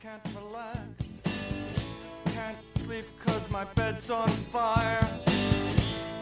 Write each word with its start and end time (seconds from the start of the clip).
Can't 0.00 0.22
relax. 0.34 0.78
Can't 2.34 2.56
sleep 2.78 3.04
cause 3.24 3.50
my 3.50 3.64
bed's 3.74 4.10
on 4.10 4.28
fire. 4.28 5.08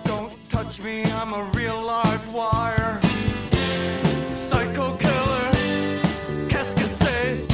Don't 0.04 0.36
touch 0.50 0.80
me, 0.80 1.04
I'm 1.04 1.32
a 1.32 1.44
real 1.54 1.80
live 1.80 2.32
wire. 2.32 3.00
Psycho 4.28 4.96
killer. 4.96 6.48
Qu'est-ce 6.48 6.74
que 6.74 7.04
c'est? 7.04 7.48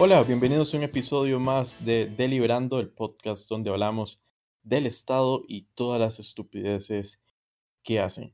Hola, 0.00 0.22
bienvenidos 0.22 0.72
a 0.72 0.76
un 0.76 0.84
episodio 0.84 1.40
más 1.40 1.84
de 1.84 2.06
Deliberando, 2.06 2.78
el 2.78 2.88
podcast 2.88 3.48
donde 3.48 3.70
hablamos 3.70 4.22
del 4.62 4.86
Estado 4.86 5.42
y 5.48 5.62
todas 5.74 5.98
las 5.98 6.20
estupideces 6.20 7.20
que 7.82 7.98
hacen. 7.98 8.32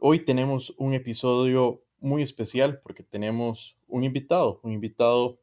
Hoy 0.00 0.24
tenemos 0.24 0.72
un 0.78 0.94
episodio 0.94 1.82
muy 2.00 2.22
especial 2.22 2.80
porque 2.80 3.02
tenemos 3.02 3.76
un 3.88 4.04
invitado, 4.04 4.58
un 4.62 4.72
invitado 4.72 5.38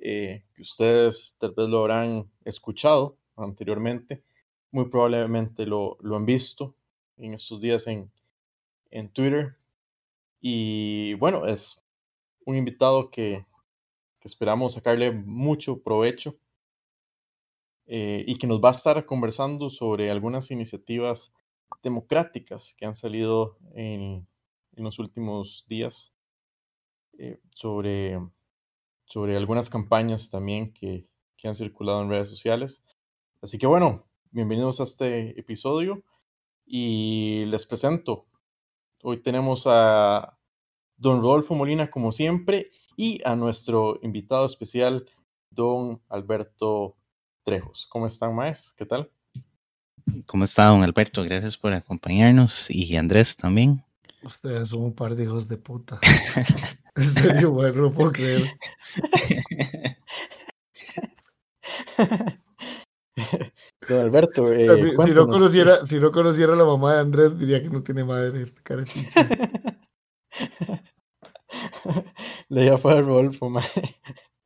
eh, 0.00 0.42
que 0.52 0.62
ustedes 0.62 1.36
tal 1.38 1.52
vez 1.52 1.68
lo 1.68 1.78
habrán 1.78 2.28
escuchado 2.44 3.16
anteriormente, 3.36 4.24
muy 4.72 4.86
probablemente 4.86 5.64
lo, 5.64 5.96
lo 6.00 6.16
han 6.16 6.26
visto 6.26 6.74
en 7.18 7.34
estos 7.34 7.60
días 7.60 7.86
en, 7.86 8.10
en 8.90 9.10
Twitter. 9.10 9.54
Y 10.40 11.14
bueno, 11.14 11.46
es 11.46 11.80
un 12.44 12.56
invitado 12.56 13.12
que 13.12 13.46
que 14.24 14.28
esperamos 14.28 14.72
sacarle 14.72 15.12
mucho 15.12 15.82
provecho 15.82 16.34
eh, 17.84 18.24
y 18.26 18.38
que 18.38 18.46
nos 18.46 18.58
va 18.58 18.70
a 18.70 18.72
estar 18.72 19.04
conversando 19.04 19.68
sobre 19.68 20.10
algunas 20.10 20.50
iniciativas 20.50 21.34
democráticas 21.82 22.74
que 22.78 22.86
han 22.86 22.94
salido 22.94 23.58
en, 23.74 24.26
los 24.76 24.98
últimos 24.98 25.66
días, 25.68 26.14
eh, 27.18 27.38
sobre, 27.50 28.18
sobre 29.04 29.36
algunas 29.36 29.68
campañas 29.68 30.30
también 30.30 30.72
que, 30.72 31.06
que 31.36 31.46
han 31.46 31.54
circulado 31.54 32.00
en 32.00 32.08
redes 32.08 32.30
sociales. 32.30 32.82
Así 33.42 33.58
que 33.58 33.66
bueno, 33.66 34.06
bienvenidos 34.30 34.80
a 34.80 34.84
este 34.84 35.38
episodio 35.38 36.02
y 36.64 37.44
les 37.44 37.66
presento. 37.66 38.24
Hoy 39.02 39.20
tenemos 39.20 39.64
a 39.66 40.38
don 40.96 41.20
Rodolfo 41.20 41.54
Molina 41.54 41.90
como 41.90 42.10
siempre 42.10 42.70
y 42.96 43.20
a 43.24 43.36
nuestro 43.36 44.00
invitado 44.02 44.46
especial, 44.46 45.06
don 45.50 46.00
Alberto 46.08 46.96
Trejos. 47.44 47.86
¿Cómo 47.90 48.06
están, 48.06 48.34
Maes? 48.34 48.72
¿Qué 48.76 48.86
tal? 48.86 49.10
¿Cómo 50.26 50.44
está, 50.44 50.66
don 50.66 50.82
Alberto? 50.82 51.24
Gracias 51.24 51.56
por 51.56 51.72
acompañarnos 51.72 52.70
y 52.70 52.94
Andrés 52.96 53.36
también. 53.36 53.82
Ustedes 54.22 54.68
son 54.70 54.82
un 54.82 54.94
par 54.94 55.14
de 55.14 55.24
hijos 55.24 55.48
de 55.48 55.58
puta. 55.58 56.00
en 56.96 57.04
serio, 57.04 57.52
bueno, 57.52 57.82
no 57.82 57.92
puedo 57.92 58.12
creer. 58.12 58.56
don 63.88 64.00
Alberto, 64.00 64.52
eh, 64.52 64.68
si, 64.80 64.90
si 64.90 65.12
no 65.12 65.28
conociera, 65.28 65.86
si 65.86 66.00
no 66.00 66.10
conociera 66.10 66.54
a 66.54 66.56
la 66.56 66.64
mamá 66.64 66.94
de 66.94 67.00
Andrés, 67.00 67.38
diría 67.38 67.62
que 67.62 67.70
no 67.70 67.82
tiene 67.82 68.04
madre 68.04 68.42
este 68.42 68.62
cara 68.62 68.84
de 72.48 72.54
pinche. 72.54 72.60
Le 72.60 72.66
iba 72.66 72.74
a 72.76 72.78
poner 72.78 73.04
Rodolfo, 73.04 73.48
mae. 73.50 73.64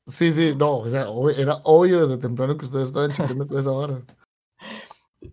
Sí, 0.06 0.32
sí, 0.32 0.54
no, 0.56 0.78
o 0.78 0.88
sea, 0.88 1.08
ob- 1.08 1.36
era 1.36 1.60
obvio 1.64 2.06
desde 2.06 2.20
temprano 2.20 2.56
que 2.56 2.64
ustedes 2.64 2.88
estaban 2.88 3.10
chingando 3.12 3.46
con 3.46 3.58
esa 3.58 3.70
vara. 3.70 4.02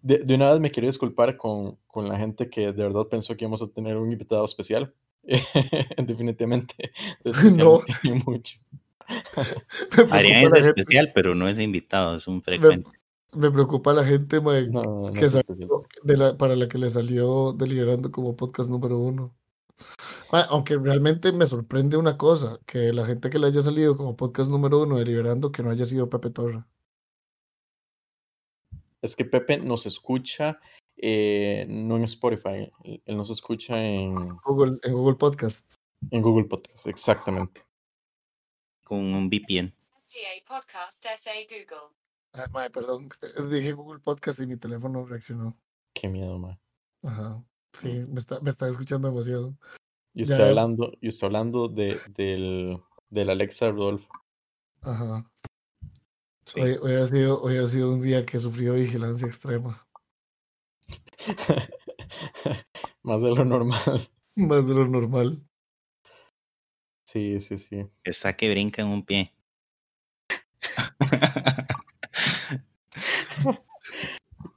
De, 0.01 0.17
de 0.19 0.35
una 0.35 0.51
vez 0.51 0.59
me 0.59 0.71
quiero 0.71 0.87
disculpar 0.87 1.37
con, 1.37 1.77
con 1.87 2.09
la 2.09 2.17
gente 2.17 2.49
que 2.49 2.61
de 2.71 2.83
verdad 2.83 3.07
pensó 3.07 3.35
que 3.37 3.45
íbamos 3.45 3.61
a 3.61 3.67
tener 3.67 3.95
un 3.97 4.11
invitado 4.11 4.43
especial. 4.43 4.93
Definitivamente, 5.97 6.91
No. 7.57 7.81
mucho. 8.25 8.59
Me 9.97 10.03
Adrián 10.09 10.09
preocupa, 10.09 10.45
es 10.45 10.51
la 10.51 10.57
gente, 10.63 10.81
especial, 10.81 11.11
pero 11.13 11.35
no 11.35 11.47
es 11.47 11.59
invitado, 11.59 12.15
es 12.15 12.27
un 12.27 12.41
frecuente. 12.41 12.89
me 13.33 13.51
preocupa 13.51 13.93
la 13.93 14.03
gente 14.03 14.41
mae, 14.41 14.67
No, 14.67 14.81
no 15.07 15.13
que 15.13 15.29
salió 15.29 15.83
de 16.03 16.17
la, 16.17 16.35
para 16.37 16.55
la 16.55 16.67
que 16.67 16.79
le 16.79 16.89
salió 16.89 17.53
deliberando 17.53 18.11
como 18.11 18.35
podcast 18.35 18.69
número 18.69 18.97
uno. 18.97 19.31
Mae, 20.31 20.43
aunque 20.49 20.77
realmente 20.77 21.31
me 21.31 21.47
sorprende 21.47 21.97
una 21.97 22.17
cosa, 22.17 22.59
que 22.65 22.93
la 22.93 23.05
gente 23.05 23.29
que 23.29 23.39
le 23.39 23.47
haya 23.47 23.61
salido 23.61 23.95
como 23.95 24.15
podcast 24.15 24.49
número 24.49 24.81
uno 24.83 24.97
deliberando 24.97 25.51
que 25.51 25.63
no 25.63 25.71
haya 25.71 25.85
sido 25.85 26.09
Pepe 26.09 26.29
Torra. 26.29 26.67
Es 29.01 29.15
que 29.15 29.25
Pepe 29.25 29.57
nos 29.57 29.85
escucha 29.85 30.59
eh, 30.97 31.65
no 31.67 31.97
en 31.97 32.03
Spotify, 32.03 32.71
él 32.83 33.17
nos 33.17 33.29
escucha 33.29 33.77
en, 33.77 34.37
Google, 34.37 34.79
en 34.83 34.93
Google 34.93 35.15
Podcasts. 35.15 35.75
en 36.11 36.21
Google 36.21 36.45
Podcast, 36.45 36.87
exactamente. 36.87 37.61
Con 38.83 39.13
un 39.13 39.29
VPN. 39.29 39.73
FTA 40.07 40.57
Podcast 40.61 41.05
SA 41.05 41.33
Google. 41.49 41.93
Ay, 42.33 42.45
mae, 42.51 42.69
perdón, 42.69 43.09
dije 43.49 43.73
Google 43.73 43.99
Podcast 43.99 44.39
y 44.39 44.47
mi 44.47 44.57
teléfono 44.57 45.05
reaccionó. 45.05 45.57
Qué 45.93 46.07
miedo, 46.07 46.37
man. 46.37 46.59
Ajá. 47.03 47.43
Sí, 47.75 48.05
me 48.07 48.19
está, 48.19 48.39
me 48.39 48.49
está 48.49 48.67
escuchando 48.67 49.09
demasiado. 49.09 49.55
Y 50.13 50.23
usted 50.23 50.37
ya. 50.37 50.47
hablando, 50.47 50.93
y 51.01 51.09
usted 51.09 51.27
hablando 51.27 51.67
de, 51.67 51.99
del, 52.15 52.81
del 53.09 53.29
Alexa 53.29 53.69
Rodolfo. 53.69 54.09
Ajá. 54.81 55.29
Sí. 56.45 56.61
Hoy, 56.61 56.77
hoy 56.81 56.93
ha 56.93 57.05
sido, 57.07 57.41
hoy 57.41 57.57
ha 57.57 57.67
sido 57.67 57.91
un 57.91 58.01
día 58.01 58.25
que 58.25 58.39
sufrió 58.39 58.73
vigilancia 58.75 59.27
extrema. 59.27 59.85
Más 63.03 63.21
de 63.21 63.35
lo 63.35 63.43
normal. 63.45 64.09
Más 64.35 64.65
de 64.67 64.73
lo 64.73 64.87
normal. 64.87 65.41
Sí, 67.05 67.39
sí, 67.39 67.57
sí. 67.57 67.85
Está 68.03 68.35
que 68.35 68.49
brinca 68.49 68.81
en 68.81 68.87
un 68.89 69.05
pie. 69.05 69.33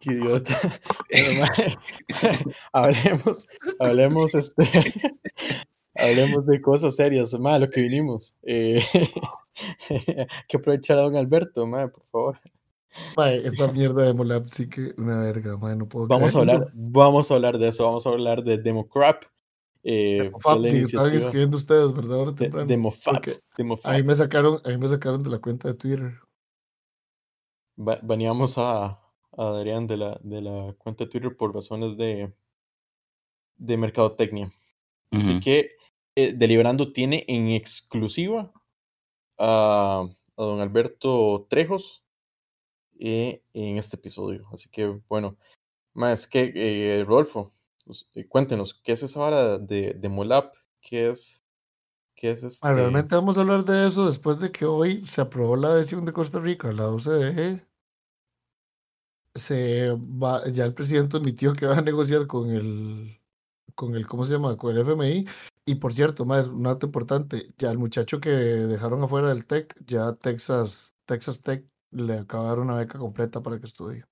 Qué 0.08 0.14
idiota. 0.14 0.80
Pero, 1.10 1.40
mae, 1.40 1.78
hablemos, 2.72 3.46
hablemos, 3.78 4.34
este, 4.34 4.64
hablemos 5.96 6.46
de 6.46 6.60
cosas 6.60 6.96
serias, 6.96 7.38
más 7.38 7.60
lo 7.60 7.68
que 7.68 7.82
vinimos. 7.82 8.34
Eh, 8.42 8.82
que 10.48 10.56
aprovechar 10.56 10.98
a 10.98 11.02
don 11.02 11.16
Alberto, 11.16 11.66
mae, 11.66 11.88
por 11.88 12.04
favor. 12.10 12.40
Mae, 13.16 13.46
esta 13.46 13.70
mierda 13.70 14.04
de 14.04 14.14
Molab 14.14 14.48
sí 14.48 14.68
que 14.68 14.94
una 14.96 15.20
verga, 15.20 15.56
mae, 15.56 15.76
no 15.76 15.88
puedo 15.88 16.08
Vamos 16.08 16.34
a 16.34 16.38
hablar, 16.38 16.70
vamos 16.72 17.30
a 17.30 17.34
hablar 17.34 17.58
de 17.58 17.68
eso, 17.68 17.84
vamos 17.84 18.06
a 18.06 18.10
hablar 18.10 18.42
de 18.42 18.58
Democrap. 18.58 19.24
Eh, 19.84 20.32
estaban 20.34 21.14
escribiendo 21.14 21.56
ustedes, 21.56 21.92
¿verdad? 21.92 22.18
Ahora 22.18 22.32
de, 22.32 22.36
temprano. 22.36 22.66
Demofab. 22.66 23.22
ahí 23.84 24.02
me 24.02 24.14
sacaron, 24.14 24.60
ahí 24.64 24.76
me 24.76 24.88
sacaron 24.88 25.22
de 25.22 25.30
la 25.30 25.38
cuenta 25.38 25.68
de 25.68 25.74
Twitter. 25.74 26.14
Ba- 27.76 28.00
baneamos 28.02 28.58
a 28.58 28.98
Adrián 29.38 29.86
de 29.86 29.96
la, 29.96 30.20
de 30.22 30.42
la 30.42 30.74
cuenta 30.78 31.04
de 31.04 31.10
Twitter 31.10 31.36
por 31.36 31.54
razones 31.54 31.96
de, 31.96 32.32
de 33.56 33.76
mercadotecnia. 33.76 34.52
Así 35.10 35.40
que 35.40 35.70
eh, 36.16 36.34
Deliberando 36.36 36.92
tiene 36.92 37.24
en 37.28 37.48
exclusiva 37.48 38.52
a, 39.38 40.06
a 40.36 40.42
don 40.42 40.60
Alberto 40.60 41.46
Trejos 41.48 42.02
eh, 42.98 43.42
en 43.54 43.78
este 43.78 43.96
episodio. 43.96 44.46
Así 44.52 44.68
que, 44.68 45.00
bueno, 45.08 45.36
más 45.94 46.26
que 46.26 46.52
eh, 46.54 47.04
Rodolfo, 47.04 47.52
pues, 47.84 48.06
eh, 48.14 48.26
cuéntenos, 48.26 48.74
¿qué 48.74 48.92
es 48.92 49.02
esa 49.02 49.20
vara 49.20 49.58
de, 49.58 49.94
de 49.94 50.08
Molap? 50.08 50.54
¿Qué 50.80 51.08
es, 51.08 51.44
qué 52.14 52.32
es 52.32 52.42
este? 52.42 52.66
Ah, 52.66 52.72
realmente 52.72 53.14
vamos 53.14 53.38
a 53.38 53.42
hablar 53.42 53.64
de 53.64 53.86
eso 53.86 54.06
después 54.06 54.40
de 54.40 54.50
que 54.50 54.66
hoy 54.66 55.06
se 55.06 55.20
aprobó 55.20 55.56
la 55.56 55.74
decisión 55.74 56.04
de 56.04 56.12
Costa 56.12 56.40
Rica, 56.40 56.72
la 56.72 56.88
OCDE. 56.88 57.67
Se 59.38 59.90
va, 59.92 60.46
ya 60.48 60.64
el 60.64 60.74
presidente 60.74 61.16
admitió 61.16 61.52
que 61.54 61.66
va 61.66 61.78
a 61.78 61.82
negociar 61.82 62.26
con 62.26 62.50
el, 62.50 63.18
con 63.74 63.94
el, 63.94 64.06
¿cómo 64.06 64.26
se 64.26 64.34
llama? 64.34 64.56
Con 64.56 64.76
el 64.76 64.82
FMI. 64.82 65.26
Y 65.64 65.74
por 65.76 65.92
cierto, 65.92 66.24
más 66.24 66.48
un 66.48 66.62
dato 66.62 66.86
importante, 66.86 67.48
ya 67.58 67.70
el 67.70 67.78
muchacho 67.78 68.20
que 68.20 68.30
dejaron 68.30 69.02
afuera 69.02 69.28
del 69.28 69.46
TEC, 69.46 69.74
ya 69.86 70.14
Texas, 70.14 70.96
Texas 71.04 71.42
Tech 71.42 71.64
le 71.90 72.18
acabaron 72.18 72.68
una 72.68 72.78
beca 72.78 72.98
completa 72.98 73.42
para 73.42 73.58
que 73.60 73.66
estudie. 73.66 74.04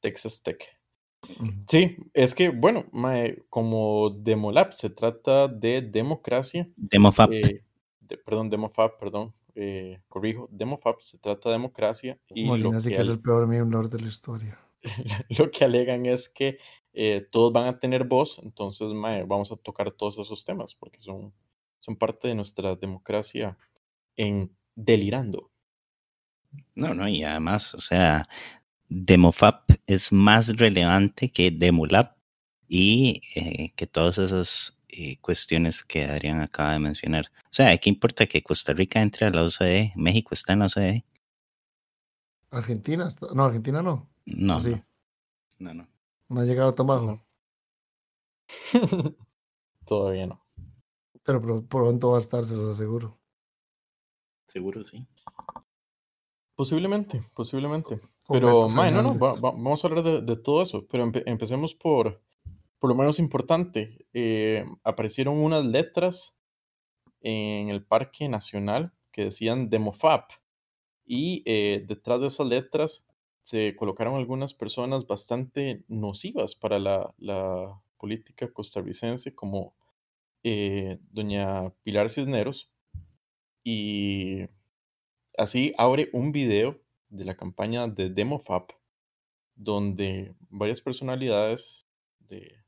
Texas 0.00 0.42
Tech. 0.42 0.64
Sí, 1.68 1.96
es 2.14 2.34
que, 2.34 2.48
bueno, 2.48 2.84
mae, 2.92 3.44
como 3.48 4.10
Demolab 4.10 4.72
se 4.72 4.90
trata 4.90 5.48
de 5.48 5.80
democracia, 5.82 6.68
Demofab. 6.76 7.32
eh, 7.32 7.62
de- 8.00 8.18
perdón, 8.18 8.50
Demofab, 8.50 8.98
perdón, 8.98 9.32
eh, 9.54 10.00
corrijo, 10.08 10.48
Demofap, 10.50 11.00
se 11.00 11.18
trata 11.18 11.48
de 11.48 11.54
democracia 11.54 12.18
y 12.28 12.44
Molina 12.44 12.74
lo 12.74 12.80
sí 12.80 12.90
que, 12.90 12.96
que 12.96 13.02
es 13.02 13.08
el 13.08 13.20
peor 13.20 13.46
miembro 13.46 13.86
de 13.88 14.00
la 14.00 14.08
historia. 14.08 14.58
lo 15.38 15.50
que 15.50 15.64
alegan 15.64 16.06
es 16.06 16.28
que 16.28 16.58
eh, 16.92 17.26
todos 17.30 17.52
van 17.52 17.66
a 17.66 17.78
tener 17.78 18.04
voz, 18.04 18.40
entonces 18.42 18.88
mae, 18.88 19.24
vamos 19.24 19.52
a 19.52 19.56
tocar 19.56 19.90
todos 19.92 20.18
esos 20.18 20.44
temas 20.44 20.74
porque 20.74 20.98
son, 21.00 21.32
son 21.78 21.96
parte 21.96 22.28
de 22.28 22.34
nuestra 22.34 22.76
democracia 22.76 23.56
en 24.16 24.54
delirando. 24.74 25.50
No, 26.74 26.92
no, 26.94 27.08
y 27.08 27.24
además, 27.24 27.74
o 27.74 27.80
sea, 27.80 28.28
Demofap 28.88 29.70
es 29.86 30.12
más 30.12 30.56
relevante 30.56 31.30
que 31.30 31.50
Demolab 31.50 32.14
y 32.68 33.22
eh, 33.34 33.72
que 33.74 33.86
todas 33.86 34.18
esas 34.18 34.81
eh, 34.92 35.18
cuestiones 35.20 35.84
que 35.84 36.04
Adrián 36.04 36.40
acaba 36.40 36.72
de 36.74 36.78
mencionar. 36.78 37.26
O 37.44 37.48
sea, 37.54 37.76
¿qué 37.78 37.88
importa 37.90 38.26
que 38.26 38.42
Costa 38.42 38.72
Rica 38.72 39.00
entre 39.02 39.26
a 39.26 39.30
la 39.30 39.42
OCDE? 39.42 39.92
México 39.96 40.30
está 40.34 40.52
en 40.52 40.58
la 40.60 40.66
OCDE. 40.66 41.04
Argentina, 42.50 43.08
está- 43.08 43.28
no, 43.34 43.44
Argentina 43.44 43.82
no. 43.82 44.08
No, 44.26 44.60
sí. 44.60 44.70
no, 45.58 45.72
no, 45.72 45.82
no. 45.82 45.88
No 46.28 46.40
ha 46.40 46.44
llegado 46.44 46.74
tan 46.74 46.86
bajo. 46.86 47.20
Todavía 49.86 50.26
no. 50.26 50.44
Pero 51.24 51.40
pro- 51.40 51.64
pronto 51.66 52.10
va 52.10 52.18
a 52.18 52.20
estar, 52.20 52.44
se 52.44 52.56
los 52.56 52.74
aseguro. 52.74 53.18
Seguro 54.48 54.84
sí. 54.84 55.06
Posiblemente, 56.54 57.22
posiblemente. 57.34 58.00
Con 58.22 58.34
Pero, 58.38 58.68
mae, 58.68 58.90
no, 58.92 59.02
no, 59.02 59.18
va- 59.18 59.34
Fernández. 59.34 59.44
va- 59.44 59.50
vamos 59.52 59.84
a 59.84 59.88
hablar 59.88 60.04
de, 60.04 60.20
de 60.22 60.36
todo 60.36 60.62
eso, 60.62 60.86
pero 60.86 61.04
empe- 61.06 61.22
empecemos 61.26 61.74
por, 61.74 62.22
por 62.82 62.90
lo 62.90 62.96
menos 62.96 63.20
importante. 63.20 64.08
Eh, 64.12 64.64
aparecieron 64.82 65.38
unas 65.38 65.64
letras 65.64 66.36
en 67.20 67.68
el 67.68 67.84
Parque 67.84 68.28
Nacional 68.28 68.92
que 69.12 69.26
decían 69.26 69.70
Demofap 69.70 70.32
y 71.06 71.44
eh, 71.46 71.84
detrás 71.86 72.20
de 72.20 72.26
esas 72.26 72.48
letras 72.48 73.04
se 73.44 73.76
colocaron 73.76 74.16
algunas 74.16 74.52
personas 74.52 75.06
bastante 75.06 75.84
nocivas 75.86 76.56
para 76.56 76.80
la, 76.80 77.80
política 77.98 78.52
costarricense, 78.52 79.32
como 79.32 79.76
eh, 80.42 80.98
doña 81.12 81.70
Pilar 81.84 82.10
Cisneros, 82.10 82.68
y 83.62 84.48
así 85.38 85.72
abre 85.78 86.10
un 86.12 86.32
video 86.32 86.80
de 87.10 87.26
la 87.26 87.36
campaña 87.36 87.86
de 87.86 88.10
Demofap, 88.10 88.72
donde 89.54 90.34
varias 90.50 90.80
personalidades 90.80 91.86
de, 92.18 92.62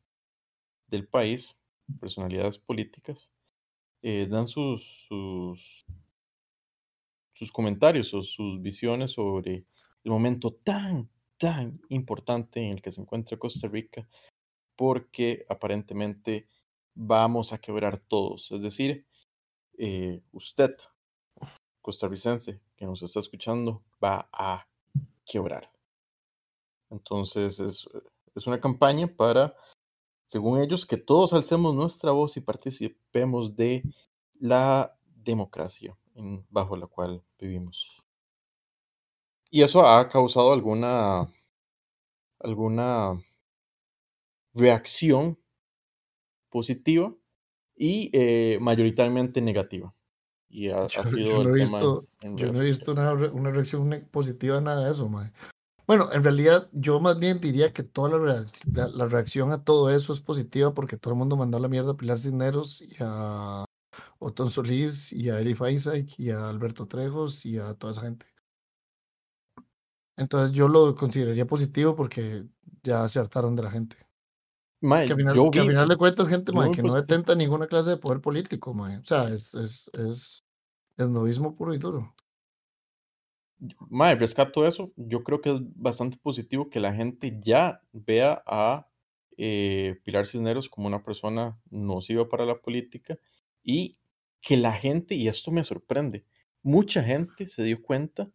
del 0.95 1.07
país, 1.07 1.61
personalidades 2.01 2.59
políticas, 2.59 3.31
eh, 4.03 4.27
dan 4.29 4.47
sus, 4.47 5.07
sus, 5.09 5.85
sus 7.35 7.53
comentarios 7.53 8.15
o 8.15 8.23
sus 8.23 8.61
visiones 8.63 9.13
sobre 9.13 9.67
el 10.05 10.11
momento 10.11 10.53
tan, 10.53 11.09
tan 11.39 11.81
importante 11.89 12.61
en 12.61 12.73
el 12.73 12.83
que 12.83 12.93
se 12.93 13.01
encuentra 13.01 13.39
Costa 13.39 13.69
Rica, 13.69 14.09
porque 14.77 15.45
aparentemente 15.49 16.49
vamos 16.95 17.53
a 17.53 17.59
quebrar 17.59 17.99
todos. 17.99 18.53
Es 18.53 18.63
decir, 18.63 19.07
eh, 19.79 20.21
usted, 20.33 20.77
costarricense, 21.83 22.61
que 22.77 22.87
nos 22.87 23.03
está 23.03 23.21
escuchando, 23.21 23.83
va 24.03 24.29
a 24.33 24.67
quebrar. 25.25 25.71
Entonces 26.91 27.59
es, 27.59 27.89
es 28.35 28.47
una 28.47 28.61
campaña 28.61 29.07
para, 29.07 29.57
según 30.27 30.61
ellos, 30.61 30.87
que 30.87 30.97
todos 30.97 31.33
alcemos 31.33 31.75
nuestra 31.75 32.13
voz 32.13 32.37
y 32.37 32.41
participemos 32.41 33.57
de 33.57 33.83
la 34.41 34.97
democracia 35.25 35.97
en- 36.15 36.45
bajo 36.51 36.77
la 36.77 36.87
cual 36.87 37.23
vivimos. 37.39 38.03
Y 39.51 39.63
eso 39.63 39.87
ha 39.87 40.09
causado 40.09 40.53
alguna, 40.53 41.29
alguna 42.41 43.23
reacción 44.55 45.39
positiva 46.51 47.13
y 47.77 48.11
eh, 48.13 48.59
mayoritariamente 48.61 49.41
negativa. 49.41 49.95
Y 50.49 50.69
ha, 50.71 50.89
sido 50.89 51.17
yo 51.29 51.45
no 51.45 51.51
el 51.55 51.61
he 51.61 51.65
tema 51.65 51.79
visto, 51.79 52.03
en, 52.21 52.31
en 52.33 52.37
yo 52.39 52.47
no 52.47 52.53
he 52.53 52.63
redes 52.63 52.79
visto 52.79 52.95
sociales. 52.95 53.13
una, 53.15 53.21
re- 53.29 53.33
una 53.33 53.51
reacción 53.51 54.09
positiva 54.13 54.59
a 54.59 54.61
nada 54.61 54.85
de 54.85 54.93
eso, 54.93 55.09
mae. 55.09 55.33
Bueno, 55.87 56.11
en 56.13 56.23
realidad 56.25 56.69
yo 56.73 57.01
más 57.01 57.19
bien 57.19 57.41
diría 57.41 57.73
que 57.73 57.83
toda 57.83 58.11
la, 58.11 58.17
reac- 58.19 58.65
la, 58.73 58.89
la 58.89 59.07
reacción 59.07 59.53
a 59.53 59.65
todo 59.65 59.91
eso 59.91 60.13
es 60.13 60.21
positiva 60.21 60.73
porque 60.75 60.97
todo 60.97 61.13
el 61.15 61.19
mundo 61.19 61.37
mandó 61.37 61.59
a 61.59 61.61
la 61.61 61.69
mierda 61.69 61.93
a 61.93 61.97
Pilar 61.97 62.19
Cisneros 62.19 62.81
y 62.83 62.97
a 63.01 63.65
Otón 64.19 64.51
Solís 64.51 65.13
y 65.13 65.31
a 65.31 65.41
Eli 65.41 65.57
Isaac 65.73 66.09
y 66.19 66.31
a 66.31 66.49
Alberto 66.49 66.87
Trejos 66.89 67.47
y 67.47 67.59
a 67.59 67.75
toda 67.75 67.93
esa 67.93 68.03
gente. 68.03 68.27
Entonces 70.17 70.53
yo 70.57 70.69
lo 70.69 70.95
consideraría 70.97 71.47
positivo 71.47 71.95
porque 71.97 72.45
ya 72.83 73.09
se 73.09 73.19
hartaron 73.19 73.57
de 73.57 73.63
la 73.63 73.71
gente. 73.71 73.97
Que 75.05 75.13
al 75.13 75.19
final, 75.19 75.49
que 75.51 75.61
al 75.61 75.67
final 75.67 75.89
de 75.89 75.97
cuentas, 75.97 76.29
gente 76.29 76.53
vi 76.53 76.71
que 76.71 76.83
no 76.83 76.95
detenta 76.95 77.35
ninguna 77.35 77.67
clase 77.67 77.91
de 77.91 77.97
poder 77.99 78.21
político, 78.21 78.75
mae. 78.75 78.99
O 78.99 79.05
sea, 79.05 79.29
es, 79.29 79.55
es, 79.55 79.91
es, 79.95 80.45
es 80.97 81.09
novismo 81.09 81.57
puro 81.57 81.75
y 81.75 81.79
duro. 81.79 82.15
Mae, 83.89 84.15
rescato 84.17 84.67
eso. 84.67 84.93
Yo 84.97 85.23
creo 85.25 85.41
que 85.41 85.51
es 85.55 85.61
bastante 85.77 86.17
positivo 86.19 86.69
que 86.71 86.81
la 86.81 86.93
gente 86.93 87.39
ya 87.41 87.81
vea 87.93 88.43
a 88.47 88.87
eh, 89.37 90.01
Pilar 90.05 90.27
Cisneros 90.27 90.69
como 90.69 90.87
una 90.87 91.03
persona 91.03 91.59
nociva 91.71 92.29
para 92.29 92.45
la 92.45 92.61
política 92.61 93.19
y 93.63 93.97
que 94.41 94.57
la 94.57 94.73
gente, 94.73 95.15
y 95.15 95.29
esto 95.29 95.51
me 95.51 95.65
sorprende, 95.65 96.25
mucha 96.63 97.03
gente 97.03 97.49
se 97.49 97.63
dio 97.63 97.83
cuenta 97.83 98.31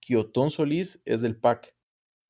que 0.00 0.16
Otón 0.16 0.50
Solís 0.50 1.00
es 1.06 1.22
del 1.22 1.36
PAC 1.36 1.74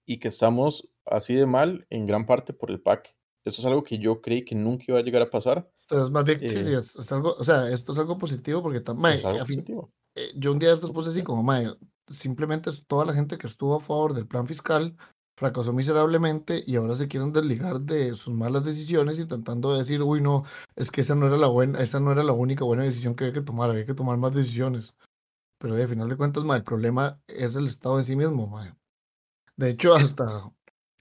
y 0.06 0.18
que 0.18 0.28
estamos 0.28 0.88
así 1.06 1.34
de 1.34 1.46
mal 1.46 1.86
en 1.90 2.06
gran 2.06 2.26
parte 2.26 2.52
por 2.52 2.70
el 2.70 2.80
PAC. 2.80 3.16
Eso 3.44 3.60
es 3.60 3.66
algo 3.66 3.82
que 3.82 3.98
yo 3.98 4.20
creí 4.20 4.44
que 4.44 4.54
nunca 4.54 4.84
iba 4.88 4.98
a 4.98 5.02
llegar 5.02 5.22
a 5.22 5.30
pasar. 5.30 5.68
Entonces, 5.82 6.10
más 6.10 6.24
bien, 6.24 6.40
sí, 6.40 6.48
sí, 6.50 6.72
Eh, 6.72 6.78
es, 6.78 6.96
es 6.96 7.12
algo, 7.12 7.34
o 7.34 7.44
sea, 7.44 7.68
esto 7.70 7.92
es 7.92 7.98
algo 7.98 8.16
positivo 8.16 8.62
porque 8.62 8.82
tam- 8.82 8.96
mae, 8.96 9.16
es 9.16 9.24
algo 9.24 9.40
a 9.40 9.44
fin- 9.44 9.56
positivo. 9.56 9.92
Eh, 10.14 10.32
yo 10.36 10.52
un 10.52 10.58
día 10.58 10.70
de 10.70 10.76
estos 10.76 10.92
puse 10.92 11.10
así 11.10 11.22
como, 11.22 11.42
mae, 11.42 11.76
simplemente 12.08 12.70
toda 12.86 13.04
la 13.04 13.14
gente 13.14 13.38
que 13.38 13.46
estuvo 13.46 13.76
a 13.76 13.80
favor 13.80 14.14
del 14.14 14.26
plan 14.26 14.46
fiscal 14.46 14.96
fracasó 15.36 15.72
miserablemente 15.72 16.62
y 16.66 16.76
ahora 16.76 16.94
se 16.94 17.08
quieren 17.08 17.32
desligar 17.32 17.80
de 17.80 18.14
sus 18.14 18.32
malas 18.32 18.64
decisiones 18.64 19.18
intentando 19.18 19.76
decir, 19.76 20.02
uy, 20.02 20.20
no, 20.20 20.44
es 20.76 20.90
que 20.90 21.00
esa 21.00 21.14
no 21.14 21.26
era 21.26 21.36
la 21.36 21.48
buena, 21.48 21.80
esa 21.80 21.98
no 21.98 22.12
era 22.12 22.22
la 22.22 22.32
única 22.32 22.64
buena 22.64 22.84
decisión 22.84 23.14
que 23.14 23.24
había 23.24 23.34
que 23.34 23.42
tomar, 23.42 23.70
había 23.70 23.86
que 23.86 23.94
tomar 23.94 24.16
más 24.16 24.32
decisiones. 24.32 24.94
Pero 25.58 25.76
eh, 25.76 25.82
al 25.82 25.88
final 25.88 26.08
de 26.08 26.16
cuentas, 26.16 26.44
mae, 26.44 26.58
el 26.58 26.64
problema 26.64 27.20
es 27.26 27.56
el 27.56 27.66
Estado 27.66 27.98
en 27.98 28.04
sí 28.04 28.14
mismo, 28.14 28.46
mae. 28.46 28.72
De 29.56 29.70
hecho, 29.70 29.94
hasta, 29.94 30.52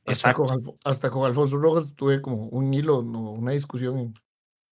hasta, 0.05 0.33
con, 0.33 0.77
hasta 0.83 1.11
con 1.11 1.25
Alfonso 1.25 1.57
Rojas 1.57 1.93
tuve 1.95 2.21
como 2.21 2.47
un 2.47 2.73
hilo, 2.73 3.03
no, 3.03 3.31
una 3.31 3.51
discusión. 3.51 4.13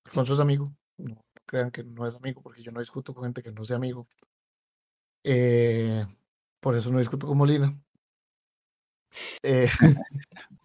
Alfonso 0.05 0.33
es 0.33 0.39
amigo, 0.39 0.73
no, 0.97 1.15
no 1.15 1.21
crean 1.45 1.71
que 1.71 1.83
no 1.83 2.07
es 2.07 2.15
amigo, 2.15 2.41
porque 2.41 2.63
yo 2.63 2.71
no 2.71 2.79
discuto 2.79 3.13
con 3.13 3.25
gente 3.25 3.43
que 3.43 3.51
no 3.51 3.63
sea 3.63 3.77
amigo. 3.77 4.07
Eh, 5.23 6.05
por 6.59 6.75
eso 6.75 6.91
no 6.91 6.99
discuto 6.99 7.27
con 7.27 7.37
Molina. 7.37 7.77
Eh, 9.43 9.67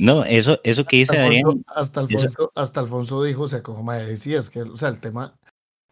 No, 0.01 0.25
eso, 0.25 0.61
eso 0.63 0.85
que 0.85 0.99
dice 0.99 1.13
Alfonso- 1.17 1.49
Adrián, 1.49 1.65
hasta 1.75 1.99
Alfonso, 2.01 2.53
hasta 2.55 2.79
Alfonso 2.81 3.21
dijo, 3.25 3.43
o 3.43 3.49
sea, 3.49 3.65
como 3.65 3.83
me 3.83 3.97
decías, 3.97 4.49
que, 4.49 4.63
o 4.63 4.77
sea, 4.77 4.91
el 4.91 5.01
tema, 5.01 5.37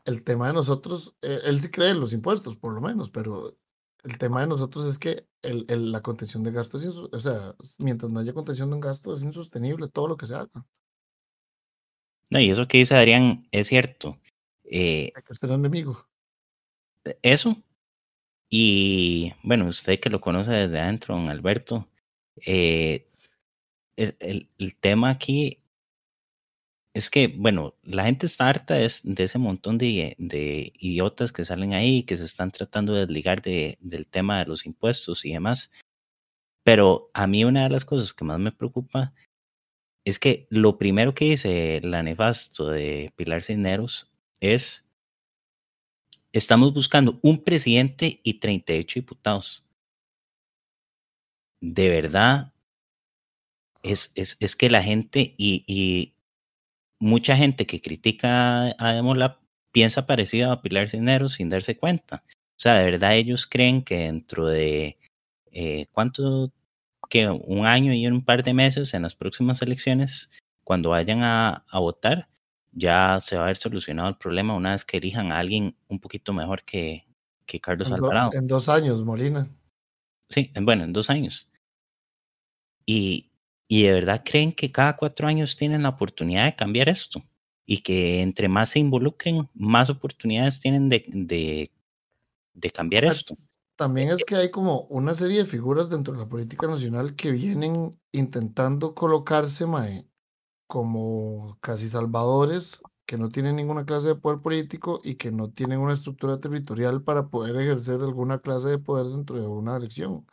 el 0.05 0.23
tema 0.23 0.47
de 0.47 0.53
nosotros, 0.53 1.17
eh, 1.23 1.41
él 1.43 1.61
sí 1.61 1.73
cree 1.73 1.91
en 1.91 1.99
los 1.99 2.13
impuestos, 2.13 2.55
por 2.55 2.73
lo 2.73 2.81
menos, 2.81 3.11
pero 3.11 3.57
el 4.05 4.17
tema 4.19 4.43
de 4.43 4.47
nosotros 4.47 4.87
es 4.87 4.99
que 4.99 5.27
el, 5.43 5.65
el- 5.69 5.91
la 5.91 6.03
contención 6.03 6.45
de 6.45 6.53
gastos, 6.53 6.85
es 6.85 6.95
o 6.95 7.19
sea, 7.19 7.57
mientras 7.79 8.09
no 8.13 8.21
haya 8.21 8.33
contención 8.33 8.71
de 8.71 8.77
un 8.77 8.81
gasto, 8.81 9.13
es 9.13 9.25
insostenible 9.25 9.89
todo 9.89 10.07
lo 10.07 10.17
que 10.17 10.29
se 10.29 10.37
haga. 10.37 10.65
no, 12.31 12.39
y 12.39 12.49
eso 12.51 12.69
que 12.69 12.79
dice 12.79 12.95
Adrián 12.95 13.49
es 13.51 13.67
cierto. 13.67 14.21
Eh, 14.63 15.13
que 15.27 15.33
usted 15.33 15.49
mi 15.49 15.67
amigo. 15.67 16.07
Eso. 17.23 17.63
Y 18.51 19.33
bueno, 19.43 19.69
usted 19.69 20.01
que 20.01 20.11
lo 20.11 20.21
conoce 20.21 20.53
desde 20.53 20.81
adentro, 20.81 21.17
don 21.17 21.29
Alberto, 21.29 21.89
eh, 22.47 23.09
el, 23.97 24.17
el- 24.59 24.77
tema 24.81 25.11
aquí 25.11 25.63
es 26.95 27.11
que, 27.11 27.29
bueno, 27.29 27.75
la 27.83 28.05
gente 28.05 28.27
está 28.27 28.49
harta 28.49 28.75
de, 28.75 28.91
de 29.05 29.25
ese 29.25 29.39
montón 29.39 29.77
de, 29.79 30.15
de 30.19 30.73
idiotas 30.79 31.31
que 31.33 31.45
salen 31.45 31.75
ahí, 31.75 32.05
que 32.05 32.17
se 32.17 32.25
están 32.25 32.51
tratando 32.51 32.95
de 32.95 33.01
desligar 33.01 33.43
de- 33.43 33.77
del 33.81 34.07
tema 34.07 34.39
de 34.39 34.47
los 34.47 34.65
impuestos 34.67 35.25
y 35.27 35.33
demás. 35.33 35.71
Pero 36.65 37.11
a 37.15 37.27
mí 37.27 37.45
una 37.45 37.65
de 37.65 37.71
las 37.71 37.85
cosas 37.85 38.15
que 38.15 38.25
más 38.25 38.39
me 38.39 38.53
preocupa 38.53 39.15
es 40.05 40.19
que 40.19 40.47
lo 40.51 40.79
primero 40.79 41.15
que 41.15 41.27
dice 41.27 41.81
la 41.83 42.03
nefasto 42.03 42.69
de 42.71 43.13
Pilar 43.17 43.43
Cisneros 43.43 44.11
es, 44.41 44.86
estamos 46.39 46.75
buscando 46.75 47.19
un 47.23 47.43
presidente 47.43 48.21
y 48.23 48.35
38 48.35 49.01
diputados. 49.01 49.65
De 51.61 51.89
verdad, 51.89 52.53
es, 53.83 54.13
es, 54.15 54.37
es 54.41 54.57
que 54.57 54.71
la 54.71 54.83
gente 54.83 55.35
y, 55.37 55.65
y 55.67 56.15
mucha 56.99 57.37
gente 57.37 57.67
que 57.67 57.81
critica 57.81 58.75
a 58.79 58.93
Demolab 58.93 59.39
piensa 59.73 60.07
parecido 60.07 60.53
a 60.53 60.63
Pilar 60.63 60.89
Cisneros 60.89 61.35
sin 61.35 61.49
darse 61.49 61.77
cuenta. 61.77 62.25
O 62.29 62.59
sea, 62.59 62.75
de 62.75 62.85
verdad 62.85 63.15
ellos 63.15 63.47
creen 63.47 63.83
que 63.83 63.97
dentro 63.99 64.47
de 64.47 64.99
eh, 65.53 65.87
cuánto, 65.93 66.53
que 67.09 67.29
un 67.29 67.67
año 67.67 67.93
y 67.93 68.07
un 68.07 68.25
par 68.25 68.43
de 68.43 68.55
meses 68.55 68.95
en 68.95 69.03
las 69.03 69.15
próximas 69.15 69.61
elecciones, 69.63 70.31
cuando 70.65 70.91
vayan 70.91 71.23
a, 71.23 71.65
a 71.69 71.79
votar, 71.79 72.29
ya 72.77 73.19
se 73.21 73.37
va 73.37 73.43
a 73.43 73.45
haber 73.47 73.57
solucionado 73.57 74.09
el 74.11 74.17
problema 74.17 74.55
una 74.55 74.73
vez 74.73 74.85
que 74.85 74.99
elijan 74.99 75.33
a 75.33 75.39
alguien 75.39 75.75
un 75.89 75.99
poquito 75.99 76.33
mejor 76.33 76.63
que, 76.63 77.07
que 77.47 77.61
Carlos 77.61 77.89
En, 77.89 77.97
do- 77.97 78.05
Alvarado. 78.05 78.31
en 78.35 78.47
dos 78.47 78.69
años, 78.69 79.03
Molina. 79.05 79.49
Sí, 80.29 80.51
en- 80.55 80.65
bueno, 80.67 80.85
en 80.85 80.93
dos 80.93 81.09
años. 81.11 81.51
Y, 82.85 83.33
y 83.69 83.83
de 83.85 83.93
verdad 83.93 84.23
creen 84.25 84.53
que 84.53 84.71
cada 84.71 84.97
cuatro 84.97 85.27
años 85.27 85.57
tienen 85.57 85.83
la 85.83 85.89
oportunidad 85.91 86.45
de 86.45 86.55
cambiar 86.57 86.89
esto. 86.89 87.25
Y 87.65 87.79
que 87.83 88.23
entre 88.23 88.49
más 88.49 88.69
se 88.71 88.79
involucren, 88.79 89.49
más 89.55 89.91
oportunidades 89.91 90.61
tienen 90.61 90.89
de, 90.89 91.05
de, 91.09 91.73
de 92.55 92.71
cambiar 92.71 93.07
esto. 93.07 93.37
También 93.77 94.11
es 94.11 94.25
que 94.25 94.37
hay 94.37 94.51
como 94.51 94.83
una 94.83 95.15
serie 95.15 95.39
de 95.39 95.47
figuras 95.47 95.91
dentro 95.91 96.13
de 96.15 96.21
la 96.21 96.29
política 96.29 96.67
nacional 96.69 97.17
que 97.17 97.33
vienen 97.33 97.99
intentando 98.13 98.95
colocarse, 98.95 99.67
mae, 99.67 100.07
como 100.67 101.59
casi 101.61 101.89
salvadores, 101.89 102.83
que 103.07 103.17
no 103.17 103.31
tienen 103.31 103.57
ninguna 103.57 103.85
clase 103.87 104.09
de 104.09 104.15
poder 104.17 104.41
político 104.41 105.01
y 105.05 105.15
que 105.15 105.31
no 105.31 105.51
tienen 105.51 105.79
una 105.81 105.95
estructura 105.95 106.41
territorial 106.41 107.03
para 107.03 107.29
poder 107.29 107.57
ejercer 107.57 108.01
alguna 108.01 108.41
clase 108.41 108.69
de 108.69 108.79
poder 108.79 109.07
dentro 109.07 109.41
de 109.41 109.47
una 109.47 109.77
elección. 109.77 110.27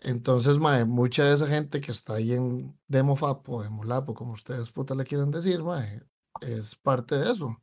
Entonces, 0.00 0.58
mae, 0.58 0.84
mucha 0.84 1.24
de 1.24 1.34
esa 1.34 1.46
gente 1.46 1.80
que 1.80 1.92
está 1.92 2.14
ahí 2.14 2.32
en 2.32 2.78
Demofap 2.88 3.48
o 3.48 3.62
Demolap 3.62 4.08
o 4.10 4.14
como 4.14 4.32
ustedes 4.32 4.70
puta 4.70 4.94
le 4.94 5.04
quieran 5.04 5.30
decir, 5.30 5.62
mae, 5.62 6.02
es 6.40 6.74
parte 6.74 7.16
de 7.16 7.32
eso. 7.32 7.56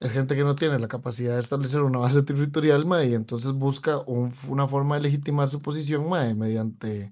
Es 0.00 0.12
gente 0.12 0.36
que 0.36 0.44
no 0.44 0.54
tiene 0.54 0.78
la 0.78 0.88
capacidad 0.88 1.34
de 1.34 1.40
establecer 1.40 1.82
una 1.82 1.98
base 1.98 2.22
territorial, 2.24 2.86
mae, 2.86 3.08
y 3.10 3.14
entonces 3.14 3.52
busca 3.52 3.98
un- 4.06 4.32
una 4.48 4.68
forma 4.68 4.96
de 4.96 5.02
legitimar 5.02 5.48
su 5.48 5.60
posición, 5.60 6.08
mae, 6.08 6.34
mediante 6.34 7.10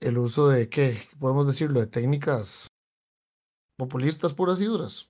el 0.00 0.18
uso 0.18 0.48
de, 0.48 0.68
¿qué? 0.68 0.98
Podemos 1.18 1.46
decirlo, 1.46 1.80
de 1.80 1.86
técnicas 1.86 2.68
populistas 3.78 4.34
puras 4.34 4.60
y 4.60 4.64
duras. 4.64 5.08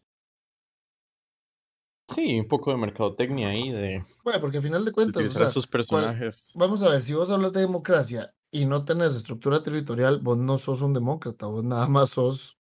Sí, 2.07 2.39
un 2.39 2.49
poco 2.49 2.71
de 2.71 2.77
mercadotecnia 2.77 3.49
ahí, 3.49 3.71
de 3.71 4.05
Bueno, 4.23 4.41
porque 4.41 4.59
al 4.59 4.63
final 4.63 4.85
de 4.85 4.91
de 4.91 4.95
cuentas, 4.95 5.23
o 5.25 5.31
sea, 5.31 5.47
esos 5.49 5.67
personajes. 5.67 6.51
vamos 6.55 6.83
a 6.83 6.91
ver, 6.91 7.03
si 7.03 7.15
vos 7.15 7.31
hablas 7.31 7.53
de 7.53 7.61
democracia 7.61 8.35
y 8.51 8.67
no 8.67 8.85
tenés 8.85 9.15
estructura 9.15 9.63
territorial, 9.63 10.21
vos 10.21 10.39
no 10.39 10.59
sos 10.59 10.83
un 10.83 10.95
demócrata, 10.95 11.47
vos 11.47 11.65
nada 11.65 11.87
más 11.89 12.11
sos 12.11 12.59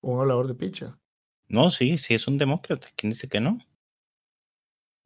un 0.00 0.20
hablador 0.20 0.46
de 0.48 0.54
picha. 0.54 0.98
No, 1.48 1.70
sí, 1.70 1.98
sí 1.98 2.14
es 2.14 2.26
un 2.26 2.38
demócrata. 2.38 2.88
¿Quién 2.96 3.10
dice 3.10 3.28
que 3.28 3.40
no? 3.40 3.58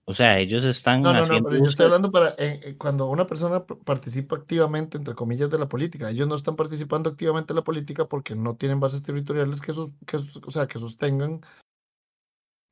O 0.09 0.15
sea, 0.15 0.39
ellos 0.39 0.65
están 0.65 1.03
No, 1.03 1.13
no, 1.13 1.19
no, 1.19 1.25
haciendo 1.25 1.51
pero 1.51 1.61
yo 1.63 1.69
estoy 1.69 1.85
hablando 1.85 2.11
para 2.11 2.31
eh, 2.39 2.61
eh, 2.65 2.77
cuando 2.79 3.11
una 3.11 3.27
persona 3.27 3.67
participa 3.67 4.37
activamente, 4.37 4.97
entre 4.97 5.15
comillas, 5.15 5.51
de 5.51 5.59
la 5.59 5.69
política. 5.69 6.09
Ellos 6.09 6.27
no 6.27 6.35
están 6.35 6.57
participando 6.57 7.11
activamente 7.11 7.53
en 7.53 7.57
la 7.57 7.63
política 7.63 8.09
porque 8.09 8.35
no 8.35 8.57
tienen 8.57 8.81
bases 8.81 9.03
territoriales 9.03 9.61
que, 9.61 9.75
sus, 9.75 9.91
que, 10.07 10.17
o 10.17 10.51
sea, 10.51 10.67
que 10.67 10.79
sostengan 10.79 11.43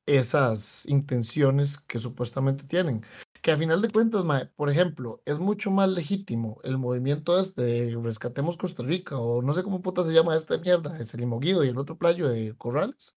esas 0.06 0.86
intenciones 0.86 1.76
que 1.76 1.98
supuestamente 1.98 2.64
tienen. 2.64 3.04
Que 3.42 3.52
a 3.52 3.58
final 3.58 3.82
de 3.82 3.90
cuentas, 3.90 4.24
mae, 4.24 4.46
por 4.46 4.70
ejemplo, 4.70 5.20
es 5.26 5.38
mucho 5.38 5.70
más 5.70 5.90
legítimo 5.90 6.58
el 6.64 6.78
movimiento 6.78 7.38
este 7.38 7.60
de 7.60 7.98
Rescatemos 8.02 8.56
Costa 8.56 8.82
Rica, 8.82 9.18
o 9.18 9.42
no 9.42 9.52
sé 9.52 9.62
cómo 9.62 9.82
puta 9.82 10.04
se 10.04 10.14
llama 10.14 10.36
esta 10.36 10.56
mierda, 10.56 10.98
es 10.98 11.12
el 11.12 11.20
Limoguido 11.20 11.64
y 11.64 11.68
el 11.68 11.76
otro 11.76 11.98
playo 11.98 12.30
de 12.30 12.56
Corrales, 12.56 13.14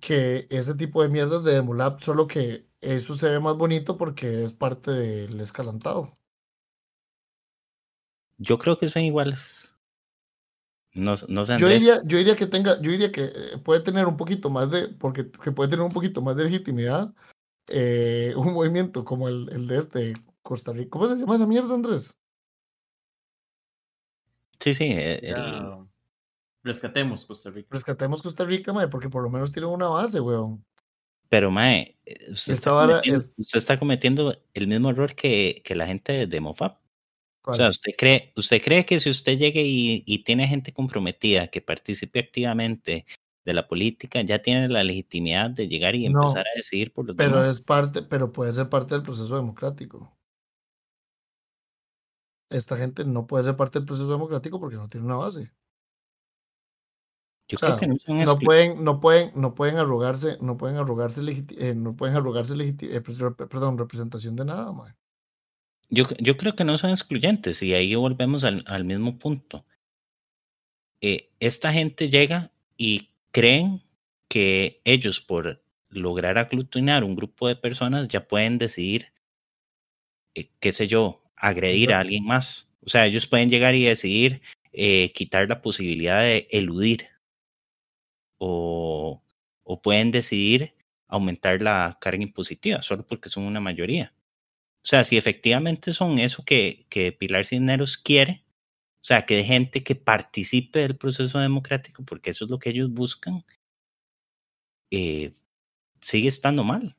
que 0.00 0.46
ese 0.50 0.74
tipo 0.74 1.02
de 1.02 1.08
mierdas 1.08 1.44
de 1.44 1.54
Demolab, 1.54 2.00
solo 2.00 2.26
que 2.26 2.66
eso 2.80 3.16
se 3.16 3.30
ve 3.30 3.40
más 3.40 3.56
bonito 3.56 3.96
porque 3.96 4.44
es 4.44 4.52
parte 4.52 4.90
del 4.90 5.40
escalantado. 5.40 6.12
Yo 8.38 8.58
creo 8.58 8.76
que 8.76 8.88
son 8.88 9.02
iguales. 9.02 9.74
No, 10.92 11.14
no 11.28 11.44
sé, 11.44 11.58
Yo 11.58 11.68
diría, 11.68 12.02
yo 12.04 12.18
diría 12.18 12.36
que 12.36 12.46
tenga, 12.46 12.80
yo 12.80 12.92
diría 12.92 13.10
que 13.10 13.24
eh, 13.24 13.58
puede 13.64 13.80
tener 13.80 14.06
un 14.06 14.16
poquito 14.16 14.48
más 14.48 14.70
de, 14.70 14.88
porque 14.88 15.28
que 15.30 15.50
puede 15.50 15.70
tener 15.70 15.84
un 15.84 15.92
poquito 15.92 16.22
más 16.22 16.36
de 16.36 16.44
legitimidad 16.44 17.12
eh, 17.68 18.32
un 18.36 18.52
movimiento 18.52 19.04
como 19.04 19.28
el, 19.28 19.48
el 19.50 19.66
de 19.66 19.78
este 19.78 20.14
Costa 20.42 20.72
Rica. 20.72 20.90
¿Cómo 20.90 21.08
se 21.08 21.16
llama 21.16 21.36
esa 21.36 21.46
mierda, 21.46 21.74
Andrés? 21.74 22.16
Sí, 24.60 24.74
sí. 24.74 24.84
eh, 24.84 25.20
el- 25.22 25.34
Ya, 25.36 25.86
Rescatemos 26.64 27.26
Costa 27.26 27.50
Rica. 27.50 27.68
Rescatemos 27.70 28.22
Costa 28.22 28.44
Rica, 28.44 28.72
mae, 28.72 28.88
porque 28.88 29.10
por 29.10 29.22
lo 29.22 29.30
menos 29.30 29.52
tiene 29.52 29.68
una 29.68 29.88
base, 29.88 30.18
weón. 30.20 30.64
pero, 31.28 31.50
Mae, 31.50 31.98
eh, 32.06 32.30
usted, 32.32 32.52
Esta 32.52 32.70
está 32.70 32.72
vara 32.72 32.86
cometiendo, 32.94 33.20
es- 33.20 33.30
usted 33.36 33.58
está 33.58 33.78
cometiendo 33.78 34.36
el 34.54 34.66
mismo 34.66 34.90
error 34.90 35.14
que, 35.14 35.62
que 35.64 35.74
la 35.74 35.86
gente 35.86 36.26
de 36.26 36.40
Mofab. 36.40 36.78
O 37.46 37.54
sea, 37.54 37.68
usted 37.68 37.92
cree, 37.98 38.32
usted 38.36 38.62
cree 38.62 38.86
que 38.86 38.98
si 38.98 39.10
usted 39.10 39.36
llega 39.36 39.60
y, 39.60 40.02
y 40.06 40.24
tiene 40.24 40.48
gente 40.48 40.72
comprometida 40.72 41.48
que 41.48 41.60
participe 41.60 42.20
activamente 42.20 43.04
de 43.44 43.52
la 43.52 43.68
política, 43.68 44.22
ya 44.22 44.40
tiene 44.40 44.66
la 44.68 44.82
legitimidad 44.82 45.50
de 45.50 45.68
llegar 45.68 45.94
y 45.94 46.08
No, 46.08 46.22
empezar 46.22 46.46
a 46.46 46.56
decidir 46.56 46.94
por 46.94 47.04
los 47.06 47.14
pero 47.16 47.42
demás. 47.42 47.50
es 47.58 47.60
parte, 47.60 48.00
pero 48.00 48.32
puede 48.32 48.54
ser 48.54 48.70
parte 48.70 48.94
del 48.94 49.02
proceso 49.02 49.36
democrático. 49.36 50.16
Esta 52.48 52.76
gente 52.78 53.04
no 53.04 53.26
puede 53.26 53.44
ser 53.44 53.56
parte 53.56 53.78
del 53.78 53.86
proceso 53.86 54.10
democrático 54.10 54.58
porque 54.58 54.76
no 54.76 54.88
tiene 54.88 55.04
una 55.06 55.16
base. 55.16 55.50
Yo 57.48 57.56
O 57.56 57.58
sea, 57.58 57.76
creo 57.76 57.78
que 57.78 57.86
no 57.86 57.98
son 57.98 58.24
no 58.24 58.38
pueden, 58.38 58.84
no 58.84 59.00
pueden, 59.00 59.30
no 59.34 59.54
pueden 59.54 59.76
arrogarse, 59.76 60.38
no 60.40 60.56
pueden 60.56 60.76
arrogarse, 60.76 61.20
eh, 61.58 61.74
no 61.74 61.94
pueden 61.94 62.16
arrogarse 62.16 62.54
eh, 62.58 63.00
pues, 63.02 63.18
perdón, 63.50 63.76
representación 63.76 64.34
de 64.34 64.46
nada, 64.46 64.72
mae. 64.72 64.94
Yo, 65.90 66.06
yo 66.18 66.38
creo 66.38 66.56
que 66.56 66.64
no 66.64 66.78
son 66.78 66.90
excluyentes 66.90 67.62
y 67.62 67.74
ahí 67.74 67.94
volvemos 67.94 68.44
al, 68.44 68.64
al 68.66 68.84
mismo 68.84 69.18
punto. 69.18 69.66
Eh, 71.02 71.30
esta 71.38 71.72
gente 71.72 72.08
llega 72.08 72.50
y 72.78 73.10
creen 73.30 73.82
que 74.28 74.80
ellos 74.84 75.20
por 75.20 75.62
lograr 75.90 76.38
aglutinar 76.38 77.04
un 77.04 77.14
grupo 77.14 77.46
de 77.46 77.56
personas 77.56 78.08
ya 78.08 78.26
pueden 78.26 78.56
decidir, 78.56 79.12
eh, 80.34 80.50
qué 80.60 80.72
sé 80.72 80.88
yo, 80.88 81.22
agredir 81.36 81.92
a 81.92 82.00
alguien 82.00 82.24
más. 82.24 82.74
O 82.80 82.88
sea, 82.88 83.04
ellos 83.04 83.26
pueden 83.26 83.50
llegar 83.50 83.74
y 83.74 83.84
decidir 83.84 84.40
quitar 85.14 85.48
la 85.48 85.62
posibilidad 85.62 86.22
de 86.22 86.48
eludir 86.50 87.13
o, 88.44 89.22
pueden 89.82 90.10
decidir 90.10 90.74
aumentar 91.08 91.62
la 91.62 91.98
carga 92.00 92.22
impositiva 92.22 92.82
solo 92.82 93.06
porque 93.06 93.28
son 93.28 93.44
una 93.44 93.60
mayoría. 93.60 94.14
O 94.82 94.86
sea, 94.86 95.04
si 95.04 95.16
efectivamente 95.16 95.92
son 95.92 96.18
eso 96.18 96.44
que, 96.44 96.86
que 96.90 97.12
Pilar 97.12 97.46
Cisneros 97.46 97.96
quiere, 97.96 98.44
o 99.02 99.04
sea, 99.06 99.26
que 99.26 99.36
de 99.36 99.44
gente 99.44 99.82
que 99.82 99.94
participe 99.94 100.80
del 100.80 100.96
proceso 100.96 101.38
democrático, 101.38 102.04
porque 102.04 102.30
eso 102.30 102.44
es 102.44 102.50
lo 102.50 102.58
que 102.58 102.70
ellos 102.70 102.90
buscan, 102.90 103.44
eh, 104.90 105.32
sigue 106.00 106.28
estando 106.28 106.64
mal. 106.64 106.96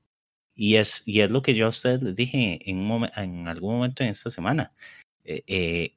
Y 0.56 0.76
es, 0.78 1.04
y 1.06 1.22
es 1.22 1.30
lo 1.30 1.42
que 1.42 1.54
yo 1.54 1.66
a 1.66 1.70
ustedes 1.70 2.02
les 2.02 2.16
dije 2.16 2.60
en, 2.70 2.80
un 2.90 3.10
en 3.16 3.48
algún 3.48 3.76
momento 3.76 4.04
en 4.04 4.10
esta 4.10 4.30
semana. 4.30 4.74
Eh, 5.24 5.44
eh, 5.48 5.96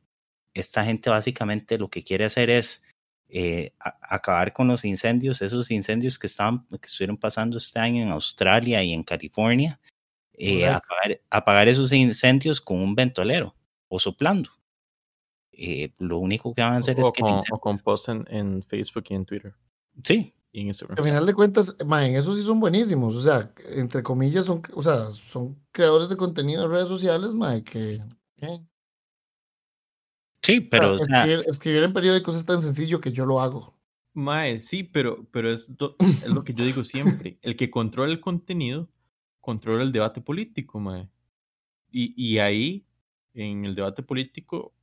esta 0.54 0.84
gente 0.84 1.10
básicamente 1.10 1.78
lo 1.78 1.88
que 1.90 2.02
quiere 2.04 2.24
hacer 2.24 2.50
es 2.50 2.82
eh, 3.28 3.72
a- 3.80 3.98
acabar 4.14 4.52
con 4.52 4.68
los 4.68 4.84
incendios, 4.84 5.42
esos 5.42 5.70
incendios 5.70 6.18
que, 6.18 6.26
estaban, 6.26 6.66
que 6.68 6.86
estuvieron 6.86 7.16
pasando 7.16 7.58
este 7.58 7.78
año 7.78 8.02
en 8.02 8.10
Australia 8.10 8.82
y 8.82 8.92
en 8.92 9.02
California, 9.02 9.78
eh, 10.34 10.66
apagar, 10.66 11.20
apagar 11.30 11.68
esos 11.68 11.92
incendios 11.92 12.60
con 12.60 12.78
un 12.78 12.94
ventolero 12.94 13.54
o 13.88 13.98
soplando. 13.98 14.50
Eh, 15.52 15.92
lo 15.98 16.18
único 16.18 16.54
que 16.54 16.62
van 16.62 16.74
a 16.74 16.76
hacer 16.78 16.98
es 17.00 17.06
O 17.06 17.12
que 17.12 17.20
el 17.20 17.26
con, 17.26 17.34
incendio- 17.38 17.54
o 17.56 17.60
con 17.60 17.78
posts 17.80 18.08
en, 18.10 18.24
en 18.30 18.62
Facebook 18.62 19.04
y 19.10 19.14
en 19.14 19.24
Twitter. 19.24 19.54
Sí, 20.04 20.32
y 20.52 20.60
en 20.60 20.68
Instagram. 20.68 20.98
Al 20.98 21.04
final 21.04 21.26
de 21.26 21.34
cuentas, 21.34 21.76
mae, 21.84 22.08
en 22.10 22.16
eso 22.16 22.34
sí 22.34 22.42
son 22.42 22.60
buenísimos, 22.60 23.14
o 23.16 23.20
sea, 23.22 23.50
entre 23.74 24.02
comillas 24.04 24.46
son, 24.46 24.62
o 24.72 24.82
sea, 24.82 25.10
son 25.12 25.60
creadores 25.72 26.08
de 26.08 26.16
contenido 26.16 26.62
de 26.62 26.68
redes 26.68 26.88
sociales, 26.88 27.32
mae, 27.32 27.64
que 27.64 28.00
eh, 28.36 28.60
sí, 30.42 30.60
pero 30.60 30.94
o 30.94 30.98
sea, 30.98 31.06
sea, 31.06 31.22
escribir, 31.22 31.44
escribir 31.48 31.82
en 31.82 31.92
periódicos 31.92 32.36
es 32.36 32.46
tan 32.46 32.62
sencillo 32.62 33.00
que 33.00 33.12
yo 33.12 33.26
lo 33.26 33.40
hago. 33.40 33.74
Mae, 34.14 34.58
sí, 34.58 34.82
pero, 34.82 35.26
pero 35.30 35.52
es, 35.52 35.76
do- 35.76 35.96
es 36.00 36.28
lo 36.28 36.42
que 36.44 36.54
yo 36.54 36.64
digo 36.64 36.84
siempre. 36.84 37.38
El 37.42 37.56
que 37.56 37.70
controla 37.70 38.12
el 38.12 38.20
contenido, 38.20 38.88
controla 39.40 39.82
el 39.82 39.92
debate 39.92 40.20
político, 40.20 40.80
mae. 40.80 41.08
Y, 41.90 42.14
y 42.16 42.38
ahí, 42.38 42.84
en 43.34 43.64
el 43.64 43.74
debate 43.74 44.02
político, 44.02 44.74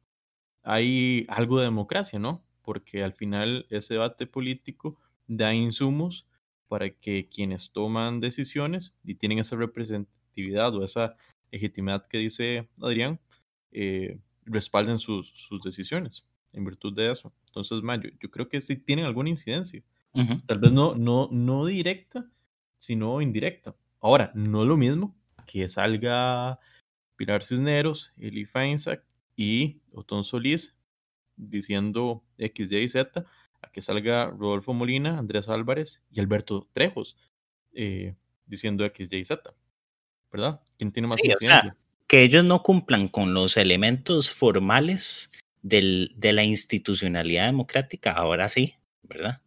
hay 0.63 1.25
algo 1.29 1.59
de 1.59 1.65
democracia, 1.65 2.17
¿no? 2.17 2.43
Porque 2.63 3.03
al 3.03 3.13
final 3.13 3.67
ese 3.69 3.95
debate 3.95 4.25
político 4.25 4.97
da 5.27 5.53
insumos 5.53 6.27
para 6.67 6.89
que 6.89 7.29
quienes 7.29 7.71
toman 7.71 8.19
decisiones 8.19 8.93
y 9.03 9.15
tienen 9.15 9.39
esa 9.39 9.55
representatividad 9.55 10.75
o 10.75 10.83
esa 10.83 11.15
legitimidad 11.51 12.07
que 12.07 12.17
dice 12.17 12.67
Adrián, 12.81 13.19
eh, 13.71 14.17
respalden 14.45 14.99
sus, 14.99 15.29
sus 15.33 15.61
decisiones 15.61 16.23
en 16.53 16.65
virtud 16.65 16.93
de 16.93 17.11
eso. 17.11 17.33
Entonces, 17.47 17.81
ma, 17.81 17.95
yo, 17.97 18.09
yo 18.19 18.31
creo 18.31 18.47
que 18.47 18.61
sí 18.61 18.75
tienen 18.75 19.05
alguna 19.05 19.29
incidencia. 19.29 19.83
Tal 20.45 20.59
vez 20.59 20.71
no, 20.71 20.95
no, 20.95 21.27
no 21.29 21.65
directa, 21.65 22.25
sino 22.77 23.19
indirecta. 23.19 23.75
Ahora, 23.99 24.31
no 24.33 24.61
es 24.61 24.67
lo 24.69 24.77
mismo 24.77 25.13
que 25.45 25.67
salga 25.67 26.57
Pilar 27.17 27.43
Cisneros, 27.43 28.13
Eli 28.17 28.45
Feinsack 28.45 29.03
y 29.35 29.81
Otón 29.91 30.23
Solís 30.23 30.73
diciendo 31.35 32.23
X, 32.37 32.71
Y, 32.71 32.87
Z, 32.87 33.25
a 33.61 33.71
que 33.71 33.81
salga 33.81 34.27
Rodolfo 34.27 34.73
Molina, 34.73 35.17
Andrés 35.17 35.49
Álvarez 35.49 36.01
y 36.11 36.21
Alberto 36.21 36.69
Trejos 36.71 37.17
eh, 37.73 38.15
diciendo 38.45 38.85
X, 38.85 39.11
Y, 39.11 39.25
Z. 39.25 39.53
¿Verdad? 40.31 40.61
¿Quién 40.77 40.93
tiene 40.93 41.09
más 41.09 41.19
Sí, 41.19 41.27
o 41.27 41.37
sea, 41.37 41.47
incidencia? 41.47 41.77
Que 42.07 42.23
ellos 42.23 42.43
no 42.45 42.61
cumplan 42.63 43.07
con 43.07 43.33
los 43.33 43.57
elementos 43.57 44.31
formales 44.31 45.31
del- 45.61 46.11
de 46.15 46.33
la 46.33 46.43
institucionalidad 46.43 47.45
democrática, 47.47 48.11
ahora 48.11 48.49
sí, 48.49 48.75
¿verdad? 49.03 49.41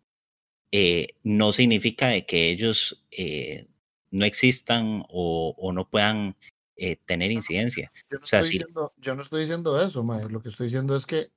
Eh, 0.72 1.14
no 1.22 1.52
significa 1.52 2.08
de 2.08 2.26
que 2.26 2.50
ellos 2.50 3.06
eh, 3.10 3.66
no 4.10 4.24
existan 4.24 5.04
o, 5.08 5.54
o 5.56 5.72
no 5.72 5.88
puedan 5.88 6.36
eh, 6.76 6.96
tener 7.06 7.30
incidencia. 7.32 7.90
Yo 8.10 8.18
no, 8.18 8.24
O 8.24 8.26
sea, 8.26 8.40
estoy 8.40 8.52
sí. 8.52 8.58
diciendo, 8.58 8.92
yo 8.96 9.14
no 9.14 9.22
estoy 9.22 9.40
diciendo 9.42 9.80
eso, 9.80 10.02
mae. 10.02 10.28
Lo 10.28 10.42
que 10.42 10.48
estoy 10.48 10.66
diciendo 10.66 10.94
es 10.96 11.06
que 11.06 11.30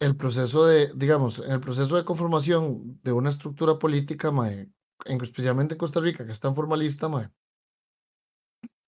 el 0.00 0.16
proceso 0.16 0.66
de, 0.66 0.92
digamos, 0.94 1.38
el 1.40 1.60
proceso 1.60 1.96
de 1.96 2.04
conformación 2.04 3.00
de 3.02 3.12
una 3.12 3.30
estructura 3.30 3.78
política, 3.78 4.30
mae, 4.30 4.68
en- 5.04 5.20
especialmente 5.22 5.74
en 5.74 5.78
Costa 5.78 6.00
Rica, 6.00 6.24
que 6.26 6.32
es 6.32 6.40
tan 6.40 6.54
formalista, 6.54 7.08
mae, 7.08 7.28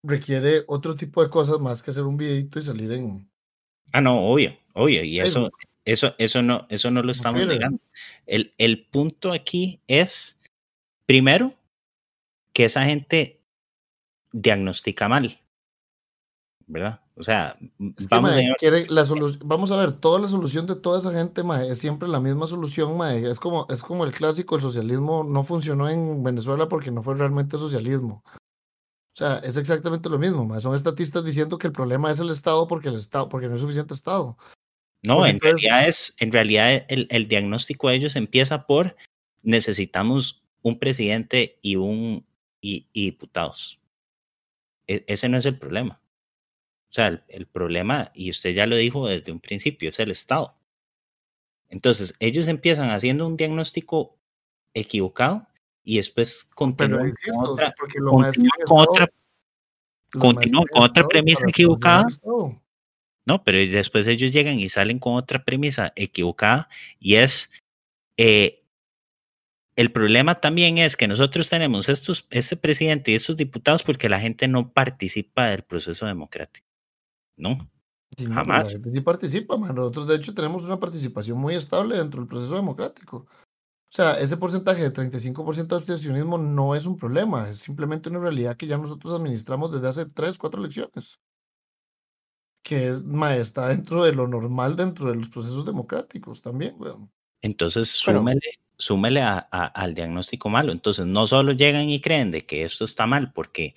requiere 0.02 0.64
otro 0.68 0.94
tipo 0.96 1.22
de 1.22 1.30
cosas 1.30 1.58
más 1.60 1.82
que 1.82 1.90
hacer 1.90 2.04
un 2.04 2.16
videito 2.16 2.58
y 2.58 2.62
salir 2.62 2.92
en 2.92 3.28
Ah, 3.92 4.00
no, 4.00 4.30
obvio, 4.30 4.56
obvio, 4.74 5.02
y 5.02 5.18
eso, 5.18 5.50
eso, 5.84 6.14
eso 6.18 6.42
no, 6.42 6.66
eso 6.68 6.90
no 6.90 7.02
lo 7.02 7.10
estamos 7.10 7.46
negando. 7.46 7.80
El, 8.26 8.52
el 8.58 8.86
punto 8.86 9.32
aquí 9.32 9.80
es, 9.86 10.38
primero, 11.06 11.54
que 12.52 12.66
esa 12.66 12.84
gente 12.84 13.40
diagnostica 14.30 15.08
mal, 15.08 15.40
¿verdad? 16.66 17.00
O 17.16 17.22
sea, 17.24 17.56
Es 17.96 18.06
que, 18.06 18.14
vamos 18.14 18.30
mae, 18.30 18.50
a 18.52 18.54
quiere 18.54 18.86
la 18.90 19.04
solu- 19.04 19.38
vamos 19.42 19.72
a 19.72 19.76
ver, 19.78 19.92
toda 19.92 20.20
la 20.20 20.28
solución 20.28 20.66
de 20.66 20.76
toda 20.76 21.00
esa 21.00 21.12
gente, 21.12 21.42
mae, 21.42 21.70
es 21.70 21.78
siempre 21.78 22.08
la 22.08 22.20
misma 22.20 22.46
solución, 22.46 22.96
mae. 22.96 23.28
Es 23.28 23.40
como, 23.40 23.66
es 23.70 23.82
como 23.82 24.04
el 24.04 24.12
clásico, 24.12 24.54
el 24.56 24.62
socialismo 24.62 25.24
no 25.24 25.42
funcionó 25.42 25.88
en 25.88 26.22
Venezuela 26.22 26.68
porque 26.68 26.90
no 26.90 27.02
fue 27.02 27.14
realmente 27.16 27.56
socialismo. 27.58 28.22
O 29.18 29.20
sea, 29.20 29.38
es 29.38 29.56
exactamente 29.56 30.08
lo 30.08 30.16
mismo. 30.16 30.60
Son 30.60 30.76
estatistas 30.76 31.24
diciendo 31.24 31.58
que 31.58 31.66
el 31.66 31.72
problema 31.72 32.08
es 32.12 32.20
el 32.20 32.30
Estado 32.30 32.68
porque 32.68 32.88
el 32.88 32.94
Estado, 32.94 33.28
porque 33.28 33.48
no 33.48 33.54
hay 33.54 33.58
suficiente 33.58 33.92
Estado. 33.92 34.36
No, 35.02 35.16
Porque 35.16 35.30
en 35.30 35.40
realidad 35.40 35.88
es, 35.88 36.14
en 36.20 36.30
realidad 36.30 36.84
el, 36.86 37.08
el 37.10 37.26
diagnóstico 37.26 37.88
de 37.88 37.96
ellos 37.96 38.14
empieza 38.14 38.64
por 38.64 38.94
necesitamos 39.42 40.44
un 40.62 40.78
presidente 40.78 41.58
y 41.62 41.74
un 41.74 42.24
y, 42.60 42.86
y 42.92 43.06
diputados. 43.06 43.80
E- 44.86 45.04
ese 45.08 45.28
no 45.28 45.38
es 45.38 45.46
el 45.46 45.58
problema. 45.58 46.00
O 46.88 46.92
sea, 46.92 47.08
el, 47.08 47.24
el 47.26 47.46
problema, 47.46 48.12
y 48.14 48.30
usted 48.30 48.54
ya 48.54 48.66
lo 48.66 48.76
dijo 48.76 49.08
desde 49.08 49.32
un 49.32 49.40
principio, 49.40 49.90
es 49.90 49.98
el 49.98 50.12
Estado. 50.12 50.54
Entonces, 51.68 52.14
ellos 52.20 52.46
empiezan 52.46 52.90
haciendo 52.90 53.26
un 53.26 53.36
diagnóstico 53.36 54.16
equivocado 54.74 55.48
y 55.84 55.96
después 55.96 56.48
insisto, 56.58 57.32
con 57.32 57.48
otra, 57.48 57.74
porque 57.78 57.98
lo 57.98 58.12
más 58.14 58.36
continúan 58.36 58.66
con 58.66 58.80
otra, 58.80 59.10
continúan 60.12 60.66
con 60.72 60.82
otra 60.82 61.06
premisa 61.06 61.46
equivocada. 61.48 62.06
No, 63.24 63.44
pero 63.44 63.58
después 63.58 64.06
ellos 64.06 64.32
llegan 64.32 64.58
y 64.58 64.68
salen 64.68 64.98
con 64.98 65.14
otra 65.14 65.44
premisa 65.44 65.92
equivocada 65.96 66.68
y 66.98 67.16
es 67.16 67.50
eh, 68.16 68.58
el 69.78 69.92
problema 69.92 70.40
también 70.40 70.78
es 70.78 70.96
que 70.96 71.06
nosotros 71.06 71.48
tenemos 71.48 71.88
estos, 71.88 72.26
este 72.30 72.56
presidente 72.56 73.12
y 73.12 73.14
estos 73.14 73.36
diputados 73.36 73.84
porque 73.84 74.08
la 74.08 74.18
gente 74.18 74.48
no 74.48 74.72
participa 74.72 75.46
del 75.50 75.62
proceso 75.62 76.04
democrático. 76.04 76.66
¿No? 77.36 77.70
Sí, 78.16 78.24
no, 78.24 78.30
pero 78.30 78.34
Jamás. 78.34 78.64
La 78.66 78.70
gente 78.72 78.90
sí 78.90 79.00
participa, 79.02 79.56
man. 79.56 79.76
Nosotros, 79.76 80.08
de 80.08 80.16
hecho, 80.16 80.34
tenemos 80.34 80.64
una 80.64 80.80
participación 80.80 81.38
muy 81.38 81.54
estable 81.54 81.96
dentro 81.96 82.20
del 82.20 82.28
proceso 82.28 82.56
democrático. 82.56 83.28
O 83.90 83.96
sea, 83.96 84.18
ese 84.20 84.36
porcentaje 84.36 84.82
de 84.82 84.90
35% 84.92 85.74
de 85.74 85.76
abstencionismo 85.76 86.36
no 86.36 86.74
es 86.74 86.84
un 86.84 86.96
problema, 86.98 87.48
es 87.48 87.58
simplemente 87.60 88.10
una 88.10 88.18
realidad 88.18 88.56
que 88.56 88.66
ya 88.66 88.76
nosotros 88.76 89.14
administramos 89.14 89.72
desde 89.72 89.88
hace 89.88 90.04
3, 90.06 90.36
4 90.36 90.60
elecciones. 90.60 91.18
Que 92.62 92.88
es, 92.88 93.02
ma, 93.02 93.34
está 93.36 93.68
dentro 93.68 94.04
de 94.04 94.12
lo 94.12 94.28
normal 94.28 94.76
dentro 94.76 95.08
de 95.08 95.16
los 95.16 95.28
procesos 95.28 95.64
democráticos 95.64 96.42
también, 96.42 96.74
weón. 96.78 97.10
Entonces, 97.40 97.98
Bueno. 98.04 98.20
súmele, 98.20 98.40
súmele 98.76 99.22
a- 99.22 99.48
a- 99.50 99.66
al 99.66 99.94
diagnóstico 99.94 100.50
malo. 100.50 100.70
Entonces, 100.72 101.06
no 101.06 101.26
solo 101.26 101.52
llegan 101.52 101.88
y 101.88 102.00
creen 102.00 102.30
de 102.30 102.44
que 102.44 102.64
esto 102.64 102.84
está 102.84 103.06
mal 103.06 103.32
porque 103.32 103.74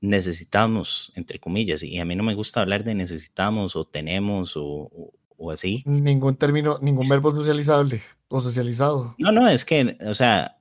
necesitamos, 0.00 1.12
entre 1.14 1.38
comillas, 1.38 1.82
y 1.82 1.98
a 1.98 2.06
mí 2.06 2.16
no 2.16 2.22
me 2.22 2.34
gusta 2.34 2.62
hablar 2.62 2.84
de 2.84 2.94
necesitamos 2.94 3.76
o 3.76 3.84
tenemos 3.84 4.56
o, 4.56 4.64
o- 4.64 5.12
o 5.36 5.50
así. 5.50 5.82
Ningún 5.84 6.36
término, 6.36 6.78
ningún 6.80 7.06
verbo 7.08 7.30
socializable 7.32 8.02
o 8.30 8.40
socializado. 8.40 9.14
No, 9.18 9.32
no, 9.32 9.48
es 9.48 9.64
que, 9.64 9.98
o 10.06 10.14
sea, 10.14 10.56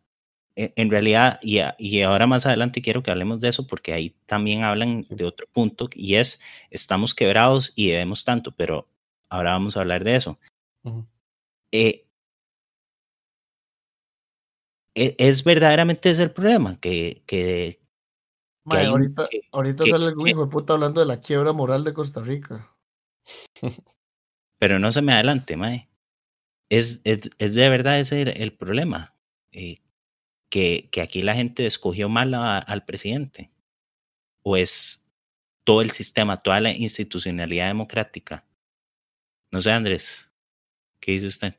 e- 0.56 0.74
en 0.76 0.90
realidad, 0.90 1.40
y, 1.42 1.60
a- 1.60 1.76
y 1.78 2.02
ahora 2.02 2.28
más 2.28 2.46
adelante 2.46 2.82
quiero 2.82 3.02
que 3.04 3.12
hablemos 3.12 3.40
de 3.40 3.50
eso 3.50 3.66
porque 3.68 3.94
ahí 3.94 4.16
también 4.26 4.64
hablan 4.64 5.06
de 5.10 5.24
otro 5.24 5.48
punto 5.48 5.88
y 5.94 6.16
es, 6.16 6.42
estamos 6.72 7.16
quebrados 7.16 7.72
y 7.76 7.92
debemos 7.92 8.26
tanto, 8.26 8.52
pero 8.52 8.90
ahora 9.30 9.52
vamos 9.52 9.78
a 9.78 9.82
hablar 9.82 10.04
de 10.04 10.16
eso. 10.16 10.40
Eh, 11.72 12.08
e- 14.96 15.16
es 15.20 15.44
verdaderamente 15.44 16.10
ese 16.10 16.24
el 16.24 16.32
problema, 16.32 16.80
que, 16.80 17.22
que, 17.28 17.80
hay 18.66 18.86
ahorita 18.88 19.28
que- 19.30 19.42
ahorita 19.52 19.86
sale 19.86 20.06
algún 20.06 20.28
hijo 20.28 20.46
de 20.46 20.52
puta 20.52 20.74
hablando 20.74 21.00
de 21.00 21.08
la 21.08 21.22
quiebra 21.22 21.54
moral 21.54 21.84
de 21.84 21.94
Costa 21.94 22.22
Rica. 22.22 22.68
pero 24.60 24.80
no 24.80 24.92
se 24.92 25.02
me 25.04 25.14
adelante, 25.14 25.56
mae. 25.56 25.88
Es, 26.70 27.02
es, 27.04 27.30
de 27.40 27.70
verdad 27.70 28.00
ese 28.00 28.22
el, 28.22 28.54
problema, 28.56 29.16
eh, 29.52 29.82
que, 30.50 30.90
que 30.92 31.02
aquí 31.02 31.22
la 31.22 31.34
gente 31.34 31.66
escogió 31.66 32.10
mal 32.10 32.34
al 32.34 32.86
presidente, 32.86 33.52
o 34.44 34.56
es 34.56 35.06
todo 35.64 35.82
el 35.82 35.92
sistema, 35.92 36.38
toda 36.38 36.62
la 36.62 36.72
institucionalidad 36.72 37.68
democrática. 37.68 38.46
No 39.52 39.62
sé, 39.62 39.72
Andrés, 39.72 40.30
¿qué 41.00 41.14
dice 41.14 41.28
usted? 41.28 41.56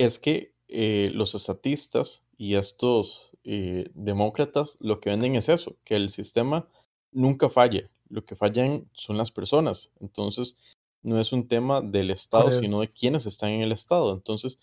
es 0.00 0.18
que 0.18 0.54
eh, 0.68 1.10
los 1.12 1.34
estatistas 1.34 2.24
y 2.38 2.54
estos 2.54 3.32
eh, 3.44 3.90
demócratas 3.92 4.78
lo 4.80 4.98
que 4.98 5.10
venden 5.10 5.36
es 5.36 5.50
eso, 5.50 5.76
que 5.84 5.94
el 5.94 6.08
sistema 6.08 6.66
nunca 7.12 7.50
falla, 7.50 7.90
lo 8.08 8.24
que 8.24 8.34
fallan 8.34 8.88
son 8.92 9.18
las 9.18 9.30
personas. 9.30 9.92
Entonces, 10.00 10.56
no 11.02 11.20
es 11.20 11.32
un 11.32 11.48
tema 11.48 11.80
del 11.80 12.10
Estado, 12.10 12.50
sino 12.50 12.80
de 12.80 12.92
quienes 12.92 13.26
están 13.26 13.50
en 13.50 13.62
el 13.62 13.72
Estado. 13.72 14.12
Entonces, 14.12 14.58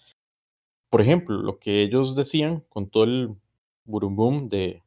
por 0.89 1.01
ejemplo, 1.01 1.37
lo 1.37 1.59
que 1.59 1.81
ellos 1.81 2.15
decían 2.15 2.63
con 2.69 2.89
todo 2.89 3.03
el 3.03 3.35
burumbum 3.85 4.49
de 4.49 4.83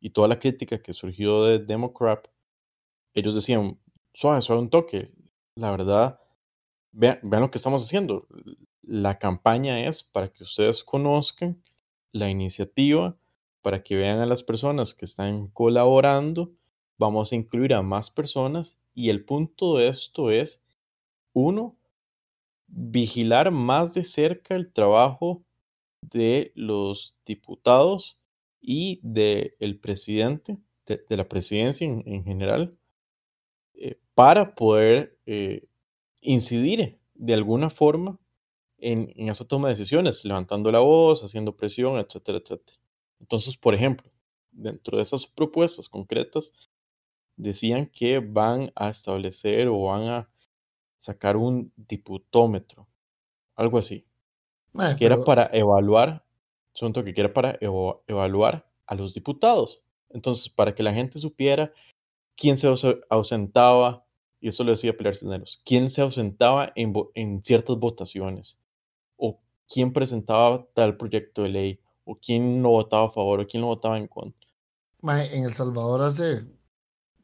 y 0.00 0.10
toda 0.10 0.28
la 0.28 0.38
crítica 0.38 0.80
que 0.80 0.92
surgió 0.92 1.44
de 1.44 1.58
Democrat, 1.58 2.28
ellos 3.14 3.34
decían, 3.34 3.78
suave, 4.14 4.40
suave 4.42 4.62
un 4.62 4.70
toque. 4.70 5.10
La 5.56 5.72
verdad, 5.72 6.20
vean, 6.92 7.18
vean 7.22 7.42
lo 7.42 7.50
que 7.50 7.58
estamos 7.58 7.82
haciendo. 7.82 8.26
La 8.82 9.18
campaña 9.18 9.86
es 9.88 10.04
para 10.04 10.28
que 10.28 10.44
ustedes 10.44 10.84
conozcan 10.84 11.60
la 12.12 12.30
iniciativa, 12.30 13.16
para 13.62 13.82
que 13.82 13.96
vean 13.96 14.20
a 14.20 14.26
las 14.26 14.42
personas 14.44 14.94
que 14.94 15.04
están 15.04 15.48
colaborando. 15.48 16.52
Vamos 16.96 17.32
a 17.32 17.36
incluir 17.36 17.74
a 17.74 17.82
más 17.82 18.10
personas 18.10 18.78
y 18.94 19.10
el 19.10 19.24
punto 19.24 19.76
de 19.76 19.88
esto 19.88 20.30
es, 20.30 20.60
uno, 21.32 21.76
vigilar 22.66 23.50
más 23.50 23.94
de 23.94 24.04
cerca 24.04 24.54
el 24.54 24.72
trabajo 24.72 25.44
de 26.02 26.52
los 26.54 27.16
diputados 27.26 28.18
y 28.60 29.00
del 29.02 29.78
presidente, 29.80 30.58
de, 30.86 31.04
de 31.08 31.16
la 31.16 31.28
presidencia 31.28 31.86
en, 31.86 32.02
en 32.06 32.24
general, 32.24 32.76
eh, 33.74 33.98
para 34.14 34.54
poder 34.54 35.18
eh, 35.26 35.68
incidir 36.20 36.98
de 37.14 37.34
alguna 37.34 37.70
forma 37.70 38.18
en, 38.78 39.12
en 39.16 39.28
esa 39.28 39.46
toma 39.46 39.68
de 39.68 39.74
decisiones, 39.74 40.24
levantando 40.24 40.70
la 40.70 40.80
voz, 40.80 41.22
haciendo 41.22 41.56
presión, 41.56 41.96
etcétera, 41.98 42.38
etcétera. 42.38 42.78
Entonces, 43.20 43.56
por 43.56 43.74
ejemplo, 43.74 44.10
dentro 44.50 44.96
de 44.96 45.02
esas 45.02 45.26
propuestas 45.26 45.88
concretas, 45.88 46.52
decían 47.36 47.86
que 47.86 48.18
van 48.18 48.72
a 48.74 48.90
establecer 48.90 49.68
o 49.68 49.82
van 49.82 50.08
a 50.08 50.28
sacar 51.00 51.36
un 51.36 51.72
diputómetro, 51.76 52.86
algo 53.56 53.78
así, 53.78 54.04
Ma, 54.72 54.96
que 54.96 55.06
era 55.06 55.22
para 55.24 55.50
evaluar, 55.52 56.24
asunto 56.74 57.02
que 57.04 57.14
era 57.16 57.32
para 57.32 57.58
eva- 57.60 57.98
evaluar 58.06 58.66
a 58.86 58.94
los 58.94 59.14
diputados. 59.14 59.82
Entonces, 60.10 60.48
para 60.48 60.74
que 60.74 60.82
la 60.82 60.92
gente 60.92 61.18
supiera 61.18 61.72
quién 62.36 62.56
se 62.56 62.68
aus- 62.68 63.00
ausentaba, 63.10 64.04
y 64.40 64.48
eso 64.48 64.64
lo 64.64 64.70
decía 64.70 64.96
Pilar 64.96 65.16
Cisneros, 65.16 65.60
quién 65.64 65.90
se 65.90 66.02
ausentaba 66.02 66.72
en, 66.76 66.92
en 67.14 67.42
ciertas 67.44 67.76
votaciones, 67.78 68.58
o 69.16 69.38
quién 69.68 69.92
presentaba 69.92 70.66
tal 70.74 70.96
proyecto 70.96 71.42
de 71.42 71.48
ley, 71.48 71.80
o 72.04 72.16
quién 72.16 72.62
no 72.62 72.70
votaba 72.70 73.06
a 73.06 73.10
favor, 73.10 73.40
o 73.40 73.46
quién 73.46 73.60
no 73.62 73.66
votaba 73.68 73.98
en 73.98 74.06
contra. 74.06 74.48
En 75.02 75.44
El 75.44 75.52
Salvador 75.52 76.02
hace 76.02 76.44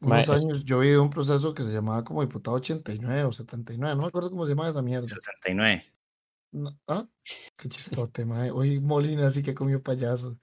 unos 0.01 0.29
años 0.29 0.65
yo 0.65 0.81
viví 0.81 0.97
un 0.97 1.11
proceso 1.11 1.55
que 1.55 1.63
se 1.63 1.73
llamaba 1.73 2.05
como 2.05 2.23
diputado 2.23 2.57
89 2.57 3.25
o 3.25 3.33
79, 3.33 3.95
no 3.95 4.03
me 4.03 4.09
acuerdo 4.09 4.31
cómo 4.31 4.45
se 4.45 4.53
llama 4.53 4.69
esa 4.69 4.83
mierda. 4.83 5.09
69. 5.09 5.85
No, 6.53 6.71
¿Ah? 6.87 7.07
Qué 7.57 7.69
chistote, 7.69 8.25
mae. 8.25 8.51
Hoy 8.51 8.79
Molina 8.79 9.31
sí 9.31 9.43
que 9.43 9.55
comió 9.55 9.83
payaso. 9.83 10.39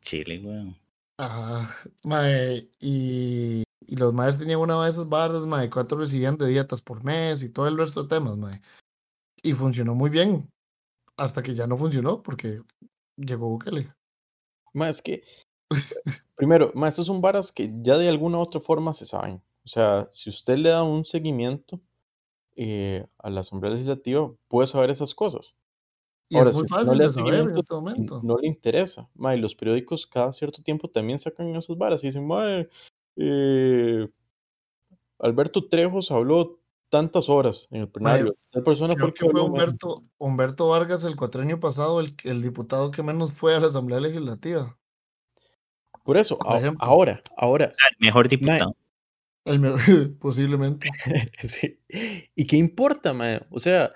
Chile, 0.00 0.40
weón. 0.44 0.76
Ajá, 1.18 1.74
mae, 2.04 2.68
y, 2.78 3.64
y 3.86 3.96
los 3.96 4.12
maes 4.12 4.38
tenían 4.38 4.60
una 4.60 4.84
de 4.84 4.90
esas 4.90 5.08
barras, 5.08 5.46
mae, 5.46 5.70
cuánto 5.70 5.96
recibían 5.96 6.36
de 6.36 6.46
dietas 6.48 6.82
por 6.82 7.02
mes 7.02 7.42
y 7.42 7.50
todo 7.50 7.66
el 7.66 7.78
resto 7.78 8.02
de 8.02 8.08
temas, 8.08 8.36
mae. 8.36 8.60
Y 9.42 9.54
funcionó 9.54 9.94
muy 9.94 10.10
bien, 10.10 10.48
hasta 11.16 11.42
que 11.42 11.54
ya 11.54 11.66
no 11.66 11.76
funcionó 11.76 12.22
porque 12.22 12.60
llegó 13.16 13.48
Bukele. 13.48 13.92
Más 14.74 15.00
que, 15.00 15.24
primero, 16.34 16.72
más 16.74 16.90
estos 16.90 17.06
son 17.06 17.20
varas 17.20 17.52
que 17.52 17.70
ya 17.82 17.96
de 17.98 18.08
alguna 18.08 18.38
u 18.38 18.40
otra 18.40 18.60
forma 18.60 18.92
se 18.92 19.06
saben. 19.06 19.42
O 19.64 19.68
sea, 19.68 20.08
si 20.12 20.30
usted 20.30 20.58
le 20.58 20.70
da 20.70 20.82
un 20.82 21.04
seguimiento 21.04 21.80
eh, 22.56 23.06
a 23.18 23.30
la 23.30 23.40
Asamblea 23.40 23.72
Legislativa, 23.72 24.32
puede 24.48 24.68
saber 24.68 24.90
esas 24.90 25.14
cosas. 25.14 25.56
Y 26.28 26.38
Ahora, 26.38 26.50
es 26.50 26.56
muy 26.56 26.62
si 26.62 26.66
usted 26.66 26.86
no 26.86 26.92
fácil 26.92 26.98
le 26.98 27.04
de 27.06 27.12
saber 27.12 27.34
en 27.40 27.56
este 27.56 27.74
momento. 27.74 28.22
no 28.22 28.36
le 28.38 28.48
interesa. 28.48 29.10
Ma, 29.14 29.36
y 29.36 29.40
los 29.40 29.54
periódicos 29.54 30.06
cada 30.06 30.32
cierto 30.32 30.62
tiempo 30.62 30.90
también 30.90 31.18
sacan 31.18 31.54
esas 31.56 31.76
varas 31.78 32.04
y 32.04 32.08
dicen, 32.08 32.26
"Mae, 32.26 32.68
eh, 33.16 34.08
Alberto 35.18 35.68
Trejos 35.68 36.10
habló 36.10 36.60
tantas 36.88 37.28
horas 37.28 37.68
en 37.70 37.82
el 37.82 37.88
plenario. 37.90 38.34
Tal 38.50 38.62
persona 38.62 38.96
fue 38.96 39.10
Creo 39.10 39.14
que 39.14 39.24
fue 39.26 39.40
habló 39.40 39.48
menos". 39.48 39.74
Humberto, 39.74 40.02
Humberto 40.18 40.68
Vargas 40.68 41.04
el 41.04 41.16
cuatrenio 41.16 41.60
pasado, 41.60 42.00
el, 42.00 42.16
el 42.24 42.42
diputado 42.42 42.90
que 42.90 43.02
menos 43.02 43.32
fue 43.32 43.54
a 43.54 43.60
la 43.60 43.68
Asamblea 43.68 44.00
Legislativa. 44.00 44.78
Por 46.06 46.16
eso, 46.16 46.38
por 46.38 46.54
a- 46.54 46.58
ejemplo. 46.60 46.82
ahora, 46.84 47.22
ahora, 47.36 47.66
El 47.66 47.96
mejor 48.06 48.28
diputado. 48.28 48.74
El 49.44 49.60
posiblemente. 50.20 50.88
sí. 51.48 51.78
¿Y 52.34 52.46
qué 52.46 52.56
importa, 52.56 53.12
mae? 53.12 53.42
O 53.50 53.60
sea, 53.60 53.92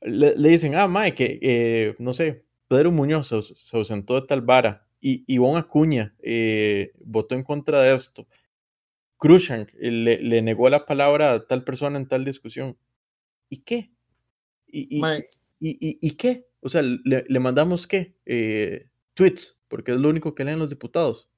le, 0.00 0.34
le 0.36 0.48
dicen, 0.48 0.74
ah, 0.76 0.88
mae, 0.88 1.14
que, 1.14 1.38
eh, 1.42 1.94
no 1.98 2.14
sé, 2.14 2.44
Pedro 2.68 2.90
Muñoz 2.92 3.28
se, 3.28 3.34
aus- 3.36 3.54
se 3.56 3.76
ausentó 3.76 4.20
de 4.20 4.26
tal 4.26 4.40
vara 4.40 4.86
y 5.00 5.24
Ivonne 5.26 5.58
Acuña 5.60 6.14
eh, 6.22 6.92
votó 7.00 7.34
en 7.34 7.42
contra 7.42 7.82
de 7.82 7.94
esto. 7.94 8.26
Cruzank 9.16 9.68
eh, 9.80 9.90
le, 9.90 10.22
le 10.22 10.42
negó 10.42 10.68
la 10.70 10.86
palabra 10.86 11.32
a 11.34 11.46
tal 11.46 11.64
persona 11.64 11.98
en 11.98 12.06
tal 12.08 12.24
discusión. 12.24 12.76
¿Y 13.48 13.58
qué? 13.62 13.90
¿Y, 14.66 14.96
y, 14.98 15.00
Mae, 15.00 15.28
y, 15.58 15.70
y- 15.80 15.98
y 16.00 16.10
qué? 16.12 16.46
O 16.60 16.68
sea, 16.68 16.82
¿le, 16.82 17.24
le 17.26 17.40
mandamos 17.40 17.86
qué? 17.86 18.14
Eh, 18.26 18.88
tweets, 19.14 19.62
porque 19.68 19.92
es 19.92 19.98
lo 19.98 20.08
único 20.08 20.34
que 20.34 20.44
leen 20.44 20.58
los 20.58 20.70
diputados. 20.70 21.28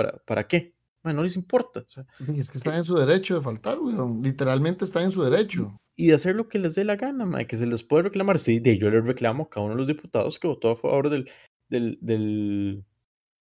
¿Para, 0.00 0.18
para 0.24 0.48
qué? 0.48 0.72
Mae, 1.02 1.12
no 1.14 1.22
les 1.22 1.36
importa. 1.36 1.80
O 1.80 1.90
sea, 1.90 2.06
es 2.36 2.50
que 2.50 2.56
están 2.58 2.74
en 2.74 2.84
su 2.84 2.94
derecho 2.94 3.34
de 3.34 3.42
faltar, 3.42 3.78
weón. 3.78 4.22
Literalmente 4.22 4.84
están 4.86 5.04
en 5.04 5.12
su 5.12 5.22
derecho. 5.22 5.78
y 5.96 6.06
de 6.08 6.14
hacer 6.14 6.34
lo 6.36 6.48
que 6.48 6.58
les 6.58 6.74
dé 6.74 6.84
la 6.84 6.96
gana, 6.96 7.26
mae, 7.26 7.46
que 7.46 7.58
se 7.58 7.66
les 7.66 7.82
puede 7.82 8.04
reclamar. 8.04 8.38
Sí, 8.38 8.60
de 8.60 8.78
yo 8.78 8.90
les 8.90 9.04
reclamo 9.04 9.44
a 9.44 9.48
cada 9.50 9.66
uno 9.66 9.74
de 9.74 9.78
los 9.80 9.88
diputados 9.88 10.38
que 10.38 10.48
votó 10.48 10.70
a 10.70 10.76
favor 10.76 11.10
del, 11.10 11.30
del, 11.68 11.98
del, 12.00 12.84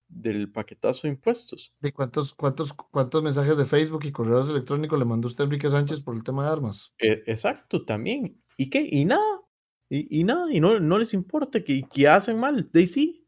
del 0.10 0.52
paquetazo 0.52 1.04
de 1.04 1.14
impuestos. 1.14 1.72
¿De 1.80 1.94
cuántos, 1.94 2.34
cuántos, 2.34 2.74
cuántos 2.74 3.24
mensajes 3.24 3.56
de 3.56 3.66
Facebook 3.66 4.04
y 4.06 4.12
correos 4.12 4.50
electrónicos 4.50 5.00
le 5.00 5.06
mandó 5.06 5.28
usted 5.30 5.44
a 5.44 5.46
Enrique 5.46 5.70
Sánchez 5.70 6.02
por 6.02 6.16
el 6.16 6.24
tema 6.24 6.44
de 6.46 6.52
armas? 6.52 6.94
E- 6.98 7.24
exacto, 7.28 7.86
también. 7.86 8.42
¿Y 8.58 8.70
qué? 8.70 8.86
Y 8.90 9.06
nada. 9.06 9.42
Y, 9.90 10.20
y 10.20 10.24
nada, 10.24 10.46
y 10.54 10.60
no, 10.60 10.80
no 10.80 11.00
les 11.00 11.14
importa 11.14 11.64
que, 11.64 11.84
que 11.92 12.08
hacen 12.08 12.38
mal. 12.40 12.66
De 12.72 12.88
sí. 12.88 13.26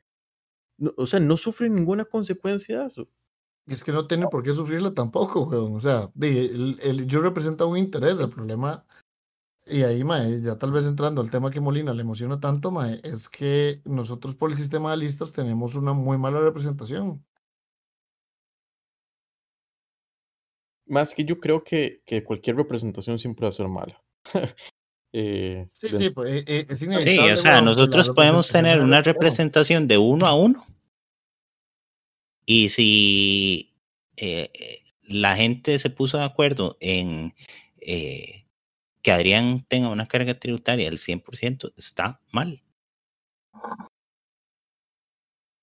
No, 0.77 0.93
o 0.97 1.05
sea, 1.05 1.19
no 1.19 1.37
sufren 1.37 1.75
ninguna 1.75 2.05
consecuencia 2.05 2.81
de 2.81 2.87
eso. 2.87 3.07
Y 3.67 3.73
es 3.73 3.83
que 3.83 3.91
no 3.91 4.07
tienen 4.07 4.29
por 4.29 4.43
qué 4.43 4.53
sufrirla 4.53 4.93
tampoco, 4.93 5.43
weón. 5.43 5.75
O 5.75 5.81
sea, 5.81 6.09
de, 6.13 6.45
el, 6.45 6.79
el- 6.81 7.07
yo 7.07 7.21
represento 7.21 7.67
un 7.67 7.77
interés. 7.77 8.19
El 8.19 8.29
problema, 8.29 8.85
y 9.67 9.83
ahí, 9.83 10.03
mae, 10.03 10.41
ya 10.41 10.57
tal 10.57 10.71
vez 10.71 10.85
entrando 10.85 11.21
al 11.21 11.29
tema 11.31 11.51
que 11.51 11.61
Molina 11.61 11.93
le 11.93 12.01
emociona 12.01 12.39
tanto, 12.39 12.71
mae, 12.71 12.99
es 13.03 13.29
que 13.29 13.81
nosotros 13.85 14.35
por 14.35 14.49
el 14.49 14.57
sistema 14.57 14.91
de 14.91 14.97
listas 14.97 15.31
tenemos 15.31 15.75
una 15.75 15.93
muy 15.93 16.17
mala 16.17 16.39
representación. 16.41 17.23
Más 20.87 21.13
que 21.13 21.23
yo 21.23 21.39
creo 21.39 21.63
que, 21.63 22.01
que 22.05 22.23
cualquier 22.23 22.55
representación 22.57 23.17
siempre 23.19 23.45
va 23.45 23.49
a 23.49 23.53
ser 23.53 23.67
mala. 23.67 24.01
Eh, 25.13 25.67
Sí, 25.73 25.89
de- 25.89 25.97
sí, 25.97 26.09
pues 26.11 26.31
eh, 26.33 26.43
eh, 26.47 26.65
es 26.69 26.79
Sí, 26.79 26.85
inevitable. 26.85 27.33
o 27.33 27.37
sea, 27.37 27.59
nosotros 27.61 28.09
podemos 28.11 28.47
tener 28.49 28.79
una 28.79 29.01
representación 29.01 29.85
de 29.85 29.97
uno 29.97 30.25
a 30.25 30.33
uno. 30.35 30.63
Y 32.53 32.67
si 32.67 33.73
eh, 34.17 34.51
eh, 34.53 34.83
la 35.03 35.37
gente 35.37 35.79
se 35.79 35.89
puso 35.89 36.17
de 36.17 36.25
acuerdo 36.25 36.75
en 36.81 37.33
eh, 37.79 38.45
que 39.01 39.11
Adrián 39.13 39.65
tenga 39.69 39.87
una 39.87 40.09
carga 40.09 40.37
tributaria 40.37 40.89
del 40.89 40.97
100%, 40.97 41.71
está 41.77 42.19
mal. 42.29 42.61
O 43.53 43.79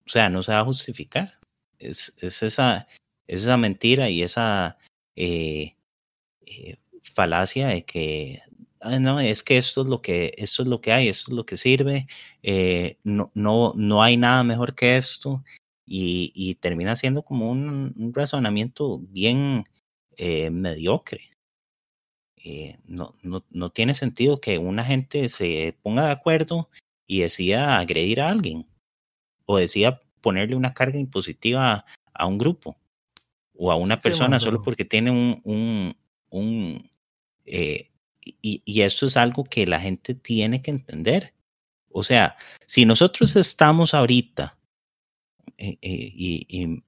sea, 0.06 0.30
no 0.30 0.42
se 0.42 0.52
va 0.52 0.60
a 0.60 0.64
justificar. 0.64 1.38
Es, 1.78 2.16
es 2.22 2.42
esa, 2.42 2.86
es 3.26 3.42
esa 3.42 3.58
mentira 3.58 4.08
y 4.08 4.22
esa 4.22 4.78
falacia 7.14 7.68
de 7.68 7.84
que 7.84 8.40
"Ah, 8.80 8.98
no, 8.98 9.20
es 9.20 9.42
que 9.42 9.58
esto 9.58 9.82
es 9.82 9.88
lo 9.88 10.00
que, 10.00 10.32
esto 10.38 10.62
es 10.62 10.68
lo 10.68 10.80
que 10.80 10.92
hay, 10.92 11.08
esto 11.08 11.32
es 11.32 11.36
lo 11.36 11.44
que 11.44 11.56
sirve, 11.58 12.06
no, 13.04 13.30
no, 13.34 13.72
no 13.76 14.02
hay 14.02 14.16
nada 14.16 14.42
mejor 14.44 14.74
que 14.74 14.96
esto, 14.96 15.44
y, 15.88 16.32
y 16.34 16.56
termina 16.56 16.96
siendo 16.96 17.22
como 17.22 17.50
un, 17.50 17.94
un 17.96 18.14
razonamiento 18.14 18.98
bien 18.98 19.64
eh, 20.16 20.50
mediocre. 20.50 21.30
Eh, 22.36 22.78
no, 22.84 23.14
no, 23.22 23.44
no 23.50 23.70
tiene 23.70 23.94
sentido 23.94 24.40
que 24.40 24.58
una 24.58 24.84
gente 24.84 25.28
se 25.28 25.76
ponga 25.82 26.06
de 26.06 26.12
acuerdo 26.12 26.68
y 27.06 27.20
decida 27.20 27.78
agredir 27.78 28.20
a 28.20 28.30
alguien 28.30 28.66
o 29.46 29.58
decida 29.58 30.00
ponerle 30.20 30.54
una 30.54 30.74
carga 30.74 30.98
impositiva 30.98 31.84
a 32.14 32.26
un 32.26 32.38
grupo 32.38 32.76
o 33.56 33.72
a 33.72 33.76
una 33.76 33.98
persona 33.98 34.38
solo 34.38 34.62
porque 34.62 34.84
tiene 34.84 35.10
un, 35.10 35.40
un, 35.44 35.96
un 36.30 36.90
eh, 37.44 37.90
y, 38.20 38.62
y 38.64 38.82
esto 38.82 39.06
es 39.06 39.16
algo 39.16 39.44
que 39.44 39.66
la 39.66 39.80
gente 39.80 40.14
tiene 40.14 40.60
que 40.60 40.70
entender. 40.70 41.34
O 41.90 42.02
sea, 42.02 42.36
si 42.66 42.84
nosotros 42.84 43.34
estamos 43.36 43.94
ahorita, 43.94 44.57
eh, 45.58 45.76
eh, 45.82 46.12
y, 46.14 46.46
y 46.48 46.82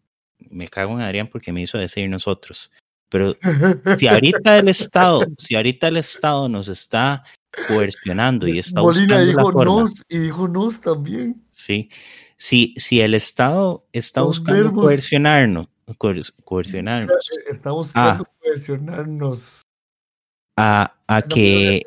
me 0.49 0.69
cago 0.69 0.93
en 0.95 1.03
Adrián 1.03 1.29
porque 1.29 1.53
me 1.53 1.61
hizo 1.63 1.77
decir 1.77 2.09
nosotros, 2.09 2.71
pero 3.09 3.35
si 3.99 4.07
ahorita 4.07 4.59
el 4.59 4.69
Estado, 4.69 5.21
si 5.39 5.55
ahorita 5.57 5.89
el 5.89 5.97
Estado 5.99 6.49
nos 6.49 6.69
está 6.69 7.25
coercionando 7.69 8.47
y 8.49 8.59
está 8.59 8.81
Molina 8.81 9.17
buscando 9.17 9.21
la 9.21 9.27
dijo 9.43 9.53
forma, 9.53 9.81
nos 9.83 10.05
y 10.09 10.19
dijo 10.19 10.49
nos 10.49 10.81
también. 10.81 11.45
sí, 11.51 11.91
si, 12.37 12.75
si 12.79 13.01
el 13.01 13.15
Estado 13.15 13.85
está 13.93 14.21
Son 14.21 14.29
buscando 14.29 14.63
verbos. 14.63 14.81
coercionarnos, 14.81 15.67
coer- 15.99 16.33
coercionarnos 16.45 17.13
Está 17.49 17.73
buscando 17.73 18.25
presionarnos. 18.41 19.63
a, 20.57 20.95
a 21.07 21.21
No, 21.21 21.27
que. 21.29 21.83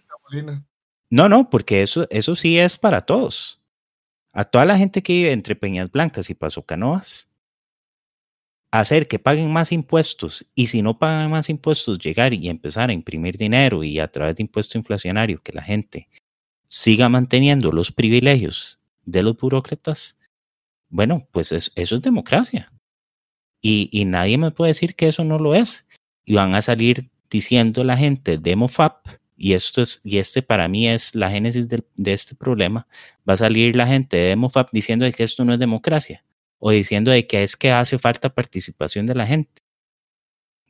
No, 1.09 1.29
no, 1.29 1.49
porque 1.49 1.81
eso, 1.83 2.07
eso 2.09 2.35
sí 2.35 2.57
es 2.59 2.77
para 2.77 3.01
todos. 3.01 3.59
A 4.33 4.43
toda 4.45 4.65
la 4.65 4.77
gente 4.77 5.03
que 5.03 5.13
vive 5.13 5.31
entre 5.31 5.55
Peñas 5.55 5.91
Blancas 5.91 6.29
y 6.29 6.33
Paso 6.33 6.65
Canoas, 6.65 7.29
hacer 8.71 9.07
que 9.07 9.19
paguen 9.19 9.51
más 9.53 9.71
impuestos 9.71 10.49
y 10.55 10.67
si 10.67 10.81
no 10.81 10.97
pagan 10.97 11.29
más 11.29 11.49
impuestos, 11.49 11.99
llegar 11.99 12.33
y 12.33 12.49
empezar 12.49 12.89
a 12.89 12.93
imprimir 12.93 13.37
dinero 13.37 13.83
y 13.83 13.99
a 13.99 14.07
través 14.07 14.35
de 14.37 14.43
impuesto 14.43 14.77
inflacionario 14.77 15.39
que 15.43 15.51
la 15.53 15.61
gente 15.61 16.09
siga 16.67 17.07
manteniendo 17.09 17.71
los 17.71 17.91
privilegios 17.91 18.81
de 19.05 19.21
los 19.21 19.37
burócratas, 19.37 20.19
bueno, 20.89 21.27
pues 21.31 21.51
es- 21.51 21.71
eso 21.75 21.95
es 21.95 22.01
democracia. 22.01 22.71
Y, 23.61 23.89
y 23.91 24.05
nadie 24.05 24.37
me 24.39 24.51
puede 24.51 24.69
decir 24.69 24.95
que 24.95 25.07
eso 25.07 25.23
no 25.23 25.37
lo 25.39 25.53
es. 25.55 25.87
Y 26.25 26.33
van 26.35 26.55
a 26.55 26.61
salir 26.61 27.09
diciendo 27.29 27.83
la 27.83 27.95
gente 27.97 28.37
DemoFap, 28.37 29.05
y 29.37 29.53
esto 29.53 29.81
es, 29.81 30.01
y 30.03 30.17
este 30.17 30.41
para 30.41 30.67
mí 30.67 30.87
es 30.87 31.15
la 31.15 31.29
génesis 31.29 31.67
del- 31.67 31.85
de 31.95 32.13
este 32.13 32.35
problema, 32.35 32.87
va 33.27 33.33
a 33.33 33.37
salir 33.37 33.75
la 33.75 33.87
gente 33.87 34.17
de 34.17 34.23
DemoFap 34.29 34.69
diciendo 34.71 35.05
de 35.05 35.13
que 35.13 35.23
esto 35.23 35.43
no 35.45 35.53
es 35.53 35.59
democracia, 35.59 36.23
o 36.59 36.71
diciendo 36.71 37.11
de 37.11 37.25
que 37.27 37.43
es 37.43 37.55
que 37.55 37.71
hace 37.71 37.97
falta 37.97 38.33
participación 38.33 39.05
de 39.05 39.15
la 39.15 39.25
gente. 39.25 39.61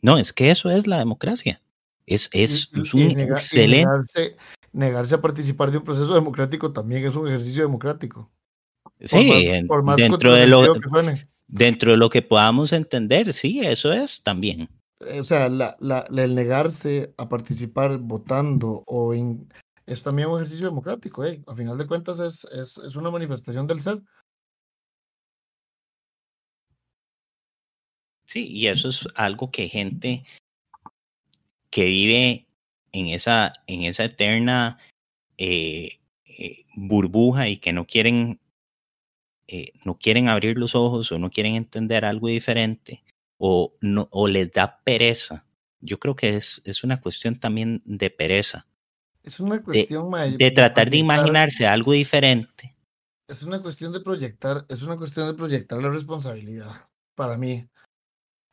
No, 0.01 0.17
es 0.17 0.33
que 0.33 0.49
eso 0.51 0.69
es 0.69 0.85
la 0.87 0.99
democracia. 0.99 1.61
Es, 2.05 2.29
es, 2.33 2.69
Y- 2.73 2.81
es 2.81 2.93
y 2.93 2.97
un 3.03 3.11
y 3.19 3.21
excelente. 3.23 3.77
negarse, 3.85 4.35
negarse 4.73 5.15
a 5.15 5.21
participar 5.21 5.71
de 5.71 5.77
un 5.77 5.83
proceso 5.85 6.13
democrático 6.13 6.73
también 6.73 7.05
es 7.05 7.15
un 7.15 7.27
ejercicio 7.27 7.63
democrático. 7.63 8.29
Por 8.83 9.07
Sí, 9.07 9.27
más- 9.27 9.63
por 9.67 9.83
más 9.83 9.95
dentro, 9.97 10.33
de 10.33 10.47
lo, 10.47 10.57
controvertido 10.57 10.81
que 10.81 10.89
suene. 10.89 11.27
dentro 11.47 11.91
de 11.91 11.97
lo 11.97 12.09
que 12.09 12.21
podamos 12.21 12.73
entender, 12.73 13.31
sí, 13.33 13.61
eso 13.61 13.93
es 13.93 14.21
también. 14.23 14.67
Eh, 15.07 15.19
O 15.19 15.23
sea, 15.23 15.49
la, 15.49 15.75
la- 15.79 16.05
el 16.15 16.35
negarse 16.35 17.13
a 17.17 17.27
participar 17.29 17.97
votando 17.97 18.83
o 18.87 19.13
es 19.85 20.03
también 20.03 20.29
un 20.29 20.37
ejercicio 20.37 20.67
democrático. 20.67 21.23
Eh. 21.25 21.41
A 21.47 21.55
final 21.55 21.77
de 21.77 21.87
cuentas 21.87 22.19
es, 22.19 22.45
es, 22.45 22.77
es 22.77 22.95
una 22.95 23.11
manifestación 23.11 23.67
del 23.67 23.81
ser. 23.81 24.01
Sí, 28.25 28.47
y 28.47 28.67
eso 28.67 28.89
es 28.89 29.07
algo 29.15 29.51
que 29.51 29.69
gente 29.69 30.23
que 31.69 31.85
vive 31.85 32.47
en 32.91 33.07
esa, 33.07 33.53
en 33.67 33.83
esa 33.83 34.05
eterna 34.05 34.79
eh, 35.37 35.99
eh, 36.25 36.65
burbuja 36.75 37.47
y 37.49 37.57
que 37.57 37.73
no 37.73 37.85
quieren, 37.85 38.39
no 39.85 39.97
quieren 39.99 40.29
abrir 40.29 40.57
los 40.57 40.73
ojos 40.73 41.11
o 41.11 41.19
no 41.19 41.29
quieren 41.29 41.55
entender 41.55 42.05
algo 42.05 42.27
diferente 42.27 43.02
o, 43.45 43.75
no, 43.81 44.07
o 44.11 44.25
les 44.29 44.49
da 44.53 44.79
pereza. 44.85 45.45
Yo 45.81 45.99
creo 45.99 46.15
que 46.15 46.37
es, 46.37 46.61
es 46.63 46.85
una 46.85 47.01
cuestión 47.01 47.41
también 47.41 47.81
de 47.83 48.09
pereza, 48.09 48.65
Es 49.21 49.41
una 49.41 49.61
cuestión 49.61 50.09
mae, 50.09 50.37
de 50.37 50.51
tratar 50.51 50.89
de 50.89 50.95
imaginarse 50.95 51.67
algo 51.67 51.91
diferente. 51.91 52.73
Es 53.27 53.43
una 53.43 53.61
cuestión 53.61 53.91
de 53.91 53.99
proyectar, 53.99 54.65
es 54.69 54.81
una 54.81 54.95
cuestión 54.95 55.27
de 55.27 55.33
proyectar 55.33 55.81
la 55.81 55.89
responsabilidad 55.89 56.89
para 57.15 57.37
mí. 57.37 57.67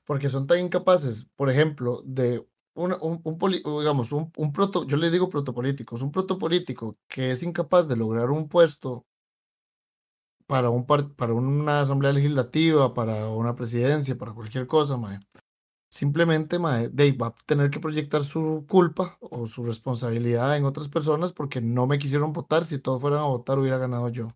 Porque 0.05 0.29
son 0.29 0.48
tan 0.48 0.59
incapaces, 0.59 1.29
por 1.37 1.50
ejemplo, 1.50 2.03
de 2.05 2.44
un, 2.74 2.92
un 3.00 3.38
o 3.64 3.81
digamos, 3.81 4.11
un, 4.11 4.33
un 4.37 4.53
proto, 4.53 4.88
yo 4.88 4.96
le 4.96 5.12
digo 5.12 5.29
protopolíticos, 5.29 6.03
un 6.03 6.11
protopolítico 6.11 6.98
que 7.07 7.31
es 7.31 7.44
incapaz 7.44 7.87
de 7.87 7.94
lograr 7.94 8.31
un 8.31 8.48
puesto 8.48 9.07
para, 10.50 10.68
un 10.70 10.84
par- 10.86 11.10
para 11.14 11.34
una 11.34 11.80
asamblea 11.82 12.12
legislativa, 12.12 12.92
para 12.94 13.28
una 13.30 13.54
presidencia, 13.54 14.16
para 14.18 14.32
cualquier 14.34 14.66
cosa, 14.66 14.96
mae. 14.96 15.18
Simplemente, 15.90 16.58
mae, 16.58 16.90
ahí 16.98 17.12
va 17.12 17.28
a 17.28 17.34
tener 17.46 17.70
que 17.70 17.80
proyectar 17.80 18.24
su 18.24 18.66
culpa 18.68 19.18
o 19.20 19.46
su 19.48 19.64
responsabilidad 19.64 20.56
en 20.56 20.64
otras 20.66 20.88
personas 20.88 21.32
porque 21.34 21.60
no 21.62 21.86
me 21.88 21.98
quisieron 21.98 22.32
votar. 22.34 22.64
Si 22.66 22.80
todos 22.80 23.00
fueran 23.02 23.20
a 23.20 23.24
votar, 23.24 23.58
hubiera 23.60 23.78
ganado 23.78 24.08
yo. 24.10 24.28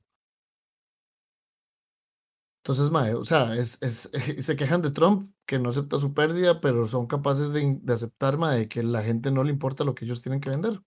Entonces, 2.63 2.91
mae, 2.91 3.15
o 3.15 3.25
sea, 3.25 3.55
es, 3.55 3.79
es, 3.83 4.11
se 4.45 4.57
quejan 4.57 4.83
de 4.83 4.91
Trump, 4.91 5.33
que 5.47 5.59
no 5.59 5.69
acepta 5.71 5.99
su 5.99 6.15
pérdida, 6.15 6.61
pero 6.61 6.87
son 6.89 7.07
capaces 7.07 7.53
de, 7.53 7.79
de 7.83 7.93
aceptar, 7.93 8.39
mae, 8.39 8.69
que 8.69 8.83
la 8.83 9.03
gente 9.03 9.31
no 9.31 9.45
le 9.45 9.51
importa 9.51 9.85
lo 9.85 9.95
que 9.95 10.05
ellos 10.07 10.23
tienen 10.23 10.41
que 10.41 10.51
vender. 10.51 10.81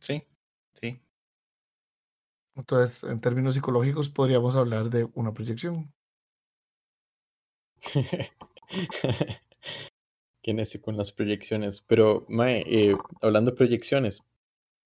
Sí. 0.00 0.22
Entonces, 2.54 3.02
en 3.04 3.20
términos 3.20 3.54
psicológicos, 3.54 4.10
podríamos 4.10 4.56
hablar 4.56 4.90
de 4.90 5.08
una 5.14 5.32
proyección. 5.32 5.92
Qué 10.42 10.52
necio 10.52 10.82
con 10.82 10.96
las 10.96 11.12
proyecciones. 11.12 11.80
Pero, 11.80 12.26
Mae, 12.28 12.64
eh, 12.66 12.96
hablando 13.22 13.52
de 13.52 13.56
proyecciones, 13.56 14.20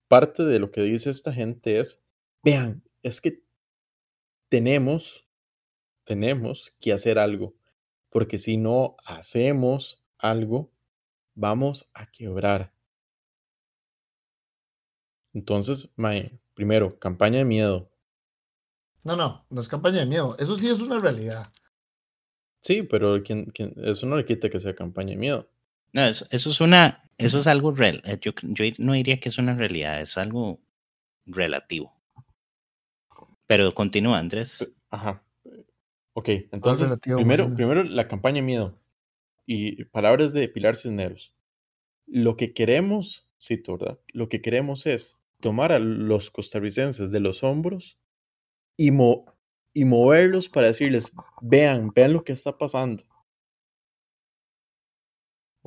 parte 0.09 0.45
de 0.45 0.59
lo 0.59 0.71
que 0.71 0.83
dice 0.83 1.11
esta 1.11 1.33
gente 1.33 1.81
es, 1.81 2.03
vean, 2.43 2.85
es 3.03 3.21
que 3.21 3.43
tenemos, 4.49 5.27
tenemos 6.05 6.77
que 6.81 6.93
hacer 6.93 7.19
algo, 7.19 7.55
porque 8.11 8.39
si 8.39 8.57
no 8.57 8.97
hacemos 9.05 10.05
algo, 10.19 10.71
vamos 11.35 11.91
a 11.95 12.11
quebrar. 12.11 12.73
Entonces, 15.33 15.93
Mae, 15.97 16.39
primero, 16.57 16.99
campaña 16.99 17.39
de 17.39 17.45
miedo. 17.45 17.89
No, 19.05 19.15
no, 19.15 19.47
no 19.51 19.61
es 19.61 19.69
campaña 19.69 19.99
de 20.01 20.07
miedo. 20.07 20.37
Eso 20.41 20.57
sí 20.57 20.69
es 20.69 20.81
una 20.81 20.99
realidad. 20.99 21.53
Sí, 22.63 22.83
pero 22.83 23.23
¿quién- 23.23 23.45
quién- 23.55 23.75
eso 23.85 24.07
no 24.07 24.17
le 24.17 24.25
quita 24.25 24.51
que 24.51 24.59
sea 24.59 24.75
campaña 24.75 25.11
de 25.11 25.17
miedo. 25.17 25.49
No, 25.93 26.05
eso, 26.05 26.27
eso 26.31 26.51
es 26.51 26.61
una, 26.61 27.09
eso 27.17 27.39
es 27.39 27.47
algo 27.47 27.71
real. 27.71 28.03
eh, 28.05 28.19
Yo, 28.21 28.33
yo 28.43 28.65
no 28.79 28.95
diría 28.95 29.21
que 29.21 29.29
es 29.29 29.39
una 29.39 29.55
realidad, 29.55 30.01
es 30.01 30.19
algo 30.19 30.59
relativo. 31.27 31.95
Pero 33.47 33.73
continúa, 33.75 34.19
Andrés. 34.19 34.69
Ajá. 34.91 35.23
Ok, 36.15 36.29
entonces, 36.51 36.89
relativo, 36.89 37.17
primero, 37.19 37.55
primero 37.55 37.85
la 37.85 38.09
campaña 38.09 38.37
de 38.37 38.43
miedo 38.43 38.79
y 39.47 39.85
palabras 39.85 40.33
de 40.33 40.49
Pilar 40.49 40.77
Cisneros. 40.77 41.33
Lo 42.07 42.37
que 42.37 42.53
queremos, 42.55 43.29
cito, 43.41 43.77
¿verdad? 43.79 43.99
Lo 44.13 44.29
que 44.29 44.41
queremos 44.43 44.87
es 44.87 45.19
tomar 45.41 45.73
a 45.73 45.79
los 45.79 46.31
costarricenses 46.31 47.11
de 47.11 47.21
los 47.21 47.43
hombros 47.43 47.99
y, 48.77 48.91
mo- 48.91 49.27
y 49.73 49.85
moverlos 49.85 50.49
para 50.49 50.69
decirles, 50.69 51.13
vean, 51.41 51.93
vean 51.95 52.13
lo 52.13 52.25
que 52.25 52.33
está 52.33 52.57
pasando. 52.57 53.05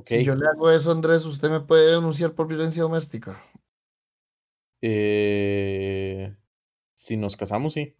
Si 0.05 0.23
yo 0.23 0.33
le 0.35 0.47
hago 0.47 0.71
eso, 0.71 0.91
Andrés, 0.91 1.25
usted 1.25 1.49
me 1.49 1.59
puede 1.59 1.91
denunciar 1.95 2.33
por 2.33 2.47
violencia 2.47 2.83
doméstica. 2.83 3.41
eh, 4.81 6.35
si 6.95 7.17
nos 7.17 7.35
casamos, 7.35 7.73
sí. 7.73 7.95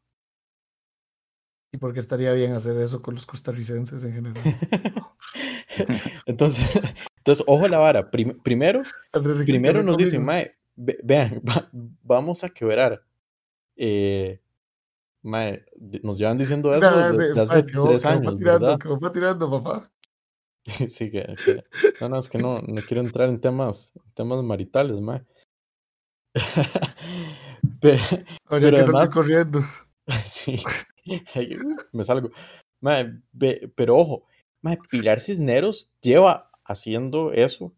¿Y 1.72 1.78
por 1.78 1.94
qué 1.94 2.00
estaría 2.00 2.34
bien 2.34 2.54
hacer 2.54 2.78
eso 2.78 3.02
con 3.02 3.16
los 3.16 3.26
costarricenses 3.26 4.04
en 4.04 4.14
general? 4.14 4.44
entonces, 6.26 6.66
entonces, 7.18 7.46
ojo 7.48 7.66
a 7.66 7.70
la 7.70 7.78
vara. 7.78 8.10
Prim- 8.10 8.42
primero, 8.42 8.82
Andrés, 9.14 9.38
¿se 9.38 9.46
quiere 9.46 9.60
primero 9.60 9.84
nos 9.84 9.98
dicen, 9.98 10.24
mae, 10.24 10.56
ve- 10.80 11.00
vean, 11.04 11.42
va- 11.48 11.70
vamos 12.04 12.44
a 12.44 12.50
quebrar. 12.50 13.04
Eh, 13.76 14.40
mae, 15.22 15.64
nos 16.04 16.18
llevan 16.18 16.38
diciendo 16.38 16.74
eso 16.74 16.90
desde, 17.12 17.42
hace 17.42 17.64
tres 17.64 18.06
años, 18.06 18.34
patinando, 18.34 18.38
¿verdad? 18.68 18.80
quedó 18.80 19.00
patinando, 19.00 19.52
papá. 19.52 19.92
Sí, 20.90 21.10
que, 21.10 21.36
que- 21.46 21.64
no, 22.02 22.10
no, 22.10 22.20
es 22.20 22.30
que 22.30 22.38
no, 22.38 22.62
no 22.62 22.82
quiero 22.88 23.02
entrar 23.02 23.30
en 23.30 23.40
temas, 23.42 23.92
temas 24.14 24.44
maritales, 24.44 25.00
mae. 25.02 25.24
Pe- 27.82 28.00
Habría 28.46 28.70
Pero 28.70 28.76
que 28.78 28.82
además- 28.84 29.10
corriendo. 29.10 29.62
Sí, 30.26 30.56
me 31.92 32.04
salgo. 32.04 32.30
Mae, 32.82 33.14
ve- 33.32 33.72
pero 33.76 33.98
ojo, 33.98 34.24
mae, 34.62 34.78
Pilar 34.90 35.20
Cisneros 35.20 35.90
lleva 36.02 36.50
haciendo 36.66 37.32
eso, 37.32 37.74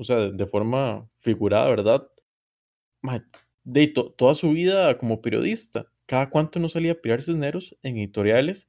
o 0.00 0.04
sea, 0.04 0.16
de, 0.16 0.32
de 0.32 0.46
forma 0.46 1.06
figurada, 1.18 1.68
¿verdad? 1.68 2.08
De 3.64 3.86
to- 3.88 4.10
toda 4.12 4.34
su 4.34 4.50
vida 4.50 4.96
como 4.98 5.20
periodista. 5.20 5.86
Cada 6.06 6.30
cuánto 6.30 6.58
no 6.58 6.68
salía 6.68 7.00
Pilar 7.00 7.22
Cisneros 7.22 7.76
en 7.82 7.98
editoriales, 7.98 8.68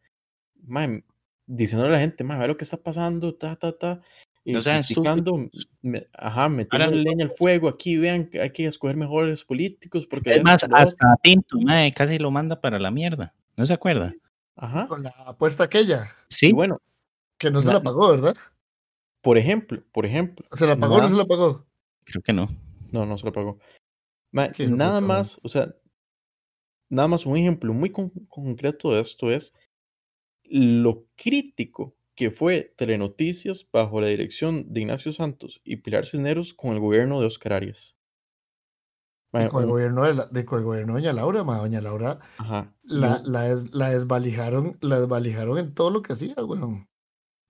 mae, 0.64 1.04
diciéndole 1.48 1.94
a 1.94 1.98
la 1.98 2.02
gente, 2.02 2.24
mae, 2.24 2.38
ve 2.40 2.48
lo 2.48 2.58
que 2.58 2.64
está 2.66 2.78
pasando, 2.78 3.34
ta, 3.36 3.56
ta, 3.56 3.72
ta. 3.78 4.02
y 4.44 4.54
No 4.54 4.60
criticando, 4.62 5.48
me- 5.82 6.08
ajá, 6.14 6.50
metiendo 6.50 6.86
Ahora- 6.86 6.98
leña 6.98 7.26
al 7.26 7.32
fuego. 7.32 7.68
Aquí 7.70 7.98
vean 7.98 8.28
que 8.30 8.42
hay 8.42 8.50
que 8.52 8.66
escoger 8.66 8.96
mejores 8.98 9.44
políticos 9.46 10.08
porque 10.08 10.32
Es 10.32 10.36
esto, 10.38 10.44
más, 10.48 10.62
lo 10.64 10.68
otro". 10.76 10.78
hasta 10.88 11.16
Pinto, 11.24 11.60
mae, 11.62 11.94
casi 11.94 12.18
lo 12.18 12.32
manda 12.32 12.60
para 12.60 12.80
la 12.80 12.90
mierda. 12.92 13.34
¿No 13.56 13.66
se 13.66 13.74
acuerda? 13.74 14.14
Ajá. 14.56 14.88
Con 14.88 15.04
la 15.04 15.10
apuesta 15.26 15.64
aquella, 15.64 16.12
Y 16.30 16.34
Sí. 16.34 16.52
bueno, 16.54 16.82
que 17.38 17.50
no 17.52 17.62
se 17.62 17.68
Na- 17.68 17.74
la 17.76 17.84
pagó, 17.84 18.10
¿verdad? 18.10 18.36
Por 19.22 19.38
ejemplo, 19.38 19.84
por 19.92 20.06
ejemplo. 20.06 20.46
¿Se 20.52 20.66
la 20.66 20.78
pagó 20.78 20.96
o 20.96 21.02
no 21.02 21.08
se 21.10 21.16
la 21.16 21.26
pagó? 21.26 21.66
Creo 22.06 22.22
que 22.22 22.34
no. 22.34 22.50
No, 22.92 23.06
no 23.06 23.18
se 23.18 23.26
lo 23.26 23.32
pagó. 23.32 23.60
Ma, 24.32 24.54
Sí, 24.54 24.66
no 24.68 24.76
nada 24.76 25.00
no. 25.02 25.08
más, 25.08 25.40
o 25.44 25.50
sea, 25.50 25.74
nada 26.90 27.08
más 27.08 27.26
un 27.26 27.38
ejemplo 27.38 27.74
muy 27.74 27.92
con- 27.92 28.10
concreto 28.28 28.92
de 28.94 29.02
esto 29.02 29.32
es 29.32 29.54
lo 30.44 31.06
crítico 31.16 31.96
que 32.16 32.32
fue 32.32 32.74
Telenoticias 32.78 33.70
bajo 33.72 34.02
la 34.02 34.08
dirección 34.08 34.74
de 34.74 34.82
Ignacio 34.82 35.14
Santos 35.14 35.62
y 35.64 35.78
Pilar 35.78 36.06
Cisneros 36.06 36.54
con 36.54 36.74
el 36.74 36.80
gobierno 36.80 37.20
de 37.20 37.28
Oscar 37.28 37.54
Arias. 37.54 37.98
Ma, 39.32 39.48
con 39.48 39.62
el 39.62 39.66
un- 39.68 39.72
gobierno 39.72 40.04
de, 40.04 40.14
la, 40.14 40.28
de, 40.28 40.46
con 40.46 40.60
el 40.60 40.66
gobierno 40.66 40.96
de 40.96 41.02
Doña 41.02 41.14
Laura, 41.14 41.44
ma, 41.46 41.58
Doña 41.60 41.80
Laura 41.80 42.20
ajá, 42.38 42.76
la, 42.84 43.22
la, 43.24 43.44
des- 43.44 43.74
la 43.74 43.90
desvalijaron, 43.92 44.78
la 44.82 45.00
desvalijaron 45.00 45.58
en 45.58 45.74
todo 45.74 45.90
lo 45.90 46.02
que 46.02 46.14
hacía, 46.14 46.36
weón. 46.44 46.90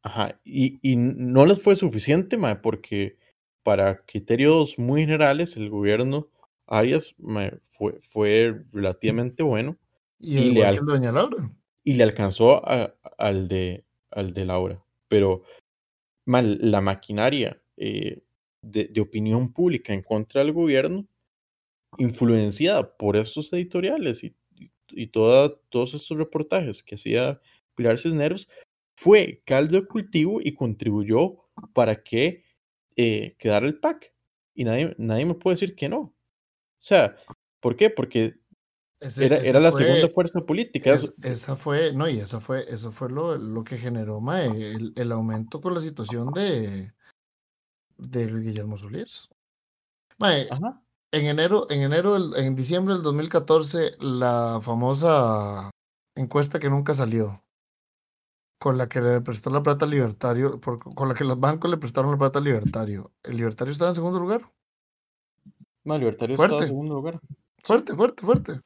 Ajá, 0.03 0.39
y, 0.43 0.79
y 0.81 0.95
no 0.95 1.45
les 1.45 1.61
fue 1.61 1.75
suficiente, 1.75 2.37
mae, 2.37 2.55
porque 2.55 3.17
para 3.63 4.03
criterios 4.05 4.79
muy 4.79 5.01
generales 5.01 5.55
el 5.57 5.69
gobierno 5.69 6.27
Arias 6.65 7.13
mae, 7.19 7.59
fue, 7.69 7.99
fue 8.01 8.63
relativamente 8.71 9.43
bueno 9.43 9.77
Y, 10.19 10.49
Doña 10.83 11.11
Laura. 11.11 11.51
le 11.83 12.03
alcanzó 12.03 12.67
a- 12.67 12.95
al, 13.17 13.47
de, 13.47 13.83
al 14.09 14.33
de 14.33 14.45
Laura. 14.45 14.83
Pero 15.07 15.43
mae, 16.25 16.43
la 16.59 16.81
maquinaria 16.81 17.61
eh, 17.77 18.21
de, 18.63 18.85
de 18.85 19.01
opinión 19.01 19.53
pública 19.53 19.93
en 19.93 20.01
contra 20.01 20.43
del 20.43 20.53
gobierno, 20.53 21.05
influenciada 21.97 22.95
por 22.97 23.17
estos 23.17 23.51
editoriales 23.53 24.23
y, 24.23 24.35
y, 24.55 24.71
y 24.89 25.07
toda- 25.07 25.55
todos 25.69 25.93
estos 25.93 26.17
reportajes 26.17 26.83
que 26.83 26.95
hacía 26.95 27.39
Pilar 27.75 27.99
Cisneros, 27.99 28.47
fue 29.01 29.41
caldo 29.47 29.81
de 29.81 29.87
cultivo 29.87 30.39
y 30.43 30.53
contribuyó 30.53 31.37
para 31.73 32.03
que 32.03 32.43
eh, 32.95 33.35
quedara 33.39 33.65
el 33.65 33.79
PAC. 33.79 34.13
Y 34.53 34.63
nadie, 34.63 34.93
nadie 34.99 35.25
me 35.25 35.33
puede 35.33 35.55
decir 35.55 35.75
que 35.75 35.89
no. 35.89 35.99
O 35.99 36.13
sea, 36.79 37.15
¿por 37.59 37.75
qué? 37.75 37.89
Porque 37.89 38.35
Ese- 38.99 39.25
era, 39.25 39.37
era 39.37 39.59
la 39.59 39.71
fue- 39.71 39.85
segunda 39.85 40.07
fuerza 40.09 40.39
política. 40.41 40.93
es- 40.93 41.11
esa 41.23 41.55
fue, 41.55 41.93
no, 41.93 42.07
y 42.07 42.19
esa 42.19 42.39
fue, 42.39 42.65
eso 42.71 42.91
fue 42.91 43.09
lo, 43.09 43.37
lo 43.37 43.63
que 43.63 43.79
generó, 43.79 44.21
el, 44.33 44.93
el 44.95 45.11
aumento 45.11 45.61
con 45.61 45.73
la 45.73 45.79
situación 45.79 46.31
de, 46.31 46.93
de 47.97 48.25
Luis 48.27 48.45
Guillermo 48.45 48.77
Solís. 48.77 49.29
En 51.13 51.25
enero, 51.25 51.65
en 51.71 51.81
enero, 51.81 52.35
en 52.37 52.55
diciembre 52.55 52.93
del 52.93 53.03
2014, 53.03 53.93
la 53.99 54.59
famosa 54.63 55.71
encuesta 56.15 56.59
que 56.59 56.69
nunca 56.69 56.93
salió, 56.93 57.43
con 58.61 58.77
la 58.77 58.87
que 58.87 59.01
le 59.01 59.21
prestó 59.21 59.49
la 59.49 59.63
plata 59.63 59.85
al 59.85 59.91
libertario, 59.91 60.59
por- 60.61 60.77
con 60.93 61.07
la 61.09 61.15
que 61.15 61.23
los 61.23 61.39
bancos 61.39 61.71
le 61.71 61.77
prestaron 61.77 62.11
la 62.11 62.17
plata 62.19 62.37
al 62.37 62.45
libertario. 62.45 63.11
¿El 63.23 63.37
libertario 63.37 63.71
estaba 63.71 63.89
en 63.89 63.95
segundo 63.95 64.19
lugar? 64.19 64.41
No, 65.83 65.97
Libertario 65.97 66.35
estaba 66.35 66.45
en 66.45 66.49
Fuerte. 66.51 66.67
segundo 66.67 66.93
lugar. 66.93 67.19
Fuerte, 67.63 67.95
fuerte, 67.95 68.23
fuerte. 68.23 68.61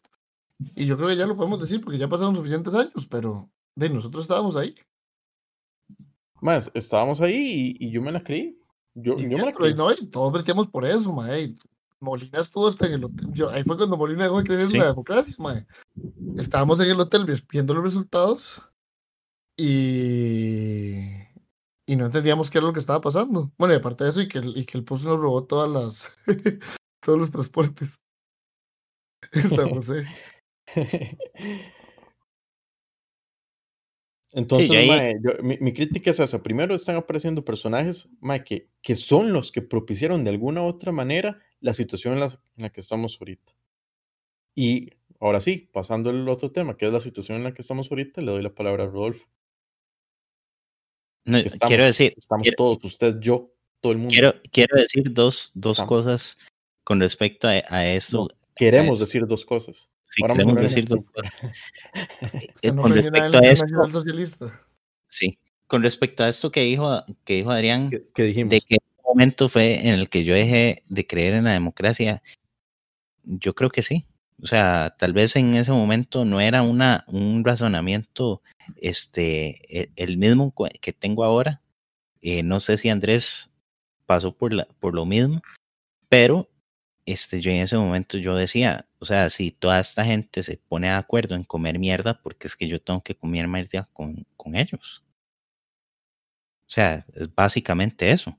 Y 0.75 0.85
yo 0.85 0.97
creo 0.97 1.07
que 1.07 1.15
ya 1.15 1.25
lo 1.25 1.37
podemos 1.37 1.61
decir 1.61 1.81
porque 1.81 1.97
ya 1.97 2.09
pasaron 2.09 2.35
suficientes 2.35 2.73
años, 2.73 3.07
pero 3.09 3.49
de 3.75 3.89
nosotros 3.89 4.23
estábamos 4.25 4.57
ahí. 4.57 4.75
Más, 6.41 6.69
estábamos 6.73 7.21
ahí 7.21 7.75
y, 7.79 7.87
y 7.87 7.91
yo 7.91 8.01
me 8.01 8.11
la 8.11 8.21
creí. 8.21 8.59
Yo, 8.95 9.13
Y, 9.13 9.23
yo 9.23 9.29
me 9.29 9.37
la 9.37 9.43
Pietro, 9.45 9.59
creí. 9.61 9.73
no, 9.75 9.91
y 9.93 10.07
todos 10.07 10.33
breteamos 10.33 10.67
por 10.67 10.83
eso, 10.85 11.13
mae. 11.13 11.55
Molina 12.01 12.41
estuvo 12.41 12.67
hasta 12.67 12.85
en 12.87 12.93
el 12.93 13.03
hotel. 13.05 13.29
Yo, 13.31 13.49
ahí 13.49 13.63
fue 13.63 13.77
cuando 13.77 13.95
Molina 13.95 14.23
dejó 14.23 14.39
de 14.39 14.43
creer 14.43 14.61
en 14.61 14.69
Sí. 14.69 14.77
la 14.77 14.87
democracia, 14.87 15.33
mae. 15.39 15.65
Estábamos 16.37 16.81
en 16.81 16.89
el 16.89 16.99
hotel 16.99 17.25
viendo 17.49 17.73
los 17.73 17.83
resultados 17.85 18.61
y, 19.57 20.99
y 21.85 21.95
no 21.95 22.05
entendíamos 22.05 22.49
qué 22.49 22.57
era 22.59 22.67
lo 22.67 22.73
que 22.73 22.79
estaba 22.79 23.01
pasando. 23.01 23.51
Bueno, 23.57 23.73
y 23.73 23.77
aparte 23.77 24.03
de 24.03 24.09
eso, 24.11 24.21
y 24.21 24.27
que, 24.27 24.39
el- 24.39 24.57
y 24.57 24.65
que 24.65 24.77
el 24.77 24.83
PUS 24.83 25.03
nos 25.03 25.19
robó 25.19 25.45
todas 25.45 25.69
las, 25.69 26.17
todos 27.01 27.19
los 27.19 27.31
transportes. 27.31 28.01
San 29.55 29.69
José. 29.73 30.05
Entonces, 34.33 34.69
ya 34.69 34.79
ahí- 34.79 34.87
mae, 34.87 35.19
yo- 35.23 35.41
mi, 35.43 35.57
mi 35.59 35.73
crítica 35.73 36.11
es 36.11 36.19
esa. 36.19 36.43
Primero 36.43 36.75
están 36.75 36.97
apareciendo 36.97 37.45
personajes 37.45 38.09
mae, 38.19 38.43
que, 38.43 38.69
que 38.81 38.95
son 38.95 39.31
los 39.31 39.51
que 39.51 39.61
propiciaron 39.61 40.23
de 40.23 40.31
alguna 40.31 40.61
u 40.61 40.65
otra 40.65 40.91
manera 40.91 41.39
la 41.61 41.73
situación 41.73 42.13
en 42.15 42.19
la, 42.19 42.25
en 42.27 42.63
la 42.63 42.69
que 42.69 42.81
estamos 42.81 43.17
ahorita. 43.19 43.53
Y 44.55 44.89
ahora 45.19 45.39
sí, 45.39 45.69
pasando 45.71 46.09
al 46.09 46.27
otro 46.27 46.51
tema, 46.51 46.75
que 46.77 46.85
es 46.85 46.91
la 46.93 46.99
situación 46.99 47.37
en 47.37 47.43
la 47.45 47.53
que 47.53 47.61
estamos 47.61 47.89
ahorita, 47.89 48.21
le 48.21 48.31
doy 48.31 48.41
la 48.41 48.53
palabra 48.53 48.83
a 48.83 48.87
Rodolfo. 48.87 49.25
No, 51.25 51.37
Estamos, 51.39 51.67
quiero 51.67 51.85
decir, 51.85 52.13
estamos 52.17 52.43
quiero- 52.43 52.55
todos, 52.55 52.83
usted, 52.85 53.15
yo, 53.19 53.51
todo 53.81 53.91
el 53.93 53.97
mundo. 53.97 54.11
quiero, 54.13 54.33
quiero 54.51 54.77
decir 54.77 55.11
dos, 55.11 55.51
dos 55.55 55.77
Estamos. 55.79 55.89
cosas 56.05 56.37
con 56.83 56.99
respecto 56.99 57.47
a, 57.47 57.63
a 57.69 57.85
eso. 57.87 58.29
Queremos 58.55 58.99
eso. 58.99 59.05
decir 59.05 59.25
dos 59.27 59.45
cosas. 59.45 59.89
Ahora 60.21 60.33
a 60.35 60.37
queremos 60.37 60.61
decir 60.61 60.85
de- 60.87 60.95
dos 60.95 61.05
cosas. 61.05 61.33
No 62.73 62.81
con 62.83 62.93
respecto 62.93 63.37
a 63.37 63.41
esto, 63.41 63.65
sí, 65.09 65.37
con 65.67 65.83
respecto 65.83 66.23
a 66.23 66.29
esto 66.29 66.51
que 66.51 66.61
dijo, 66.61 67.03
que 67.23 67.33
dijo 67.35 67.51
Adrián, 67.51 67.89
¿Qué, 67.89 68.07
qué 68.13 68.23
dijimos? 68.23 68.51
de 68.51 68.61
que 68.61 68.77
un 68.97 69.03
momento 69.03 69.49
fue 69.49 69.79
en 69.87 69.93
el 69.93 70.09
que 70.09 70.23
yo 70.23 70.33
dejé 70.33 70.83
de 70.87 71.05
creer 71.07 71.33
en 71.33 71.45
la 71.45 71.53
democracia, 71.53 72.21
yo 73.23 73.53
creo 73.55 73.69
que 73.69 73.81
sí. 73.81 74.07
O 74.41 74.47
sea, 74.47 74.95
tal 74.99 75.13
vez 75.13 75.35
en 75.35 75.55
ese 75.55 75.71
momento 75.71 76.25
no 76.25 76.41
era 76.41 76.61
una, 76.61 77.05
un 77.07 77.43
razonamiento 77.45 78.41
este, 78.77 79.81
e- 79.81 79.91
el 79.95 80.17
mismo 80.17 80.53
que 80.81 80.93
tengo 80.93 81.23
ahora. 81.23 81.61
Eh, 82.21 82.43
no 82.43 82.59
sé 82.59 82.77
si 82.77 82.89
Andrés 82.89 83.55
pasó 84.05 84.35
por, 84.37 84.53
la, 84.53 84.65
por 84.79 84.95
lo 84.95 85.05
mismo, 85.05 85.41
pero 86.09 86.49
este, 87.05 87.41
yo 87.41 87.51
en 87.51 87.59
ese 87.59 87.77
momento 87.77 88.17
yo 88.19 88.35
decía, 88.35 88.87
o 88.99 89.05
sea, 89.05 89.29
si 89.29 89.51
toda 89.51 89.79
esta 89.79 90.05
gente 90.05 90.43
se 90.43 90.57
pone 90.57 90.87
de 90.87 90.93
acuerdo 90.93 91.35
en 91.35 91.43
comer 91.45 91.79
mierda, 91.79 92.21
porque 92.21 92.47
es 92.47 92.55
que 92.57 92.67
yo 92.67 92.81
tengo 92.81 93.03
que 93.03 93.15
comer 93.15 93.47
mierda 93.47 93.89
con, 93.93 94.25
con 94.37 94.55
ellos. 94.55 95.03
O 96.67 96.71
sea, 96.71 97.05
es 97.15 97.33
básicamente 97.33 98.11
eso 98.11 98.37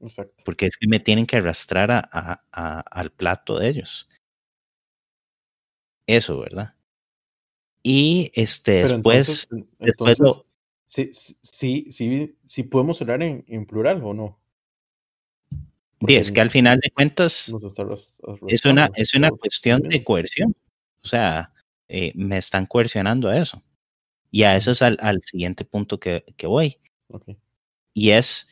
Exacto. 0.00 0.42
porque 0.44 0.66
es 0.66 0.76
que 0.76 0.86
me 0.88 1.00
tienen 1.00 1.26
que 1.26 1.36
arrastrar 1.36 1.90
a, 1.90 1.98
a- 2.12 2.42
a- 2.52 2.80
al 2.80 3.10
plato 3.12 3.58
de 3.58 3.68
ellos. 3.68 4.08
Eso, 6.16 6.40
¿verdad? 6.40 6.74
Y 7.82 8.30
este 8.34 8.82
Pero 8.82 8.94
después, 8.94 9.48
entonces, 9.50 9.68
después 9.78 10.18
entonces 10.18 10.36
lo- 10.38 10.46
sí, 10.86 11.10
sí, 11.42 11.86
sí, 11.90 12.36
sí 12.44 12.62
podemos 12.64 13.00
hablar 13.00 13.22
en, 13.22 13.44
en 13.46 13.64
plural 13.64 14.02
o 14.02 14.12
no. 14.12 14.38
di, 16.00 16.16
es 16.16 16.32
que 16.32 16.40
al 16.40 16.50
final 16.50 16.80
de 16.80 16.90
cuentas 16.90 17.52
es 18.48 18.64
una, 18.64 18.90
es 18.94 19.14
una 19.14 19.30
cuestión 19.30 19.82
de 19.82 19.98
Sí. 19.98 20.04
coerción. 20.04 20.56
O 21.02 21.06
sea, 21.06 21.52
eh, 21.88 22.12
me 22.14 22.38
están 22.38 22.66
coercionando 22.66 23.28
a 23.28 23.38
eso. 23.38 23.62
Y 24.30 24.42
a 24.44 24.56
eso 24.56 24.72
es 24.72 24.82
al, 24.82 24.98
al 25.00 25.22
siguiente 25.22 25.64
punto 25.64 25.98
que, 25.98 26.24
que 26.36 26.46
voy. 26.46 26.78
Ok. 27.08 27.30
Y 27.94 28.10
es 28.10 28.48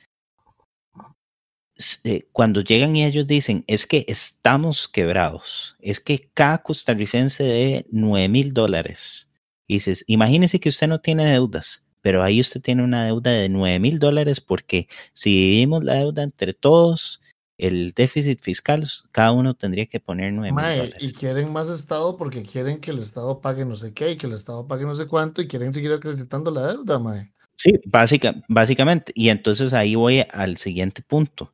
eh, 2.02 2.26
cuando 2.32 2.60
llegan 2.60 2.96
y 2.96 3.04
ellos 3.04 3.26
dicen, 3.26 3.64
es 3.68 3.86
que 3.86 4.04
estamos 4.08 4.88
quebrados, 4.88 5.76
es 5.80 6.00
que 6.00 6.28
cada 6.34 6.58
costarricense 6.58 7.44
de 7.44 7.86
9 7.90 8.28
mil 8.28 8.52
dólares. 8.52 9.30
Y 9.68 9.74
dices, 9.74 10.04
imagínese 10.08 10.58
que 10.58 10.70
usted 10.70 10.88
no 10.88 11.00
tiene 11.00 11.26
deudas, 11.26 11.86
pero 12.00 12.22
ahí 12.22 12.40
usted 12.40 12.60
tiene 12.60 12.82
una 12.82 13.04
deuda 13.04 13.30
de 13.30 13.48
9 13.48 13.78
mil 13.78 13.98
dólares 14.00 14.40
porque 14.40 14.88
si 15.12 15.30
dividimos 15.30 15.84
la 15.84 15.94
deuda 15.94 16.24
entre 16.24 16.52
todos, 16.52 17.20
el 17.58 17.92
déficit 17.92 18.40
fiscal, 18.40 18.84
cada 19.12 19.30
uno 19.30 19.54
tendría 19.54 19.86
que 19.86 20.00
poner 20.00 20.32
9 20.32 20.52
mil 20.52 20.54
Mae, 20.54 20.74
y 20.74 20.78
dólares. 20.78 21.12
quieren 21.12 21.52
más 21.52 21.68
Estado 21.68 22.16
porque 22.16 22.42
quieren 22.42 22.80
que 22.80 22.90
el 22.90 22.98
Estado 22.98 23.40
pague 23.40 23.64
no 23.64 23.76
sé 23.76 23.92
qué 23.92 24.12
y 24.12 24.16
que 24.16 24.26
el 24.26 24.32
Estado 24.32 24.66
pague 24.66 24.84
no 24.84 24.96
sé 24.96 25.06
cuánto 25.06 25.42
y 25.42 25.48
quieren 25.48 25.72
seguir 25.72 25.92
acrecentando 25.92 26.50
la 26.50 26.72
deuda, 26.72 26.98
mae. 26.98 27.32
Sí, 27.54 27.72
básica, 27.86 28.34
básicamente. 28.48 29.12
Y 29.14 29.28
entonces 29.28 29.72
ahí 29.74 29.96
voy 29.96 30.24
al 30.32 30.56
siguiente 30.56 31.02
punto. 31.02 31.52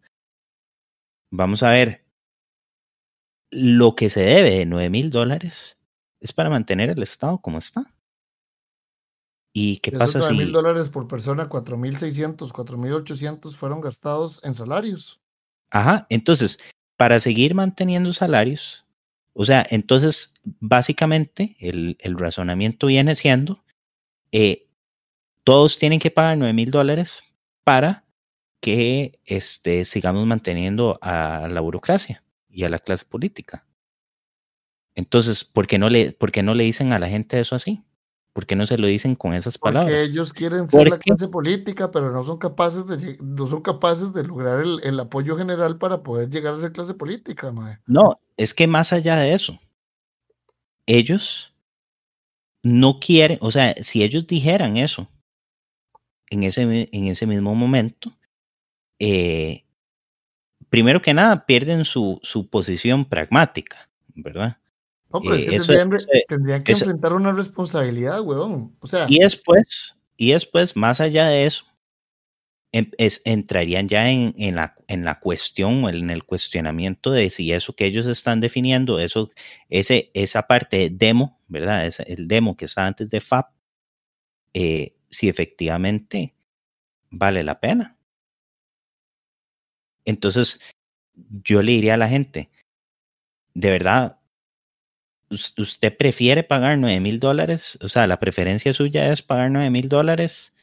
Vamos 1.36 1.64
a 1.64 1.70
ver. 1.70 2.04
Lo 3.50 3.96
que 3.96 4.08
se 4.08 4.20
debe 4.20 4.50
de 4.50 4.66
9 4.66 4.88
mil 4.88 5.10
dólares 5.10 5.76
es 6.20 6.32
para 6.32 6.48
mantener 6.48 6.90
el 6.90 7.02
Estado 7.02 7.38
como 7.38 7.58
está. 7.58 7.92
¿Y 9.52 9.78
qué 9.78 9.90
pasa 9.92 10.18
esos 10.18 10.30
9 10.30 10.36
si.? 10.36 10.44
mil 10.44 10.52
dólares 10.52 10.88
por 10.88 11.08
persona, 11.08 11.48
4.600, 11.48 12.52
4.800 12.52 13.56
fueron 13.56 13.80
gastados 13.80 14.40
en 14.44 14.54
salarios. 14.54 15.20
Ajá, 15.70 16.06
entonces, 16.08 16.58
para 16.96 17.18
seguir 17.18 17.54
manteniendo 17.54 18.12
salarios, 18.12 18.84
o 19.32 19.44
sea, 19.44 19.66
entonces, 19.70 20.34
básicamente, 20.60 21.56
el, 21.58 21.96
el 21.98 22.16
razonamiento 22.16 22.86
viene 22.86 23.14
siendo: 23.16 23.64
eh, 24.30 24.68
todos 25.42 25.78
tienen 25.80 25.98
que 25.98 26.12
pagar 26.12 26.38
9 26.38 26.52
mil 26.52 26.70
dólares 26.70 27.24
para 27.64 28.03
que 28.64 29.18
este, 29.26 29.84
sigamos 29.84 30.24
manteniendo 30.26 30.98
a 31.02 31.48
la 31.50 31.60
burocracia 31.60 32.22
y 32.48 32.64
a 32.64 32.70
la 32.70 32.78
clase 32.78 33.04
política. 33.04 33.66
Entonces, 34.94 35.44
¿por 35.44 35.66
qué 35.66 35.78
no 35.78 35.90
le, 35.90 36.12
por 36.12 36.30
qué 36.32 36.42
no 36.42 36.54
le 36.54 36.64
dicen 36.64 36.92
a 36.92 36.98
la 36.98 37.08
gente 37.08 37.38
eso 37.38 37.54
así? 37.54 37.82
¿Por 38.32 38.46
qué 38.46 38.56
no 38.56 38.64
se 38.66 38.78
lo 38.78 38.86
dicen 38.86 39.16
con 39.16 39.34
esas 39.34 39.58
Porque 39.58 39.74
palabras? 39.74 40.08
ellos 40.08 40.32
quieren 40.32 40.68
ser 40.68 40.84
la 40.84 40.90
Porque- 40.96 41.10
clase 41.10 41.28
política, 41.28 41.90
pero 41.90 42.10
no 42.10 42.24
son 42.24 42.38
capaces 42.38 42.86
de, 42.86 43.18
no 43.20 43.46
son 43.46 43.60
capaces 43.60 44.12
de 44.14 44.24
lograr 44.24 44.60
el, 44.60 44.80
el 44.82 44.98
apoyo 44.98 45.36
general 45.36 45.76
para 45.78 46.02
poder 46.02 46.30
llegar 46.30 46.54
a 46.54 46.58
ser 46.60 46.72
clase 46.72 46.94
política. 46.94 47.52
No, 47.86 48.18
es 48.36 48.54
que 48.54 48.66
más 48.66 48.92
allá 48.92 49.16
de 49.16 49.34
eso, 49.34 49.60
ellos 50.86 51.54
no 52.62 52.98
quieren, 52.98 53.38
o 53.40 53.50
sea, 53.50 53.74
si 53.82 54.02
ellos 54.02 54.26
dijeran 54.26 54.76
eso 54.78 55.06
en 56.30 56.44
ese, 56.44 56.88
en 56.90 57.04
ese 57.06 57.26
mismo 57.26 57.54
momento, 57.54 58.12
eh, 58.98 59.64
primero 60.68 61.02
que 61.02 61.14
nada 61.14 61.46
pierden 61.46 61.84
su, 61.84 62.18
su 62.22 62.48
posición 62.48 63.04
pragmática, 63.04 63.88
¿verdad? 64.14 64.58
No, 65.12 65.20
pero 65.20 65.34
es 65.36 65.46
Eh, 65.46 65.50
que 65.50 65.56
eso- 65.56 65.72
tendrían, 66.28 66.64
que 66.64 66.72
eso- 66.72 66.84
enfrentar 66.84 67.12
una 67.12 67.32
responsabilidad, 67.32 68.20
weón. 68.22 68.76
O 68.80 68.86
sea, 68.86 69.06
Y 69.08 69.20
después, 69.20 70.00
y 70.16 70.32
después, 70.32 70.76
más 70.76 71.00
allá 71.00 71.28
de 71.28 71.46
eso, 71.46 71.64
em- 72.72 72.90
es- 72.98 73.22
entrarían 73.24 73.88
ya 73.88 74.10
en, 74.10 74.34
en 74.36 74.56
la, 74.56 74.74
en 74.88 75.04
la 75.04 75.20
cuestión 75.20 75.84
o 75.84 75.88
en 75.88 76.10
el 76.10 76.24
cuestionamiento 76.24 77.12
de 77.12 77.30
si 77.30 77.52
eso 77.52 77.76
que 77.76 77.86
ellos 77.86 78.06
están 78.06 78.40
definiendo, 78.40 78.98
eso, 78.98 79.30
ese, 79.68 80.10
esa 80.14 80.42
parte 80.48 80.76
de 80.78 80.90
demo, 80.90 81.40
¿verdad? 81.46 81.86
Ese- 81.86 82.12
el 82.12 82.26
demo 82.26 82.56
que 82.56 82.64
está 82.64 82.84
antes 82.86 83.08
de 83.10 83.20
FAP, 83.20 83.52
eh, 84.54 84.96
si 85.10 85.28
efectivamente 85.28 86.34
vale 87.10 87.44
la 87.44 87.60
pena. 87.60 87.93
Entonces, 90.04 90.60
yo 91.44 91.62
le 91.62 91.72
diría 91.72 91.94
a 91.94 91.98
la 91.98 92.08
gente, 92.08 92.50
de 93.54 93.70
verdad, 93.70 94.18
us- 95.30 95.54
¿usted 95.58 95.96
prefiere 95.96 96.42
pagar 96.42 96.78
9 96.78 97.00
mil 97.00 97.20
dólares? 97.20 97.78
O 97.82 97.88
sea, 97.88 98.06
la 98.06 98.20
preferencia 98.20 98.72
suya 98.72 99.10
es 99.12 99.22
pagar 99.22 99.50
9 99.50 99.70
mil 99.70 99.88
dólares 99.88 100.56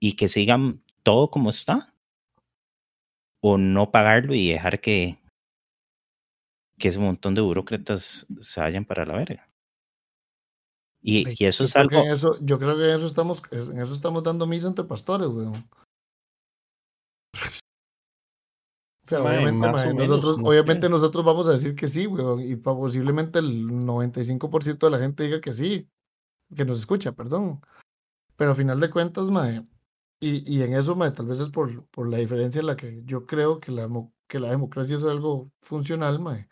y 0.00 0.14
que 0.14 0.28
sigan 0.28 0.82
todo 1.02 1.30
como 1.30 1.50
está. 1.50 1.94
O 3.40 3.56
no 3.56 3.92
pagarlo 3.92 4.34
y 4.34 4.48
dejar 4.48 4.80
que, 4.80 5.18
que 6.76 6.88
ese 6.88 6.98
montón 6.98 7.34
de 7.34 7.40
burócratas 7.40 8.26
se 8.40 8.60
vayan 8.60 8.84
para 8.84 9.06
la 9.06 9.14
verga. 9.16 9.48
Y, 11.00 11.24
y 11.38 11.46
eso 11.46 11.62
yo 11.62 11.66
es 11.66 11.76
algo, 11.76 12.02
eso, 12.02 12.36
yo 12.40 12.58
creo 12.58 12.76
que 12.76 12.90
en 12.90 12.96
eso 12.96 13.06
estamos, 13.06 13.40
en 13.52 13.78
eso 13.80 13.94
estamos 13.94 14.24
dando 14.24 14.46
misa 14.48 14.66
entre 14.66 14.84
pastores, 14.84 15.28
weón. 15.28 15.54
Sea, 19.08 19.20
Mae, 19.20 19.38
obviamente, 19.38 19.66
mae, 19.72 19.94
menos, 19.94 20.08
nosotros, 20.08 20.38
no 20.38 20.48
obviamente 20.48 20.86
sé. 20.86 20.90
nosotros 20.90 21.24
vamos 21.24 21.46
a 21.46 21.52
decir 21.52 21.74
que 21.74 21.88
sí, 21.88 22.06
weón, 22.06 22.40
y 22.40 22.56
posiblemente 22.56 23.38
el 23.38 23.66
95% 23.66 24.86
de 24.86 24.90
la 24.90 24.98
gente 24.98 25.24
diga 25.24 25.40
que 25.40 25.52
sí, 25.52 25.88
que 26.54 26.64
nos 26.64 26.78
escucha, 26.78 27.12
perdón. 27.12 27.60
Pero 28.36 28.52
a 28.52 28.54
final 28.54 28.80
de 28.80 28.90
cuentas, 28.90 29.30
mae, 29.30 29.66
y, 30.20 30.52
y 30.52 30.62
en 30.62 30.74
eso, 30.74 30.96
mae, 30.96 31.10
tal 31.12 31.26
vez 31.26 31.40
es 31.40 31.50
por, 31.50 31.86
por 31.88 32.08
la 32.08 32.18
diferencia 32.18 32.60
en 32.60 32.66
la 32.66 32.76
que 32.76 33.02
yo 33.04 33.26
creo 33.26 33.60
que 33.60 33.72
la, 33.72 33.88
que 34.26 34.40
la 34.40 34.50
democracia 34.50 34.96
es 34.96 35.04
algo 35.04 35.50
funcional, 35.60 36.20
mae. 36.20 36.48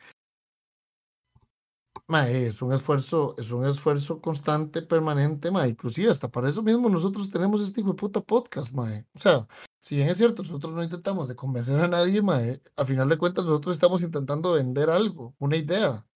Mae, 2.08 2.46
es 2.46 2.62
un 2.62 2.72
esfuerzo, 2.72 3.34
es 3.36 3.50
un 3.50 3.64
esfuerzo 3.66 4.20
constante, 4.20 4.82
permanente, 4.82 5.50
mae. 5.50 5.70
Inclusive 5.70 6.10
hasta 6.10 6.28
para 6.30 6.48
eso 6.48 6.62
mismo 6.62 6.88
nosotros 6.88 7.28
tenemos 7.30 7.60
este 7.60 7.80
hijo 7.80 7.90
de 7.90 7.96
puta 7.96 8.20
podcast, 8.20 8.72
mae. 8.72 9.04
O 9.14 9.18
sea, 9.18 9.46
si 9.80 9.96
bien 9.96 10.08
es 10.08 10.16
cierto, 10.18 10.42
nosotros 10.44 10.72
no 10.74 10.84
intentamos 10.84 11.26
de 11.28 11.34
convencer 11.36 11.80
a 11.80 11.88
nadie, 11.88 12.22
mae, 12.22 12.62
a 12.76 12.84
final 12.84 13.08
de 13.08 13.18
cuentas 13.18 13.44
nosotros 13.44 13.76
estamos 13.76 14.02
intentando 14.02 14.52
vender 14.52 14.88
algo, 14.90 15.34
una 15.38 15.56
idea. 15.56 16.06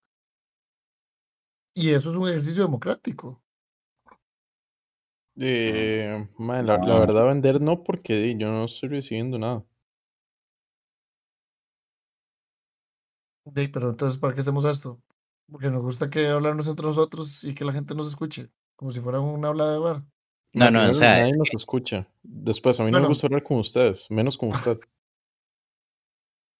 Y 1.74 1.90
eso 1.90 2.10
es 2.10 2.16
un 2.16 2.28
ejercicio 2.28 2.62
democrático. 2.62 3.42
Eh, 5.40 6.28
mae, 6.38 6.62
la, 6.62 6.78
la 6.78 6.86
No. 6.94 7.00
verdad, 7.00 7.26
vender 7.26 7.60
no, 7.60 7.82
porque 7.82 8.36
yo 8.38 8.48
no 8.52 8.66
estoy 8.66 8.90
recibiendo 8.90 9.38
nada. 9.38 9.64
Sí, 13.54 13.68
pero 13.68 13.90
entonces, 13.90 14.18
¿para 14.18 14.34
qué 14.34 14.40
hacemos 14.40 14.64
esto? 14.64 15.00
Porque 15.50 15.70
nos 15.70 15.82
gusta 15.82 16.10
que 16.10 16.28
hablarnos 16.28 16.66
entre 16.66 16.86
nosotros 16.86 17.44
y 17.44 17.54
que 17.54 17.64
la 17.64 17.72
gente 17.72 17.94
nos 17.94 18.08
escuche, 18.08 18.50
como 18.76 18.92
si 18.92 19.00
fuera 19.00 19.20
un 19.20 19.44
habla 19.44 19.72
de 19.72 19.78
bar. 19.78 20.02
No, 20.52 20.70
no, 20.70 20.90
o 20.90 20.94
sea, 20.94 21.18
nadie 21.18 21.30
es 21.30 21.36
nos 21.36 21.54
escucha. 21.54 22.06
Después, 22.22 22.78
a 22.80 22.84
mí 22.84 22.90
no 22.90 23.00
me 23.00 23.08
gusta 23.08 23.26
hablar 23.26 23.42
con 23.42 23.58
ustedes, 23.58 24.10
menos 24.10 24.36
con 24.36 24.50
usted. 24.50 24.80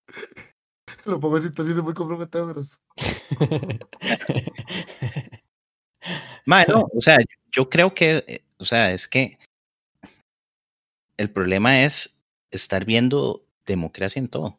Lo 1.04 1.18
pongo 1.18 1.36
en 1.36 1.44
situaciones 1.44 1.82
muy 1.82 1.94
comprometedoras. 1.94 2.80
No, 6.46 6.88
o 6.92 7.00
sea, 7.00 7.18
yo 7.52 7.68
creo 7.68 7.94
que, 7.94 8.24
eh, 8.26 8.44
o 8.58 8.64
sea, 8.64 8.92
es 8.92 9.06
que 9.06 9.38
el 11.16 11.30
problema 11.30 11.84
es 11.84 12.20
estar 12.50 12.84
viendo 12.84 13.44
democracia 13.66 14.18
en 14.18 14.28
todo. 14.28 14.58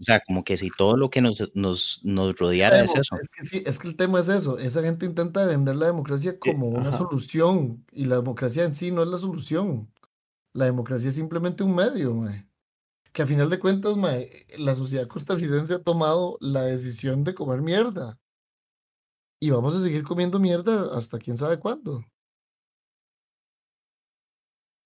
O 0.00 0.04
sea, 0.04 0.20
como 0.26 0.44
que 0.44 0.56
si 0.56 0.70
todo 0.70 0.96
lo 0.96 1.10
que 1.10 1.20
nos, 1.20 1.50
nos, 1.56 2.00
nos 2.04 2.36
rodeara 2.38 2.80
es 2.84 2.94
eso. 2.94 3.16
Es 3.20 3.28
que 3.30 3.44
sí, 3.46 3.62
es 3.66 3.78
que 3.80 3.88
el 3.88 3.96
tema 3.96 4.20
es 4.20 4.28
eso. 4.28 4.56
Esa 4.58 4.80
gente 4.82 5.06
intenta 5.06 5.44
vender 5.44 5.74
la 5.76 5.86
democracia 5.86 6.38
como 6.38 6.68
una 6.68 6.90
ajá. 6.90 6.98
solución 6.98 7.84
y 7.90 8.04
la 8.04 8.16
democracia 8.16 8.64
en 8.64 8.74
sí 8.74 8.92
no 8.92 9.02
es 9.02 9.08
la 9.08 9.18
solución. 9.18 9.92
La 10.52 10.66
democracia 10.66 11.08
es 11.08 11.14
simplemente 11.16 11.64
un 11.64 11.74
medio, 11.74 12.14
mae. 12.14 12.46
Que 13.12 13.22
a 13.22 13.26
final 13.26 13.50
de 13.50 13.58
cuentas, 13.58 13.96
mae, 13.96 14.46
la 14.56 14.76
sociedad 14.76 15.08
costarricense 15.08 15.74
ha 15.74 15.82
tomado 15.82 16.38
la 16.40 16.62
decisión 16.62 17.24
de 17.24 17.34
comer 17.34 17.60
mierda. 17.60 18.18
Y 19.40 19.50
vamos 19.50 19.74
a 19.74 19.82
seguir 19.82 20.04
comiendo 20.04 20.38
mierda 20.38 20.96
hasta 20.96 21.18
quién 21.18 21.36
sabe 21.36 21.58
cuándo. 21.58 22.04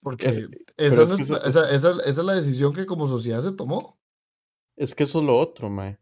Porque 0.02 0.28
Es- 0.28 0.36
esa, 0.38 0.48
pero 0.76 1.02
es 1.02 1.10
no 1.10 1.16
que 1.16 1.22
es 1.22 1.30
eso- 1.30 1.38
la- 1.40 1.48
esa- 1.48 1.70
esa- 1.70 1.90
esa 2.02 2.20
es 2.20 2.26
la 2.26 2.34
decisión 2.34 2.72
que 2.74 2.86
como 2.86 3.06
sociedad 3.08 3.42
se 3.42 3.52
tomó. 3.52 3.98
Es 4.76 4.94
que 4.94 5.04
eso 5.04 5.20
es 5.20 5.24
lo 5.24 5.38
otro, 5.38 5.68
mae. 5.70 5.98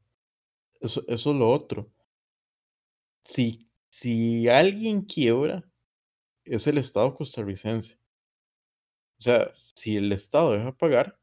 Eso, 0.80 1.02
eso 1.08 1.30
es 1.30 1.36
lo 1.36 1.50
otro. 1.50 1.90
Si, 3.22 3.68
si 3.88 4.48
alguien 4.48 5.02
quiebra, 5.02 5.64
es 6.44 6.66
el 6.66 6.78
Estado 6.78 7.14
costarricense. 7.14 7.98
O 9.18 9.22
sea, 9.22 9.52
si 9.54 9.96
el 9.96 10.12
Estado 10.12 10.52
deja 10.52 10.72
pagar, 10.72 11.18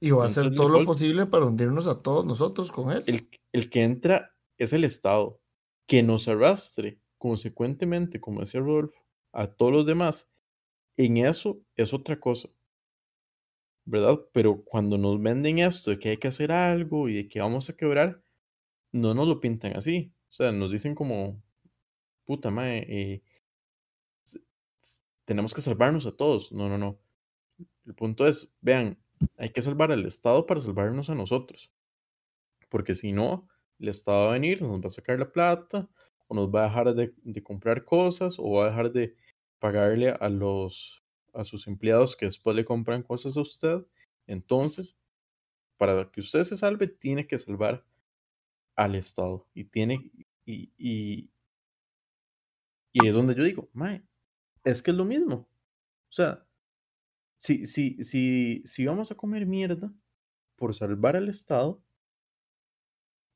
Y 0.00 0.10
va 0.10 0.24
a 0.24 0.28
hacer 0.28 0.54
todo 0.54 0.68
lo 0.68 0.84
posible 0.84 1.26
para 1.26 1.46
hundirnos 1.46 1.86
a 1.86 2.02
todos 2.02 2.24
nosotros 2.24 2.70
con 2.70 2.92
él. 2.92 3.02
el, 3.06 3.28
el 3.52 3.70
que 3.70 3.82
entra 3.82 4.34
es 4.58 4.72
el 4.72 4.84
Estado. 4.84 5.40
Que 5.88 6.02
nos 6.02 6.28
arrastre, 6.28 7.00
consecuentemente, 7.18 8.20
como 8.20 8.40
decía 8.40 8.60
Rodolfo, 8.60 9.00
a 9.32 9.46
todos 9.48 9.72
los 9.72 9.86
demás, 9.86 10.28
en 10.96 11.18
eso 11.18 11.60
es 11.76 11.92
otra 11.92 12.18
cosa. 12.18 12.48
¿Verdad? 13.86 14.20
Pero 14.32 14.62
cuando 14.64 14.98
nos 14.98 15.22
venden 15.22 15.60
esto 15.60 15.90
de 15.90 15.98
que 15.98 16.10
hay 16.10 16.16
que 16.18 16.28
hacer 16.28 16.52
algo 16.52 17.08
y 17.08 17.14
de 17.14 17.28
que 17.28 17.40
vamos 17.40 17.70
a 17.70 17.76
quebrar, 17.76 18.20
no 18.92 19.14
nos 19.14 19.28
lo 19.28 19.40
pintan 19.40 19.76
así. 19.76 20.12
O 20.30 20.32
sea, 20.34 20.52
nos 20.52 20.72
dicen 20.72 20.94
como, 20.94 21.42
puta 22.24 22.50
madre, 22.50 22.86
eh, 22.88 23.22
tenemos 25.24 25.54
que 25.54 25.60
salvarnos 25.62 26.06
a 26.06 26.16
todos. 26.16 26.52
No, 26.52 26.68
no, 26.68 26.78
no. 26.78 26.98
El 27.86 27.94
punto 27.94 28.26
es, 28.26 28.52
vean, 28.60 28.98
hay 29.38 29.50
que 29.50 29.62
salvar 29.62 29.92
al 29.92 30.04
Estado 30.06 30.46
para 30.46 30.60
salvarnos 30.60 31.10
a 31.10 31.14
nosotros. 31.14 31.70
Porque 32.68 32.94
si 32.94 33.12
no, 33.12 33.48
el 33.78 33.88
Estado 33.88 34.26
va 34.26 34.30
a 34.30 34.32
venir, 34.34 34.62
nos 34.62 34.82
va 34.82 34.88
a 34.88 34.90
sacar 34.90 35.18
la 35.18 35.30
plata, 35.30 35.88
o 36.28 36.34
nos 36.34 36.48
va 36.48 36.64
a 36.64 36.68
dejar 36.68 36.94
de, 36.94 37.14
de 37.22 37.42
comprar 37.42 37.84
cosas, 37.84 38.36
o 38.38 38.52
va 38.52 38.66
a 38.66 38.70
dejar 38.70 38.92
de 38.92 39.14
pagarle 39.60 40.10
a 40.10 40.28
los 40.28 41.02
a 41.36 41.44
sus 41.44 41.66
empleados 41.66 42.16
que 42.16 42.26
después 42.26 42.56
le 42.56 42.64
compran 42.64 43.02
cosas 43.02 43.36
a 43.36 43.40
usted. 43.42 43.86
Entonces, 44.26 44.98
para 45.76 46.10
que 46.10 46.20
usted 46.20 46.44
se 46.44 46.56
salve, 46.56 46.88
tiene 46.88 47.26
que 47.26 47.38
salvar 47.38 47.84
al 48.74 48.94
Estado. 48.94 49.46
Y 49.54 49.64
tiene, 49.64 50.10
y, 50.44 50.72
y, 50.78 51.30
y 52.92 53.06
es 53.06 53.14
donde 53.14 53.34
yo 53.34 53.44
digo, 53.44 53.68
mae, 53.72 54.02
es 54.64 54.82
que 54.82 54.90
es 54.90 54.96
lo 54.96 55.04
mismo. 55.04 55.48
O 56.08 56.12
sea, 56.12 56.46
si, 57.38 57.66
si, 57.66 58.02
si, 58.02 58.62
si 58.64 58.86
vamos 58.86 59.10
a 59.10 59.16
comer 59.16 59.46
mierda 59.46 59.92
por 60.56 60.74
salvar 60.74 61.16
al 61.16 61.28
Estado, 61.28 61.82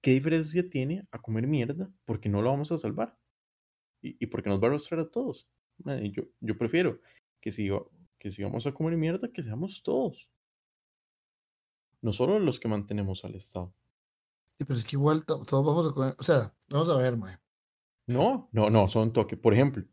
¿qué 0.03 0.13
diferencia 0.13 0.69
tiene 0.69 1.07
a 1.11 1.21
comer 1.21 1.47
mierda 1.47 1.93
porque 2.05 2.29
no 2.29 2.43
lo 2.43 2.51
vamos 2.51 2.73
a 2.73 2.79
salvar? 2.79 3.19
Y, 4.03 4.17
y 4.19 4.27
porque 4.29 4.49
nos 4.49 4.61
va 4.61 4.67
a 4.67 4.71
arrastrar 4.71 5.01
a 5.01 5.11
todos. 5.11 5.47
Yo, 6.13 6.25
yo 6.41 6.59
prefiero 6.59 7.01
que 7.41 7.53
si, 7.53 7.68
que 8.18 8.30
si 8.30 8.43
vamos 8.43 8.66
a 8.66 8.72
comer 8.72 8.97
mierda, 8.97 9.30
que 9.32 9.43
seamos 9.43 9.82
todos. 9.82 10.28
No 12.03 12.12
solo 12.12 12.38
los 12.38 12.59
que 12.61 12.68
mantenemos 12.68 13.24
al 13.24 13.34
Estado. 13.34 13.74
Sí, 14.59 14.64
pero 14.64 14.78
es 14.78 14.84
que 14.84 14.97
igual 14.97 15.24
to- 15.24 15.45
todos 15.45 15.64
vamos 15.64 15.91
a 15.91 15.95
comer. 15.95 16.16
O 16.18 16.22
sea, 16.22 16.55
vamos 16.68 16.88
a 16.91 16.97
ver, 16.97 17.16
mae. 17.16 17.38
No, 18.07 18.49
no, 18.53 18.70
no, 18.70 18.88
son 18.88 19.12
toque. 19.12 19.36
Por 19.36 19.53
ejemplo, 19.55 19.84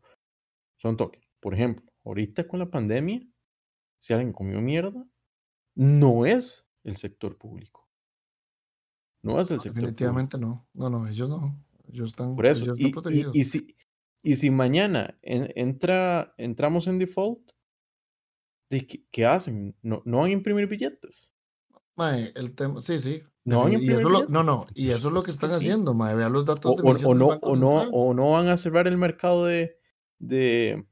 son 0.76 0.96
toque. 0.96 1.20
Por 1.40 1.54
ejemplo, 1.54 1.90
ahorita 2.04 2.48
con 2.48 2.58
la 2.58 2.70
pandemia, 2.70 3.20
si 3.98 4.12
alguien 4.12 4.32
comió 4.32 4.60
mierda, 4.60 5.06
no 5.74 6.26
es 6.26 6.66
el 6.84 6.96
sector 6.96 7.36
público. 7.38 7.88
No 9.22 9.40
es 9.40 9.50
el 9.50 9.58
sector 9.60 9.72
público. 9.72 9.86
Definitivamente 9.86 10.38
no. 10.38 10.68
No, 10.74 10.90
no, 10.90 11.06
ellos 11.06 11.28
no. 11.28 11.64
Ellos 11.88 12.10
están, 12.10 12.34
Por 12.36 12.46
eso, 12.46 12.64
ellos 12.64 12.76
están 12.78 12.88
y- 12.88 12.92
protegidos. 12.92 13.36
y 13.36 13.44
si, 13.44 13.76
y 14.22 14.36
si 14.36 14.50
mañana 14.50 15.18
en- 15.22 15.52
entra, 15.56 16.34
entramos 16.38 16.86
en 16.86 16.98
default, 16.98 17.50
¿de 18.70 18.86
qué, 18.86 19.04
qué 19.10 19.26
hacen? 19.26 19.76
¿No, 19.82 20.02
¿No 20.06 20.18
van 20.20 20.30
a 20.30 20.32
imprimir 20.32 20.66
billetes? 20.66 21.34
Mae, 21.96 22.32
el 22.34 22.54
tema, 22.54 22.80
sí, 22.82 22.98
sí. 22.98 23.22
No 23.44 23.58
van 23.58 23.72
a 23.72 23.74
imprimir 23.74 24.04
lo- 24.04 24.26
no, 24.28 24.42
no, 24.42 24.66
y 24.74 24.90
eso 24.90 25.08
es 25.08 25.14
lo 25.14 25.22
que 25.22 25.30
Es 25.32 25.38
que 25.38 25.46
están 25.46 25.60
sí. 25.60 25.66
haciendo, 25.68 25.94
mae. 25.94 26.14
Vea 26.14 26.28
los 26.28 26.44
datos 26.46 26.72
O, 26.72 26.74
de 26.76 26.82
o- 26.82 27.10
o 27.10 27.14
no, 27.14 27.28
o, 27.42 27.56
no, 27.56 27.80
o 27.90 28.14
no 28.14 28.30
van 28.30 28.48
a 28.48 28.56
cerrar 28.56 28.86
el 28.86 28.96
mercado 28.98 29.44
de, 29.46 29.76
de, 30.18 30.84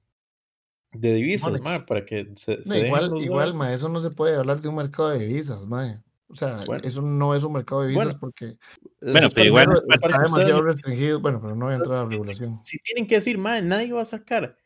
de 0.93 1.14
divisas, 1.14 1.61
mae, 1.61 1.81
para 1.81 2.05
que 2.05 2.27
se, 2.37 2.59
igual, 2.79 3.14
igual, 3.22 3.55
mae, 3.55 3.74
eso 3.74 3.89
no 3.89 4.01
se 4.01 4.11
puede 4.11 4.37
hablar 4.37 4.61
de 4.61 4.68
un 4.68 4.77
mercado 4.77 5.11
de 5.11 5.18
divisas, 5.20 5.66
mae. 5.66 6.03
O 6.29 6.35
sea, 6.35 6.64
Bueno. 6.66 6.83
eso 6.85 7.03
no 7.03 7.35
es 7.35 7.45
un 7.45 7.53
mercado 7.53 7.83
de 7.83 7.89
divisas 7.89 8.07
Bueno, 8.07 8.18
porque 8.20 8.59
Bueno, 9.01 9.29
pero 9.35 9.47
igual- 9.47 9.66
para 9.66 9.79
está 9.79 9.95
ustedes 10.09 10.31
demasiado 10.33 10.62
restringido. 10.62 11.20
Bueno, 11.20 11.41
pero 11.41 11.55
no 11.55 11.66
voy 11.66 11.74
a 11.74 11.77
entrar 11.77 11.99
a 11.99 12.03
la 12.05 12.09
regulación. 12.11 12.61
si 12.64 12.79
tienen 12.79 13.07
que 13.07 13.14
decir, 13.16 13.39
madre, 13.39 13.62
nadie 13.62 13.93
va 13.93 14.03
a 14.03 14.07
sacar 14.07 14.57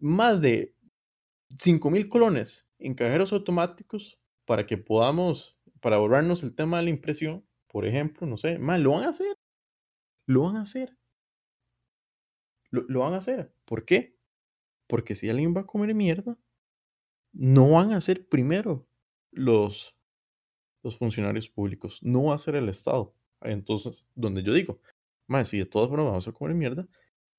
más 0.00 0.40
de 0.40 0.74
5 1.58 1.90
mil 1.90 2.08
colones 2.08 2.68
en 2.78 2.94
cajeros 2.94 3.32
automáticos 3.32 4.18
para 4.46 4.66
que 4.66 4.78
podamos, 4.78 5.58
para 5.80 5.96
ahorrarnos 5.96 6.42
el 6.42 6.54
tema 6.54 6.78
de 6.78 6.84
la 6.84 6.90
impresión, 6.90 7.46
por 7.68 7.86
ejemplo, 7.86 8.26
no 8.26 8.36
sé, 8.36 8.58
madre, 8.58 8.82
lo 8.82 8.92
van 8.92 9.04
a 9.04 9.10
hacer. 9.10 9.36
Lo 10.26 10.42
van 10.42 10.56
a 10.56 10.62
hacer. 10.62 10.96
Lo, 12.70 12.82
lo 12.88 13.00
van 13.00 13.14
a 13.14 13.18
hacer. 13.18 13.52
¿Por 13.64 13.84
qué? 13.84 14.16
Porque 14.88 15.14
si 15.14 15.28
alguien 15.30 15.54
va 15.56 15.60
a 15.62 15.66
comer 15.66 15.94
mierda, 15.94 16.36
no 17.32 17.70
van 17.70 17.92
a 17.92 18.00
ser 18.00 18.28
primero 18.28 18.88
los, 19.30 19.96
los 20.82 20.96
funcionarios 20.96 21.48
públicos, 21.48 22.02
no 22.02 22.24
va 22.24 22.34
a 22.34 22.38
ser 22.38 22.56
el 22.56 22.68
Estado. 22.68 23.14
Entonces, 23.42 24.06
donde 24.14 24.42
yo 24.42 24.52
digo, 24.52 24.80
madre, 25.26 25.46
si 25.46 25.58
de 25.58 25.66
todas 25.66 25.88
formas 25.88 26.06
vamos 26.06 26.28
a 26.28 26.32
comer 26.32 26.54
mierda, 26.54 26.88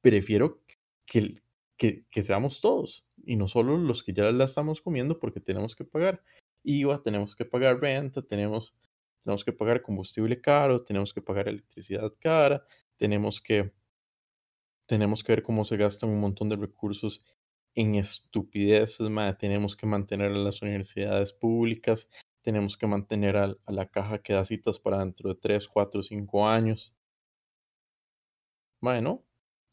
prefiero 0.01 0.61
que, 1.05 1.35
que, 1.77 2.23
seamos 2.23 2.61
todos 2.61 3.05
y 3.25 3.35
no 3.35 3.47
solo 3.47 3.77
los 3.77 4.03
que 4.03 4.13
ya 4.13 4.31
la 4.31 4.45
estamos 4.45 4.81
comiendo 4.81 5.19
porque 5.19 5.39
tenemos 5.39 5.75
que 5.75 5.85
pagar 5.85 6.23
IVA, 6.63 7.01
tenemos 7.01 7.35
que 7.35 7.45
pagar 7.45 7.79
renta, 7.79 8.21
tenemos, 8.21 8.75
tenemos 9.23 9.43
que 9.43 9.53
pagar 9.53 9.81
combustible 9.81 10.41
caro, 10.41 10.83
tenemos 10.83 11.13
que 11.13 11.21
pagar 11.21 11.47
electricidad 11.47 12.13
cara, 12.19 12.65
tenemos 12.97 13.41
que, 13.41 13.71
tenemos 14.85 15.23
que 15.23 15.33
ver 15.33 15.43
cómo 15.43 15.65
se 15.65 15.77
gastan 15.77 16.09
un 16.09 16.19
montón 16.19 16.49
de 16.49 16.55
recursos 16.55 17.23
en 17.73 17.95
estupideces, 17.95 19.09
mae, 19.09 19.33
tenemos 19.33 19.75
que 19.75 19.87
mantener 19.87 20.31
las 20.31 20.61
universidades 20.61 21.33
públicas, 21.33 22.09
tenemos 22.41 22.77
que 22.77 22.87
mantener 22.87 23.37
a, 23.37 23.55
a 23.65 23.71
la 23.71 23.87
caja 23.87 24.19
que 24.21 24.33
da 24.33 24.43
citas 24.45 24.79
para 24.79 24.99
dentro 24.99 25.29
de 25.29 25.35
3, 25.35 25.67
4, 25.67 26.01
5 26.03 26.47
años. 26.47 26.93
Mae, 28.81 29.01
no. 29.01 29.11
O 29.11 29.23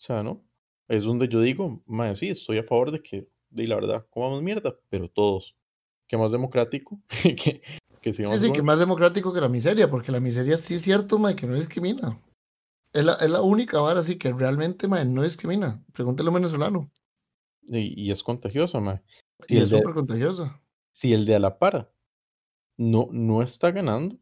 sea, 0.00 0.22
no. 0.22 0.44
Es 0.88 1.04
donde 1.04 1.28
yo 1.28 1.40
digo, 1.40 1.82
mae, 1.86 2.14
sí, 2.14 2.28
estoy 2.28 2.58
a 2.58 2.62
favor 2.64 2.90
de 2.90 3.02
que, 3.02 3.28
de 3.50 3.66
la 3.66 3.76
verdad, 3.76 4.06
comamos 4.10 4.42
mierda, 4.42 4.76
pero 4.88 5.08
todos. 5.08 5.56
Que 6.06 6.16
más 6.16 6.32
democrático, 6.32 7.00
que, 7.08 7.62
que 8.00 8.12
Sí, 8.12 8.14
sigamos 8.14 8.40
sí, 8.40 8.46
que 8.52 8.58
con- 8.60 8.66
más 8.66 8.78
democrático 8.78 9.32
que 9.32 9.40
la 9.40 9.48
miseria, 9.48 9.90
porque 9.90 10.12
la 10.12 10.20
miseria 10.20 10.56
sí 10.56 10.74
es 10.74 10.82
cierto, 10.82 11.18
mae, 11.18 11.36
que 11.36 11.46
no 11.46 11.54
discrimina. 11.54 12.20
Es 12.92 13.04
la, 13.04 13.14
es 13.14 13.28
la 13.30 13.42
única 13.42 13.80
vara 13.80 14.00
así 14.00 14.16
que 14.16 14.32
realmente, 14.32 14.88
mae, 14.88 15.04
no 15.04 15.22
discrimina. 15.22 15.82
Pregúntale 15.92 16.28
a 16.28 16.30
un 16.30 16.34
venezolano. 16.36 16.90
y, 17.62 18.02
y 18.06 18.10
es 18.10 18.22
contagiosa, 18.22 18.80
mae. 18.80 19.02
Y 19.46 19.56
Y 19.56 19.58
es 19.58 19.70
de- 19.70 19.78
súper 19.78 19.94
contagiosa. 19.94 20.60
si 20.92 21.12
el 21.12 21.26
de 21.26 21.34
a 21.34 21.38
la 21.38 21.58
para 21.58 21.90
no, 22.78 23.08
no 23.12 23.42
está 23.42 23.70
ganando, 23.70 24.16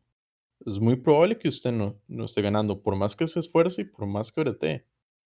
es 0.65 0.81
muy 0.81 0.97
probable 0.97 1.39
que 1.39 1.49
usted 1.49 1.71
no, 1.71 2.01
no 2.09 2.25
esté 2.25 2.43
ganando, 2.43 2.81
por 2.81 2.97
más 2.97 3.15
que 3.15 3.29
se 3.29 3.39
esfuerce 3.39 3.83
y 3.83 3.85
por 3.85 4.07
más 4.07 4.33
que 4.33 4.41
bretee. 4.41 4.85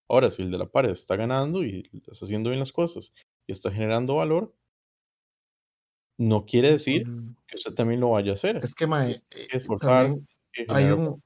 Ahora, 0.09 0.31
si 0.31 0.43
el 0.43 0.51
de 0.51 0.59
la 0.59 0.67
par 0.67 0.87
está 0.87 1.17
ganando 1.17 1.65
y 1.65 1.89
está 2.07 2.25
haciendo 2.25 2.51
bien 2.51 2.61
las 2.61 2.73
cosas 2.73 3.13
y 3.47 3.53
está 3.53 3.71
generando 3.71 4.17
valor, 4.17 4.55
no 6.19 6.45
quiere 6.45 6.73
decir 6.73 7.05
que 7.47 7.57
usted 7.57 7.73
también 7.75 8.01
lo 8.01 8.11
vaya 8.11 8.33
a 8.33 8.35
hacer. 8.35 8.57
Es 8.57 8.75
que, 8.75 8.87
mae, 8.87 9.23
eh, 9.31 9.63
también 9.81 10.27
hay 10.69 10.87
un, 10.87 11.23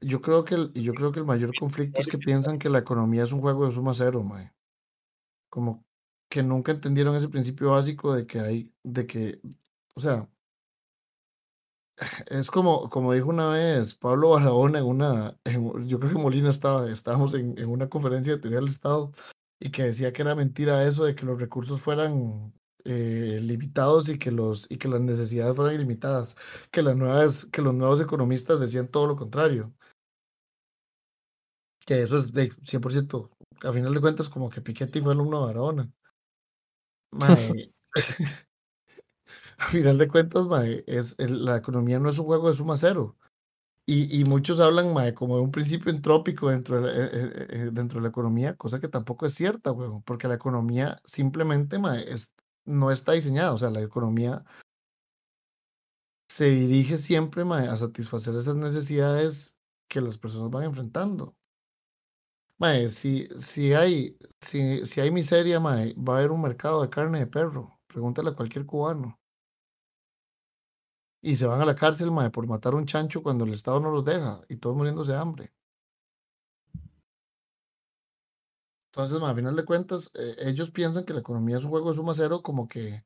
yo 0.00 0.20
creo 0.20 0.44
que 0.44 0.56
el, 0.56 0.72
yo 0.72 0.92
creo 0.94 1.12
que 1.12 1.20
el 1.20 1.26
mayor 1.26 1.52
conflicto 1.58 2.00
es 2.00 2.08
que 2.08 2.18
piensan 2.18 2.58
que 2.58 2.68
la 2.68 2.78
economía 2.78 3.24
es 3.24 3.32
un 3.32 3.40
juego 3.40 3.66
de 3.66 3.72
suma 3.72 3.94
cero, 3.94 4.22
mae. 4.22 4.52
Como 5.48 5.84
que 6.28 6.42
nunca 6.42 6.72
entendieron 6.72 7.14
ese 7.14 7.28
principio 7.28 7.70
básico 7.70 8.14
de 8.14 8.26
que 8.26 8.40
hay, 8.40 8.72
de 8.82 9.06
que, 9.06 9.40
o 9.94 10.00
sea, 10.00 10.28
es 12.26 12.50
como, 12.50 12.90
como 12.90 13.12
dijo 13.12 13.28
una 13.28 13.50
vez 13.50 13.94
Pablo 13.94 14.30
Barahona 14.30 14.78
en 14.80 14.84
una, 14.84 15.36
en- 15.44 15.86
yo 15.86 15.98
creo 16.00 16.12
que 16.12 16.18
Molina 16.18 16.50
estaba, 16.50 16.90
estábamos 16.90 17.34
en, 17.34 17.56
en 17.58 17.68
una 17.68 17.88
conferencia 17.88 18.34
de 18.34 18.40
teoría 18.40 18.60
del 18.60 18.68
Estado 18.68 19.12
y 19.60 19.70
que 19.70 19.84
decía 19.84 20.12
que 20.12 20.22
era 20.22 20.34
mentira 20.34 20.84
eso 20.86 21.04
de 21.04 21.14
que 21.14 21.24
los 21.26 21.40
recursos 21.40 21.80
fueran 21.80 22.52
eh, 22.84 23.38
limitados 23.40 24.08
y 24.08 24.18
que 24.18 24.30
los 24.30 24.70
y 24.70 24.76
que 24.76 24.88
las 24.88 25.00
necesidades 25.00 25.56
fueran 25.56 25.74
ilimitadas, 25.76 26.36
que 26.70 26.82
las 26.82 26.96
nuevas, 26.96 27.46
que 27.46 27.62
los 27.62 27.74
nuevos 27.74 28.00
economistas 28.00 28.60
decían 28.60 28.88
todo 28.88 29.06
lo 29.06 29.16
contrario. 29.16 29.72
Que 31.86 32.02
eso 32.02 32.16
es 32.16 32.32
de 32.32 32.50
100%, 32.64 33.30
a 33.62 33.72
final 33.72 33.92
de 33.94 34.00
cuentas 34.00 34.28
como 34.28 34.48
que 34.50 34.60
Piketty 34.62 35.00
fue 35.00 35.12
alumno 35.12 35.40
de 35.40 35.46
Barahona. 35.46 35.92
A 39.58 39.66
final 39.72 39.98
de 39.98 40.08
cuentas, 40.08 40.46
mae, 40.46 40.84
es, 40.86 41.16
la 41.18 41.56
economía 41.56 41.98
no 41.98 42.10
es 42.10 42.18
un 42.18 42.26
juego 42.26 42.50
de 42.50 42.56
suma 42.56 42.76
cero. 42.78 43.16
Y, 43.86 44.20
y 44.20 44.24
muchos 44.24 44.60
hablan, 44.60 44.94
como 45.14 45.36
de 45.36 45.42
un 45.42 45.50
principio 45.52 45.90
entrópico 45.92 46.50
dentro 46.50 46.80
de 46.80 46.92
la, 46.92 46.92
eh, 47.06 47.10
eh, 47.12 47.46
eh, 47.50 47.70
dentro 47.72 47.98
de 48.00 48.04
la 48.04 48.08
economía, 48.10 48.56
cosa 48.56 48.80
que 48.80 48.88
tampoco 48.88 49.26
es 49.26 49.34
cierta, 49.34 49.74
porque 50.04 50.28
la 50.28 50.34
economía 50.34 50.96
simplemente, 51.04 51.78
es- 52.06 52.32
no 52.66 52.90
está 52.90 53.12
diseñada. 53.12 53.52
O 53.52 53.58
sea, 53.58 53.70
la 53.70 53.82
economía 53.82 54.44
se 56.28 56.46
dirige 56.50 56.98
siempre, 56.98 57.42
a 57.42 57.76
satisfacer 57.76 58.34
esas 58.34 58.56
necesidades 58.56 59.56
que 59.88 60.00
las 60.00 60.18
personas 60.18 60.50
van 60.50 60.64
enfrentando. 60.64 61.36
Mae, 62.58 62.88
si, 62.88 63.26
si 63.38 63.72
hay, 63.74 64.16
si, 64.40 64.84
si 64.86 65.00
hay 65.00 65.10
miseria, 65.10 65.60
mae, 65.60 65.94
va 65.94 66.14
a 66.14 66.18
haber 66.18 66.30
un 66.32 66.42
mercado 66.42 66.82
de 66.82 66.90
carne 66.90 67.18
de 67.20 67.26
perro. 67.26 67.80
Pregúntale 67.86 68.30
a 68.30 68.34
cualquier 68.34 68.66
cubano. 68.66 69.18
Y 71.26 71.36
se 71.36 71.46
van 71.46 71.58
a 71.62 71.64
la 71.64 71.74
cárcel, 71.74 72.10
mae, 72.12 72.28
por 72.28 72.46
matar 72.46 72.74
un 72.74 72.84
chancho 72.84 73.22
cuando 73.22 73.46
el 73.46 73.54
Estado 73.54 73.80
no 73.80 73.90
los 73.90 74.04
deja 74.04 74.42
y 74.46 74.58
todos 74.58 74.76
muriéndose 74.76 75.12
de 75.12 75.18
hambre. 75.18 75.54
Entonces, 78.92 79.18
mae, 79.18 79.32
a 79.32 79.34
final 79.34 79.56
de 79.56 79.64
cuentas, 79.64 80.10
eh, 80.14 80.36
ellos 80.40 80.70
piensan 80.70 81.06
que 81.06 81.14
la 81.14 81.20
economía 81.20 81.56
es 81.56 81.64
un 81.64 81.70
juego 81.70 81.88
de 81.88 81.96
suma 81.96 82.12
cero, 82.14 82.42
como 82.42 82.68
que, 82.68 83.04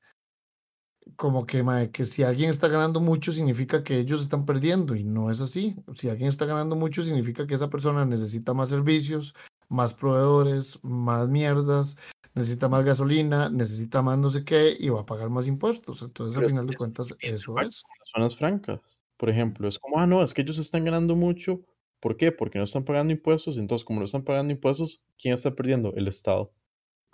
como 1.14 1.46
que, 1.46 1.62
mae, 1.62 1.92
que 1.92 2.06
si 2.06 2.24
alguien 2.24 2.50
está 2.50 2.66
ganando 2.66 3.00
mucho 3.00 3.30
significa 3.30 3.84
que 3.84 4.00
ellos 4.00 4.20
están 4.20 4.44
perdiendo 4.44 4.96
y 4.96 5.04
no 5.04 5.30
es 5.30 5.40
así. 5.40 5.76
Si 5.94 6.08
alguien 6.08 6.30
está 6.30 6.44
ganando 6.44 6.74
mucho 6.74 7.04
significa 7.04 7.46
que 7.46 7.54
esa 7.54 7.70
persona 7.70 8.04
necesita 8.04 8.52
más 8.52 8.70
servicios, 8.70 9.32
más 9.68 9.94
proveedores, 9.94 10.80
más 10.82 11.28
mierdas, 11.28 11.96
necesita 12.34 12.68
más 12.68 12.84
gasolina, 12.84 13.48
necesita 13.48 14.02
más 14.02 14.18
no 14.18 14.28
sé 14.30 14.44
qué 14.44 14.76
y 14.76 14.88
va 14.88 15.02
a 15.02 15.06
pagar 15.06 15.30
más 15.30 15.46
impuestos. 15.46 16.02
Entonces, 16.02 16.34
Pero 16.34 16.46
al 16.46 16.50
final 16.50 16.66
de 16.66 16.76
cuentas, 16.76 17.14
es 17.20 17.34
eso 17.34 17.56
es. 17.60 17.84
Zonas 18.08 18.36
francas, 18.36 18.80
por 19.16 19.30
ejemplo, 19.30 19.68
es 19.68 19.78
como, 19.78 19.98
ah, 19.98 20.06
no, 20.06 20.22
es 20.22 20.32
que 20.34 20.42
ellos 20.42 20.58
están 20.58 20.84
ganando 20.84 21.16
mucho. 21.16 21.60
¿Por 22.00 22.16
qué? 22.16 22.30
Porque 22.30 22.58
no 22.58 22.64
están 22.64 22.84
pagando 22.84 23.12
impuestos. 23.12 23.56
Entonces, 23.58 23.84
como 23.84 23.98
no 24.00 24.06
están 24.06 24.22
pagando 24.22 24.52
impuestos, 24.52 25.02
¿quién 25.20 25.34
está 25.34 25.54
perdiendo? 25.54 25.92
El 25.96 26.06
Estado. 26.08 26.52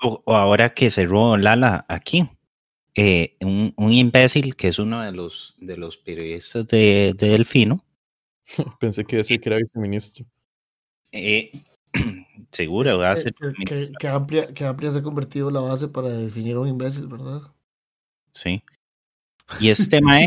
O, 0.03 0.22
o 0.26 0.34
ahora 0.34 0.74
que 0.74 0.90
cerró 0.90 1.36
Lala 1.38 1.86
aquí, 1.88 2.28
eh, 2.95 3.36
un, 3.40 3.72
un 3.76 3.92
imbécil 3.92 4.55
que 4.57 4.68
es 4.68 4.78
uno 4.78 5.01
de 5.03 5.12
los, 5.12 5.57
de 5.59 5.76
los 5.78 5.97
periodistas 5.97 6.66
de, 6.66 7.14
de 7.16 7.28
Delfino, 7.28 7.82
Pensé 8.78 9.05
que 9.07 9.16
decir 9.16 9.40
que 9.40 9.49
era 9.49 9.57
viceministro. 9.59 10.26
eh, 11.12 11.51
seguro 12.51 12.99
va 12.99 13.12
a 13.12 13.14
Que, 13.14 13.20
ser. 13.22 13.34
que- 13.34 13.64
que- 13.64 13.92
que 13.99 14.09
amplia, 14.09 14.53
que 14.53 14.64
amplia 14.66 14.90
se 14.90 14.99
ha 14.99 15.03
convertido 15.03 15.51
la 15.51 15.61
base 15.61 15.88
para 15.88 16.11
definir 16.11 16.57
a 16.57 16.61
un 16.61 16.68
imbécil, 16.68 17.07
¿verdad? 17.07 17.40
Sí. 18.32 18.62
Y 19.61 19.68
este 19.70 20.01
mae, 20.03 20.26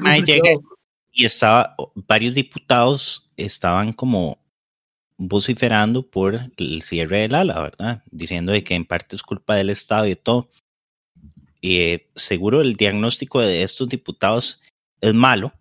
mae 0.00 0.22
llega 0.22 0.52
complicado. 0.52 0.78
y 1.12 1.24
estaba, 1.24 1.76
varios 1.94 2.34
diputados 2.34 3.30
estaban 3.36 3.92
como 3.92 4.38
vociferando 5.18 6.08
por 6.08 6.38
el 6.56 6.82
cierre 6.82 7.20
del 7.20 7.34
ala, 7.34 7.60
¿verdad? 7.60 8.02
Diciendo 8.10 8.52
de 8.52 8.62
que 8.62 8.74
en 8.74 8.84
parte 8.84 9.16
es 9.16 9.22
culpa 9.22 9.54
del 9.54 9.70
Estado 9.70 10.06
y 10.06 10.10
de 10.10 10.16
todo. 10.16 10.50
Y 11.60 11.78
eh, 11.78 12.10
seguro 12.14 12.60
el 12.60 12.74
diagnóstico 12.74 13.40
de 13.40 13.62
estos 13.62 13.88
diputados 13.88 14.60
es 15.00 15.14
malo, 15.14 15.52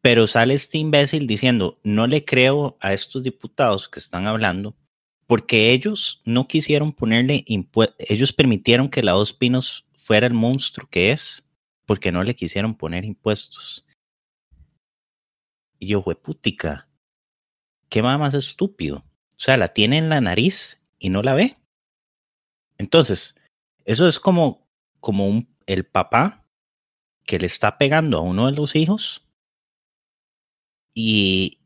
pero 0.00 0.26
sale 0.26 0.54
este 0.54 0.78
imbécil 0.78 1.26
diciendo, 1.26 1.78
no 1.84 2.06
le 2.06 2.24
creo 2.24 2.76
a 2.80 2.92
estos 2.92 3.22
diputados 3.22 3.88
que 3.88 4.00
están 4.00 4.26
hablando, 4.26 4.74
porque 5.26 5.70
ellos 5.70 6.20
no 6.24 6.48
quisieron 6.48 6.92
ponerle 6.92 7.44
impuestos, 7.46 7.96
ellos 8.00 8.32
permitieron 8.32 8.88
que 8.88 9.02
la 9.02 9.12
Dos 9.12 9.32
Pinos 9.32 9.86
fuera 9.94 10.26
el 10.26 10.34
monstruo 10.34 10.88
que 10.90 11.12
es, 11.12 11.48
porque 11.86 12.12
no 12.12 12.22
le 12.22 12.34
quisieron 12.34 12.76
poner 12.76 13.04
impuestos. 13.04 13.84
Y 15.78 15.88
yo, 15.88 16.02
putica, 16.02 16.88
¿qué 17.88 18.02
más 18.02 18.18
más 18.18 18.34
estúpido? 18.34 18.98
O 18.98 19.44
sea, 19.44 19.56
la 19.56 19.72
tiene 19.72 19.98
en 19.98 20.08
la 20.08 20.20
nariz 20.20 20.80
y 20.98 21.10
no 21.10 21.22
la 21.22 21.34
ve. 21.34 21.56
Entonces, 22.78 23.40
eso 23.84 24.06
es 24.06 24.20
como, 24.20 24.68
como 25.00 25.44
el 25.66 25.84
papá 25.84 26.46
que 27.24 27.38
le 27.38 27.46
está 27.46 27.78
pegando 27.78 28.18
a 28.18 28.22
uno 28.22 28.46
de 28.46 28.52
los 28.52 28.76
hijos 28.76 29.26
y, 30.94 31.60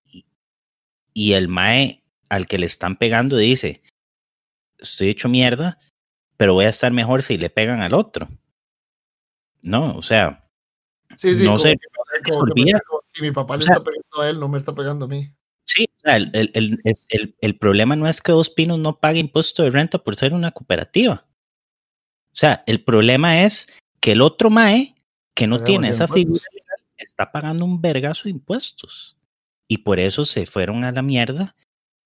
y 1.13 1.33
el 1.33 1.49
mae 1.49 2.03
al 2.29 2.47
que 2.47 2.59
le 2.59 2.67
están 2.67 2.97
pegando 2.97 3.37
dice, 3.37 3.83
estoy 4.79 5.11
hecho 5.11 5.29
mierda, 5.29 5.79
pero 6.37 6.55
voy 6.55 6.67
a 6.67 6.71
estar 6.71 6.93
mejor 6.93 7.23
si 7.23 7.39
le 7.39 7.51
pegan 7.51 7.81
al 7.81 7.95
otro. 7.95 8.29
No, 9.63 9.97
o 9.97 10.03
sea, 10.03 10.43
Sí, 11.17 11.35
sí, 11.37 11.45
no 11.45 11.57
sé, 11.59 11.71
si 13.13 13.23
mi 13.23 13.31
papá 13.31 13.55
O 13.55 13.57
le 13.59 13.65
está 13.65 13.83
pegando 13.83 14.21
a 14.21 14.29
él, 14.29 14.41
no 14.41 14.49
me 14.49 14.59
está 14.59 14.75
pegando 14.75 15.05
a 15.07 15.09
mí. 15.09 15.31
Sí, 15.65 15.89
el, 16.05 16.31
el, 16.35 16.51
el, 16.55 16.81
el- 17.09 17.37
el 17.41 17.57
problema 17.59 17.97
no 17.97 18.07
es 18.07 18.21
que 18.21 18.33
Dos 18.33 18.51
Pinos 18.51 18.79
no 18.79 18.99
pague 18.99 19.19
impuesto 19.19 19.63
de 19.63 19.71
renta 19.71 19.99
por 19.99 20.15
ser 20.17 20.33
una 20.35 20.51
cooperativa. 20.51 21.27
O 22.33 22.37
sea, 22.39 22.63
el 22.67 22.85
problema 22.85 23.43
es 23.45 23.67
que 24.01 24.13
el 24.13 24.21
otro 24.21 24.51
MAE, 24.51 24.95
que 25.35 25.47
no 25.47 25.65
tiene 25.65 25.89
esa 25.89 26.07
figura 26.07 26.41
está 26.99 27.33
pagando 27.33 27.65
un 27.65 27.81
vergazo 27.81 28.25
de 28.25 28.31
impuestos. 28.31 29.17
Y 29.69 29.79
por 29.79 29.99
eso 29.99 30.25
se 30.25 30.47
fueron 30.47 30.85
a 30.85 30.93
la 30.93 31.03
mierda 31.03 31.57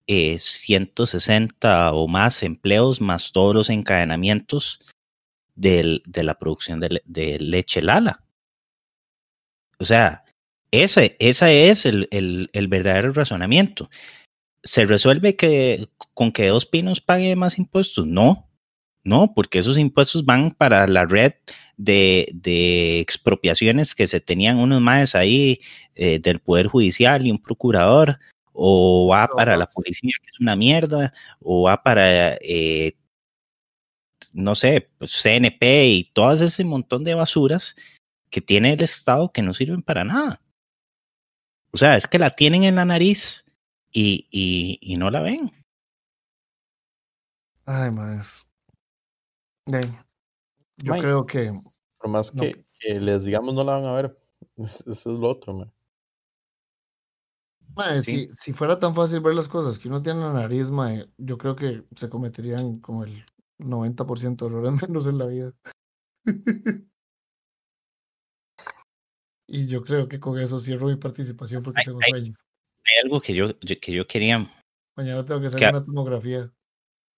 eh, 0.06 0.38
160 0.38 1.92
o 1.92 2.08
más 2.08 2.42
empleos, 2.42 3.00
más 3.00 3.32
todos 3.32 3.54
los 3.54 3.70
encadenamientos 3.70 4.80
del- 5.54 6.02
de 6.06 6.24
la 6.24 6.34
producción 6.38 6.80
de, 6.80 6.88
le- 6.90 7.02
de 7.06 7.38
leche 7.38 7.82
Lala. 7.82 8.24
O 9.78 9.84
sea, 9.84 10.24
ese, 10.70 11.16
ese 11.18 11.70
es 11.70 11.86
el, 11.86 12.08
el, 12.10 12.50
el 12.52 12.68
verdadero 12.68 13.12
razonamiento. 13.12 13.88
¿Se 14.62 14.84
resuelve 14.84 15.36
que 15.36 15.88
con 16.14 16.32
que 16.32 16.48
Dos 16.48 16.66
Pinos 16.66 17.00
pague 17.00 17.34
más 17.36 17.58
impuestos? 17.58 18.06
No, 18.06 18.48
no, 19.04 19.32
porque 19.34 19.58
esos 19.60 19.78
impuestos 19.78 20.24
van 20.26 20.50
para 20.52 20.86
la 20.86 21.06
red 21.06 21.32
de, 21.78 22.28
de 22.34 23.00
expropiaciones 23.00 23.94
que 23.94 24.06
se 24.06 24.20
tenían 24.20 24.58
unos 24.58 24.82
más 24.82 25.14
ahí 25.14 25.60
eh, 25.94 26.18
del 26.18 26.40
Poder 26.40 26.66
Judicial 26.66 27.26
y 27.26 27.30
un 27.30 27.40
procurador, 27.42 28.18
o 28.52 29.08
va 29.10 29.28
para 29.28 29.56
la 29.56 29.66
policía, 29.66 30.12
que 30.22 30.28
es 30.30 30.40
una 30.40 30.56
mierda, 30.56 31.14
o 31.40 31.62
va 31.62 31.82
para, 31.82 32.34
eh, 32.42 32.96
no 34.34 34.54
sé, 34.54 34.90
pues, 34.98 35.12
CNP 35.22 35.86
y 35.88 36.04
todas 36.12 36.40
ese 36.40 36.64
montón 36.64 37.04
de 37.04 37.14
basuras 37.14 37.76
que 38.30 38.40
tiene 38.40 38.72
el 38.74 38.82
Estado 38.82 39.32
que 39.32 39.42
no 39.42 39.52
sirven 39.54 39.82
para 39.82 40.04
nada. 40.04 40.40
O 41.72 41.76
sea, 41.76 41.96
es 41.96 42.06
que 42.06 42.18
la 42.18 42.30
tienen 42.30 42.64
en 42.64 42.76
la 42.76 42.84
nariz 42.84 43.44
y, 43.92 44.26
y, 44.30 44.78
y 44.80 44.96
no 44.96 45.10
la 45.10 45.20
ven. 45.20 45.50
Ay, 47.64 47.90
más. 47.90 48.46
Yo 50.78 50.92
creo 50.98 51.26
que 51.26 51.52
Por 51.98 52.10
más 52.10 52.34
No. 52.34 52.42
que, 52.42 52.64
que 52.78 52.98
les 52.98 53.24
digamos 53.24 53.54
no 53.54 53.62
la 53.62 53.74
van 53.74 53.84
a 53.84 53.92
ver. 53.92 54.18
Es- 54.56 54.80
Eso 54.86 55.14
es 55.14 55.20
lo 55.20 55.28
otro, 55.30 55.52
man. 55.54 55.72
Sí. 58.02 58.26
si, 58.26 58.28
si 58.32 58.52
fuera 58.52 58.78
tan 58.78 58.94
fácil 58.94 59.20
ver 59.20 59.34
las 59.34 59.48
cosas 59.48 59.78
que 59.78 59.88
uno 59.88 60.02
tiene 60.02 60.20
en 60.20 60.26
la 60.26 60.40
nariz, 60.40 60.70
yo 61.18 61.38
creo 61.38 61.54
que 61.56 61.84
se 61.94 62.10
cometerían 62.10 62.80
como 62.80 63.04
el 63.04 63.24
90% 63.60 64.36
de 64.44 64.46
errores 64.50 64.72
menos 64.88 65.06
en 65.06 65.18
la 65.18 65.26
vida. 65.26 65.52
y 69.46 69.66
yo 69.66 69.82
creo 69.82 70.08
que 70.08 70.20
con 70.20 70.38
eso 70.38 70.60
cierro 70.60 70.86
mi 70.88 70.96
participación 70.96 71.62
porque 71.62 71.80
Ay, 71.80 71.84
tengo 71.86 72.00
sueño. 72.02 72.34
Hay 72.84 73.02
algo 73.04 73.20
que 73.20 73.34
yo, 73.34 73.58
yo- 73.60 73.76
que 73.80 73.92
yo 73.92 74.06
quería, 74.06 74.48
Mañana 74.96 75.24
tengo 75.24 75.40
que 75.40 75.46
hacer 75.48 75.68
una 75.70 75.84
tomografía. 75.84 76.52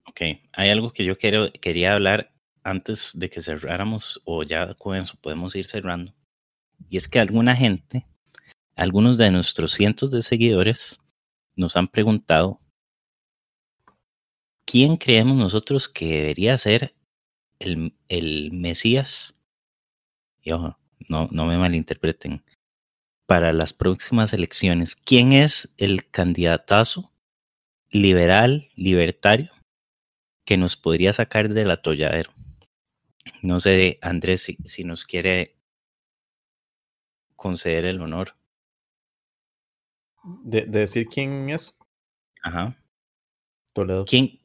ok, 0.05 0.21
hay 0.53 0.69
algo 0.69 0.91
que 0.93 1.03
yo 1.05 1.17
quiero, 1.17 1.51
quería 1.61 1.93
hablar 1.93 2.33
antes 2.63 3.11
de 3.17 3.29
que 3.29 3.41
cerráramos 3.41 4.21
o 4.25 4.43
ya 4.43 4.73
con 4.75 4.95
eso 4.95 5.15
podemos 5.21 5.55
ir 5.55 5.65
cerrando. 5.65 6.13
Y 6.89 6.97
es 6.97 7.07
que 7.07 7.19
alguna 7.19 7.55
gente, 7.55 8.05
algunos 8.75 9.17
de 9.17 9.31
nuestros 9.31 9.73
cientos 9.73 10.11
de 10.11 10.21
seguidores 10.21 10.99
nos 11.55 11.75
han 11.75 11.87
preguntado 11.87 12.59
quién 14.65 14.97
creemos 14.97 15.37
nosotros 15.37 15.89
que 15.89 16.05
debería 16.05 16.57
ser 16.57 16.95
el, 17.59 17.95
el 18.09 18.51
Mesías, 18.51 19.35
y 20.41 20.51
ojo, 20.51 20.77
no, 21.09 21.27
no 21.31 21.45
me 21.45 21.57
malinterpreten, 21.57 22.43
para 23.25 23.53
las 23.53 23.73
próximas 23.73 24.33
elecciones. 24.33 24.95
¿Quién 24.95 25.33
es 25.33 25.73
el 25.77 26.09
candidatazo 26.09 27.11
liberal, 27.89 28.69
libertario, 28.75 29.51
que 30.45 30.57
nos 30.57 30.75
podría 30.75 31.13
sacar 31.13 31.49
del 31.49 31.71
atolladero? 31.71 32.31
No 33.41 33.59
sé, 33.59 33.97
Andrés, 34.01 34.41
si, 34.43 34.57
si 34.65 34.83
nos 34.83 35.05
quiere 35.05 35.55
conceder 37.35 37.85
el 37.85 38.01
honor. 38.01 38.35
De, 40.43 40.61
de 40.61 40.79
decir 40.79 41.07
quién 41.07 41.49
es 41.49 41.77
Ajá. 42.43 42.77
Toledo. 43.73 44.05
¿Quién, 44.05 44.39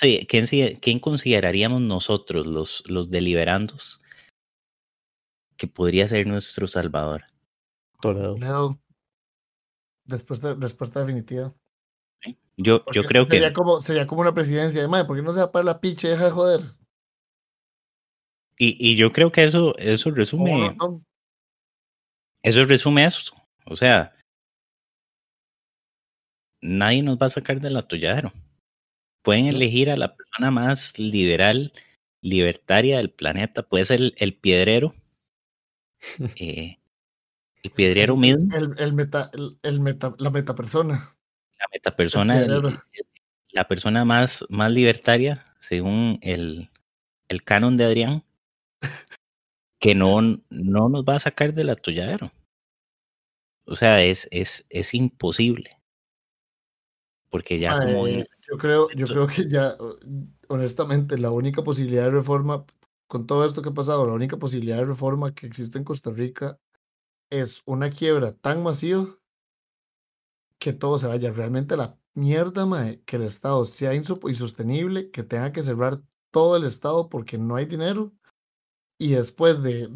quién, 0.00 0.24
quién, 0.26 0.46
si- 0.46 0.76
quién 0.76 0.98
consideraríamos 1.00 1.80
nosotros, 1.80 2.46
los, 2.46 2.82
los 2.86 3.10
deliberandos, 3.10 4.00
que 5.56 5.66
podría 5.66 6.08
ser 6.08 6.26
nuestro 6.26 6.66
salvador? 6.66 7.24
Toledo. 8.00 8.36
Leo. 8.38 8.80
Respuesta, 10.06 10.54
respuesta 10.54 11.00
definitiva. 11.00 11.54
Yo, 12.56 12.78
yo 12.78 12.84
Porque 12.84 13.06
creo 13.06 13.26
sería 13.26 13.48
que, 13.48 13.54
como 13.54 13.80
sería 13.80 14.06
como 14.06 14.20
una 14.20 14.34
presidencia 14.34 14.80
de 14.80 14.88
madre, 14.88 15.06
¿por 15.06 15.16
qué 15.16 15.22
no 15.22 15.32
se 15.32 15.40
va 15.40 15.50
para 15.50 15.64
la 15.64 15.80
piche? 15.80 16.08
Deja 16.08 16.26
de 16.26 16.30
joder. 16.30 16.60
y, 18.58 18.76
y 18.78 18.96
yo 18.96 19.10
creo 19.10 19.32
que 19.32 19.42
eso, 19.42 19.74
resume, 20.12 20.74
no, 20.78 20.88
no. 20.88 21.04
eso 22.42 22.64
resume 22.66 23.04
eso. 23.04 23.32
O 23.66 23.74
sea, 23.74 24.14
nadie 26.62 27.02
nos 27.02 27.18
va 27.18 27.26
a 27.26 27.30
sacar 27.30 27.60
del 27.60 27.76
atolladero. 27.76 28.32
Pueden 29.24 29.46
elegir 29.46 29.90
a 29.90 29.96
la 29.96 30.14
persona 30.14 30.50
más 30.50 30.98
liberal, 30.98 31.72
libertaria 32.20 32.98
del 32.98 33.10
planeta. 33.10 33.62
Puede 33.62 33.86
ser 33.86 34.00
el, 34.00 34.14
el 34.18 34.36
piedrero. 34.36 34.94
eh, 36.36 36.78
el 37.62 37.70
piedrero 37.70 38.16
mismo, 38.16 38.54
El, 38.54 38.74
el 38.78 38.92
meta, 38.92 39.30
el, 39.62 39.80
meta, 39.80 40.12
la 40.18 40.28
metapersona. 40.30 41.16
la 41.58 41.66
metapersona, 41.72 42.40
el- 42.42 42.78
la 43.48 43.66
persona 43.66 44.04
más, 44.04 44.44
más 44.50 44.70
libertaria, 44.70 45.46
según 45.58 46.18
el, 46.20 46.68
el 47.28 47.42
canon 47.44 47.76
de 47.76 47.84
Adrián, 47.84 48.24
que 49.80 49.94
no, 49.94 50.20
no 50.20 50.88
nos 50.90 51.04
va 51.04 51.14
a 51.16 51.20
sacar 51.20 51.54
del 51.54 51.70
atolladero. 51.70 52.30
O 53.66 53.74
sea, 53.76 54.02
es, 54.02 54.28
es, 54.30 54.66
es 54.68 54.92
imposible. 54.92 55.78
Porque 57.34 57.58
ya 57.58 57.80
como 57.80 58.06
yo 58.06 58.56
creo, 58.58 58.88
yo 58.92 59.06
creo 59.06 59.26
que 59.26 59.48
ya, 59.48 59.76
honestamente, 60.46 61.18
la 61.18 61.32
única 61.32 61.64
posibilidad 61.64 62.04
de 62.04 62.12
reforma, 62.12 62.64
con 63.08 63.26
todo 63.26 63.44
esto 63.44 63.60
que 63.60 63.70
ha 63.70 63.74
pasado, 63.74 64.06
la 64.06 64.12
única 64.12 64.36
posibilidad 64.36 64.76
de 64.76 64.84
reforma 64.84 65.34
que 65.34 65.48
existe 65.48 65.76
en 65.76 65.82
Costa 65.82 66.12
Rica 66.12 66.60
es 67.30 67.60
una 67.66 67.90
quiebra 67.90 68.34
tan 68.34 68.62
masiva 68.62 69.08
que 70.60 70.72
todo 70.72 70.96
se 71.00 71.08
vaya. 71.08 71.32
Realmente 71.32 71.74
a 71.74 71.78
la 71.78 71.98
mierda, 72.14 72.66
mae, 72.66 73.02
que 73.02 73.16
el 73.16 73.22
Estado 73.22 73.64
sea 73.64 73.94
insostenible, 73.96 75.10
que 75.10 75.24
tenga 75.24 75.50
que 75.50 75.64
cerrar 75.64 76.00
todo 76.30 76.56
el 76.56 76.62
Estado 76.62 77.08
porque 77.08 77.36
no 77.36 77.56
hay 77.56 77.66
dinero, 77.66 78.12
y 78.96 79.14
después 79.14 79.60
de 79.60 79.90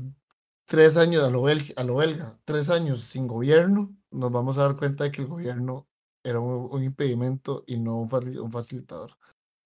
tres 0.64 0.96
años 0.96 1.22
a 1.24 1.30
lo, 1.30 1.42
bel- 1.44 1.72
a 1.76 1.84
lo 1.84 1.94
belga, 1.94 2.36
tres 2.44 2.68
años 2.68 3.02
sin 3.02 3.28
gobierno, 3.28 3.96
nos 4.10 4.32
vamos 4.32 4.58
a 4.58 4.62
dar 4.62 4.76
cuenta 4.76 5.04
de 5.04 5.12
que 5.12 5.22
el 5.22 5.28
gobierno 5.28 5.87
era 6.28 6.40
un, 6.40 6.68
un 6.70 6.82
impedimento 6.84 7.64
y 7.66 7.78
no 7.78 7.96
un, 7.98 8.08
facil- 8.08 8.38
un 8.40 8.50
facilitador. 8.52 9.16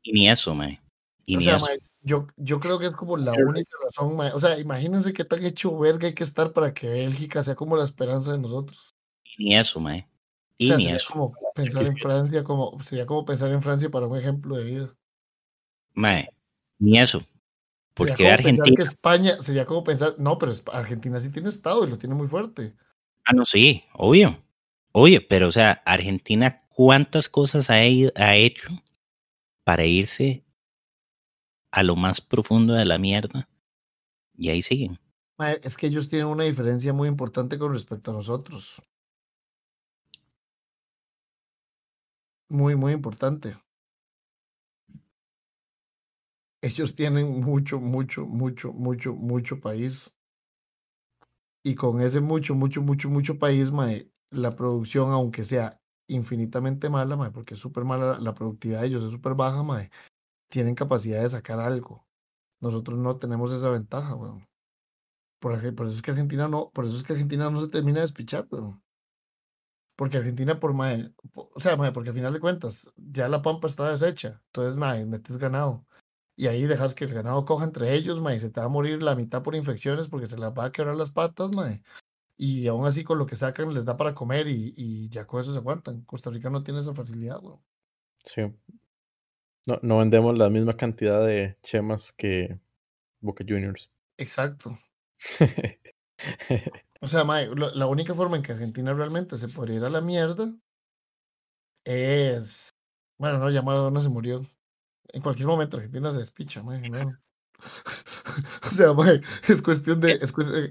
y 0.02 0.12
ni 0.12 0.28
eso, 0.28 0.54
mae. 0.54 0.80
Y 1.26 1.36
O 1.36 1.38
ni 1.38 1.44
sea, 1.44 1.56
eso. 1.56 1.66
mae, 1.66 1.78
yo, 2.02 2.26
yo 2.36 2.58
creo 2.58 2.78
que 2.78 2.86
es 2.86 2.94
como 2.94 3.16
la 3.16 3.32
única 3.34 3.70
razón, 3.84 4.16
mae. 4.16 4.32
O 4.32 4.40
sea, 4.40 4.58
imagínense 4.58 5.12
qué 5.12 5.24
tan 5.24 5.44
hecho 5.44 5.76
verga 5.78 6.06
hay 6.08 6.14
que 6.14 6.24
estar 6.24 6.52
para 6.52 6.74
que 6.74 6.88
Bélgica 6.88 7.42
sea 7.42 7.54
como 7.54 7.76
la 7.76 7.84
esperanza 7.84 8.32
de 8.32 8.38
nosotros. 8.38 8.94
Y 9.24 9.44
ni 9.44 9.56
eso, 9.56 9.78
mae. 9.80 10.00
O 10.00 10.54
Y 10.58 10.66
sea, 10.66 10.76
ni 10.76 10.82
sería 10.84 10.96
eso. 10.96 11.12
como 11.12 11.34
pensar 11.54 11.86
en 11.86 11.96
Francia, 11.96 12.44
como, 12.44 12.82
sería 12.82 13.06
como 13.06 13.24
pensar 13.24 13.50
en 13.50 13.62
Francia 13.62 13.90
para 13.90 14.06
un 14.06 14.18
ejemplo 14.18 14.56
de 14.56 14.64
vida. 14.64 14.94
Mae. 15.94 16.28
Ni 16.78 16.98
eso. 16.98 17.20
Sería 17.96 18.14
Porque 18.14 18.24
pensar 18.24 18.32
Argentina. 18.32 18.76
que 18.76 18.82
España, 18.82 19.42
sería 19.42 19.66
como 19.66 19.84
pensar, 19.84 20.14
no, 20.18 20.38
pero 20.38 20.52
Argentina 20.72 21.20
sí 21.20 21.30
tiene 21.30 21.50
Estado 21.50 21.84
y 21.84 21.90
lo 21.90 21.98
tiene 21.98 22.14
muy 22.14 22.26
fuerte. 22.26 22.74
Ah, 23.24 23.32
no, 23.32 23.44
sí, 23.44 23.84
obvio. 23.94 24.42
Obvio, 24.93 25.20
pero 25.26 25.49
o 25.49 25.53
sea, 25.53 25.82
Argentina, 25.86 26.62
¿cuántas 26.68 27.28
cosas 27.28 27.70
ha, 27.70 27.82
hecho 27.82 28.68
para 29.64 29.86
irse 29.86 30.45
a 31.70 31.82
lo 31.82 31.97
más 31.97 32.20
profundo 32.20 32.74
de 32.74 32.84
la 32.84 32.99
mierda? 32.99 33.49
Y 34.34 34.51
ahí 34.51 34.62
siguen. 34.62 34.99
Es 35.62 35.76
que 35.76 35.86
ellos 35.86 36.09
tienen 36.09 36.28
una 36.28 36.45
diferencia 36.45 36.93
muy 36.93 37.09
importante 37.09 37.59
con 37.59 37.72
respecto 37.72 38.11
a 38.11 38.14
nosotros. 38.14 38.82
Muy, 42.49 42.76
muy 42.76 42.93
importante. 42.93 43.57
Ellos 46.61 46.95
tienen 46.95 47.40
mucho, 47.40 47.80
mucho, 47.80 48.26
mucho, 48.26 48.72
mucho, 48.72 49.14
mucho 49.14 49.59
país. 49.59 50.14
Y 51.64 51.74
con 51.74 52.01
ese 52.03 52.20
mucho, 52.20 52.55
mucho, 52.55 52.82
mucho, 52.82 53.09
mucho 53.09 53.38
país, 53.38 53.70
mae, 53.70 54.11
la 54.33 54.57
producción, 54.57 55.12
aunque 55.12 55.45
sea 55.45 55.80
infinitamente 56.09 56.91
mala, 56.91 57.16
mae, 57.16 57.30
porque 57.30 57.55
es 57.55 57.61
súper 57.61 57.85
mala, 57.85 58.18
la 58.18 58.35
productividad 58.35 58.80
de 58.80 58.89
ellos 58.89 59.05
es 59.05 59.12
súper 59.12 59.35
baja, 59.35 59.62
mae, 59.62 59.91
tienen 60.49 60.74
capacidad 60.74 61.22
de 61.22 61.28
sacar 61.28 61.61
algo. 61.61 62.07
Nosotros 62.61 62.99
no 62.99 63.16
tenemos 63.16 63.53
esa 63.53 63.70
ventaja, 63.70 64.14
weón. 64.14 64.47
Por, 65.41 65.55
eso 65.55 65.89
es 65.89 66.03
que 66.03 66.12
Argentina 66.12 66.49
no, 66.49 66.70
por 66.70 66.85
eso 66.85 66.97
es 66.97 67.03
que 67.03 67.14
Argentina 67.14 67.51
no 67.51 67.61
se 67.61 67.68
termina 67.68 67.97
de 67.97 68.03
despichar, 68.03 68.47
weón. 68.51 68.83
Porque 69.97 70.18
Argentina, 70.18 70.59
por 70.59 70.72
mae, 70.72 71.12
o 71.35 71.61
sea, 71.61 71.76
mae, 71.76 71.93
porque 71.93 72.11
al 72.11 72.14
final 72.14 72.33
de 72.33 72.41
cuentas, 72.41 72.91
ya 72.97 73.28
la 73.28 73.43
pampa 73.43 73.68
está 73.68 73.91
deshecha. 73.91 74.41
Entonces, 74.47 74.76
mae, 74.76 75.05
metes 75.07 75.39
ganado. 75.39 75.87
Y 76.37 76.47
ahí 76.47 76.64
dejas 76.64 76.95
que 76.95 77.05
el 77.05 77.14
ganado 77.14 77.45
coja 77.45 77.64
entre 77.64 77.95
ellos, 77.95 78.20
mae, 78.20 78.41
se 78.41 78.51
te 78.51 78.61
va 78.61 78.66
a 78.66 78.68
morir 78.70 79.03
la 79.03 79.14
mitad 79.14 79.43
por 79.43 79.55
infecciones 79.55 80.09
porque 80.09 80.26
se 80.26 80.39
les 80.39 80.51
va 80.51 80.66
a 80.66 80.72
quebrar 80.72 80.97
las 80.97 81.11
patas, 81.11 81.51
mae. 81.53 81.83
Y 82.45 82.66
aún 82.66 82.84
así 82.86 83.05
con 83.05 83.18
lo 83.18 83.26
que 83.26 83.36
sacan 83.36 83.72
les 83.72 83.84
da 83.84 83.97
para 83.97 84.16
comer 84.16 84.49
y, 84.49 84.74
y 84.76 85.09
ya 85.11 85.28
con 85.28 85.40
eso 85.40 85.53
se 85.53 85.59
aguantan. 85.59 86.03
Costa 86.03 86.28
Rica 86.28 86.51
no 86.51 86.64
tiene 86.64 86.80
esa 86.80 86.93
facilidad, 86.93 87.40
weón. 87.40 87.61
Sí. 88.24 88.43
No, 89.64 89.78
no 89.82 89.99
vendemos 89.99 90.36
la 90.36 90.51
misma 90.51 90.76
cantidad 90.76 91.24
de 91.24 91.57
chemas 91.62 92.11
que 92.11 92.59
Boca 93.20 93.45
Juniors. 93.49 93.93
Exacto. 94.16 94.76
O 97.01 97.09
sea, 97.09 97.24
lo- 97.24 97.74
la 97.74 97.86
única 97.86 98.14
forma 98.14 98.36
en 98.36 98.43
que 98.45 98.53
Argentina 98.53 98.93
realmente 98.93 99.36
se 99.38 99.49
podría 99.49 99.76
ir 99.78 99.84
a 99.84 99.90
la 99.90 100.01
mierda 100.01 100.53
es. 101.84 102.70
Bueno, 103.18 103.38
no, 103.38 103.51
ya 103.51 103.62
Maradona 103.62 104.01
se 104.01 104.09
murió. 104.09 104.45
En 105.09 105.22
cualquier 105.22 105.49
momento 105.49 105.76
Argentina 105.76 106.12
se 106.12 106.18
despicha, 106.18 106.62
no. 106.62 106.72
O 108.66 108.70
sea, 108.70 108.92
mae, 108.92 109.20
es 109.48 109.62
cuestión 109.62 110.00
de. 110.00 110.12
Es 110.12 110.32
eh, 110.38 110.68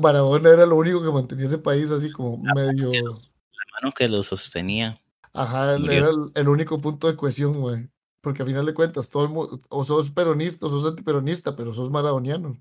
Maradona 0.00 0.50
era 0.50 0.66
lo 0.66 0.76
único 0.76 1.02
que 1.02 1.10
mantenía 1.10 1.46
ese 1.46 1.58
país 1.58 1.90
así 1.90 2.10
como 2.10 2.38
medio. 2.38 2.90
La 2.92 3.80
mano 3.80 3.92
que 3.96 4.08
lo 4.08 4.22
sostenía. 4.22 5.00
Ajá, 5.32 5.74
él 5.74 5.90
era 5.90 6.10
el, 6.10 6.30
el 6.34 6.48
único 6.48 6.78
punto 6.78 7.06
de 7.06 7.16
cohesión, 7.16 7.60
güey. 7.60 7.88
Porque 8.20 8.42
al 8.42 8.48
final 8.48 8.66
de 8.66 8.74
cuentas, 8.74 9.10
todo 9.10 9.24
el 9.24 9.30
mundo. 9.30 9.60
O 9.68 9.84
sos 9.84 10.10
peronista 10.10 10.66
o 10.66 10.70
sos 10.70 10.86
antiperonista, 10.86 11.54
pero 11.54 11.72
sos 11.72 11.90
maradoniano. 11.90 12.60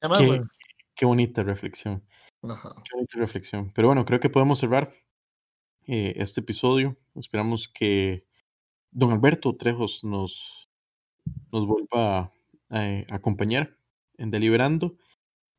Además, 0.00 0.18
Qué, 0.18 0.26
bueno, 0.26 0.48
qué 0.94 1.06
bonita 1.06 1.42
reflexión. 1.42 2.02
ajá. 2.42 2.74
Qué 2.84 2.94
bonita 2.94 3.18
reflexión. 3.18 3.72
Pero 3.72 3.88
bueno, 3.88 4.04
creo 4.04 4.18
que 4.18 4.30
podemos 4.30 4.58
cerrar 4.58 4.92
eh, 5.86 6.14
este 6.16 6.40
episodio. 6.40 6.96
Esperamos 7.14 7.68
que 7.68 8.26
don 8.92 9.10
Alberto 9.10 9.56
Trejos 9.56 10.04
nos, 10.04 10.68
nos 11.50 11.66
vuelva 11.66 12.32
a, 12.68 12.86
eh, 12.86 13.06
acompañar 13.10 13.76
en 14.18 14.30
Deliberando. 14.30 14.96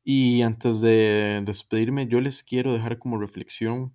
Y 0.04 0.42
antes 0.42 0.80
de 0.80 1.42
despedirme, 1.44 2.06
yo 2.08 2.20
les 2.20 2.42
quiero 2.42 2.72
dejar 2.72 2.98
como 2.98 3.18
reflexión 3.18 3.94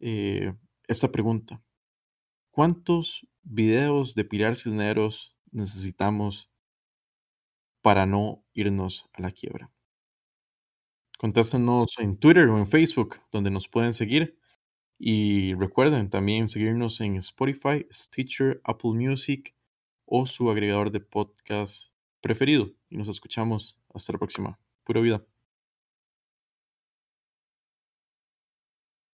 eh, 0.00 0.54
esta 0.86 1.10
pregunta. 1.10 1.62
¿Cuántos 2.50 3.26
videos 3.42 4.14
de 4.14 4.24
Pilar 4.24 4.56
Cisneros 4.56 5.34
necesitamos 5.50 6.50
para 7.80 8.06
no 8.06 8.44
irnos 8.52 9.08
a 9.14 9.22
la 9.22 9.30
quiebra? 9.30 9.70
Contéstenos 11.18 11.94
en 11.98 12.18
Twitter 12.18 12.48
o 12.48 12.58
en 12.58 12.66
Facebook, 12.66 13.16
donde 13.30 13.50
nos 13.50 13.68
pueden 13.68 13.94
seguir. 13.94 14.36
Y 15.04 15.54
recuerden 15.54 16.10
también 16.10 16.46
seguirnos 16.46 17.00
en 17.00 17.16
Spotify, 17.16 17.84
Stitcher, 17.90 18.60
Apple 18.62 18.92
Music 18.92 19.52
o 20.06 20.26
su 20.26 20.48
agregador 20.48 20.92
de 20.92 21.00
podcast 21.00 21.88
preferido. 22.20 22.70
Y 22.88 22.98
nos 22.98 23.08
escuchamos 23.08 23.80
hasta 23.92 24.12
la 24.12 24.20
próxima. 24.20 24.60
Pura 24.84 25.00
vida. 25.00 25.31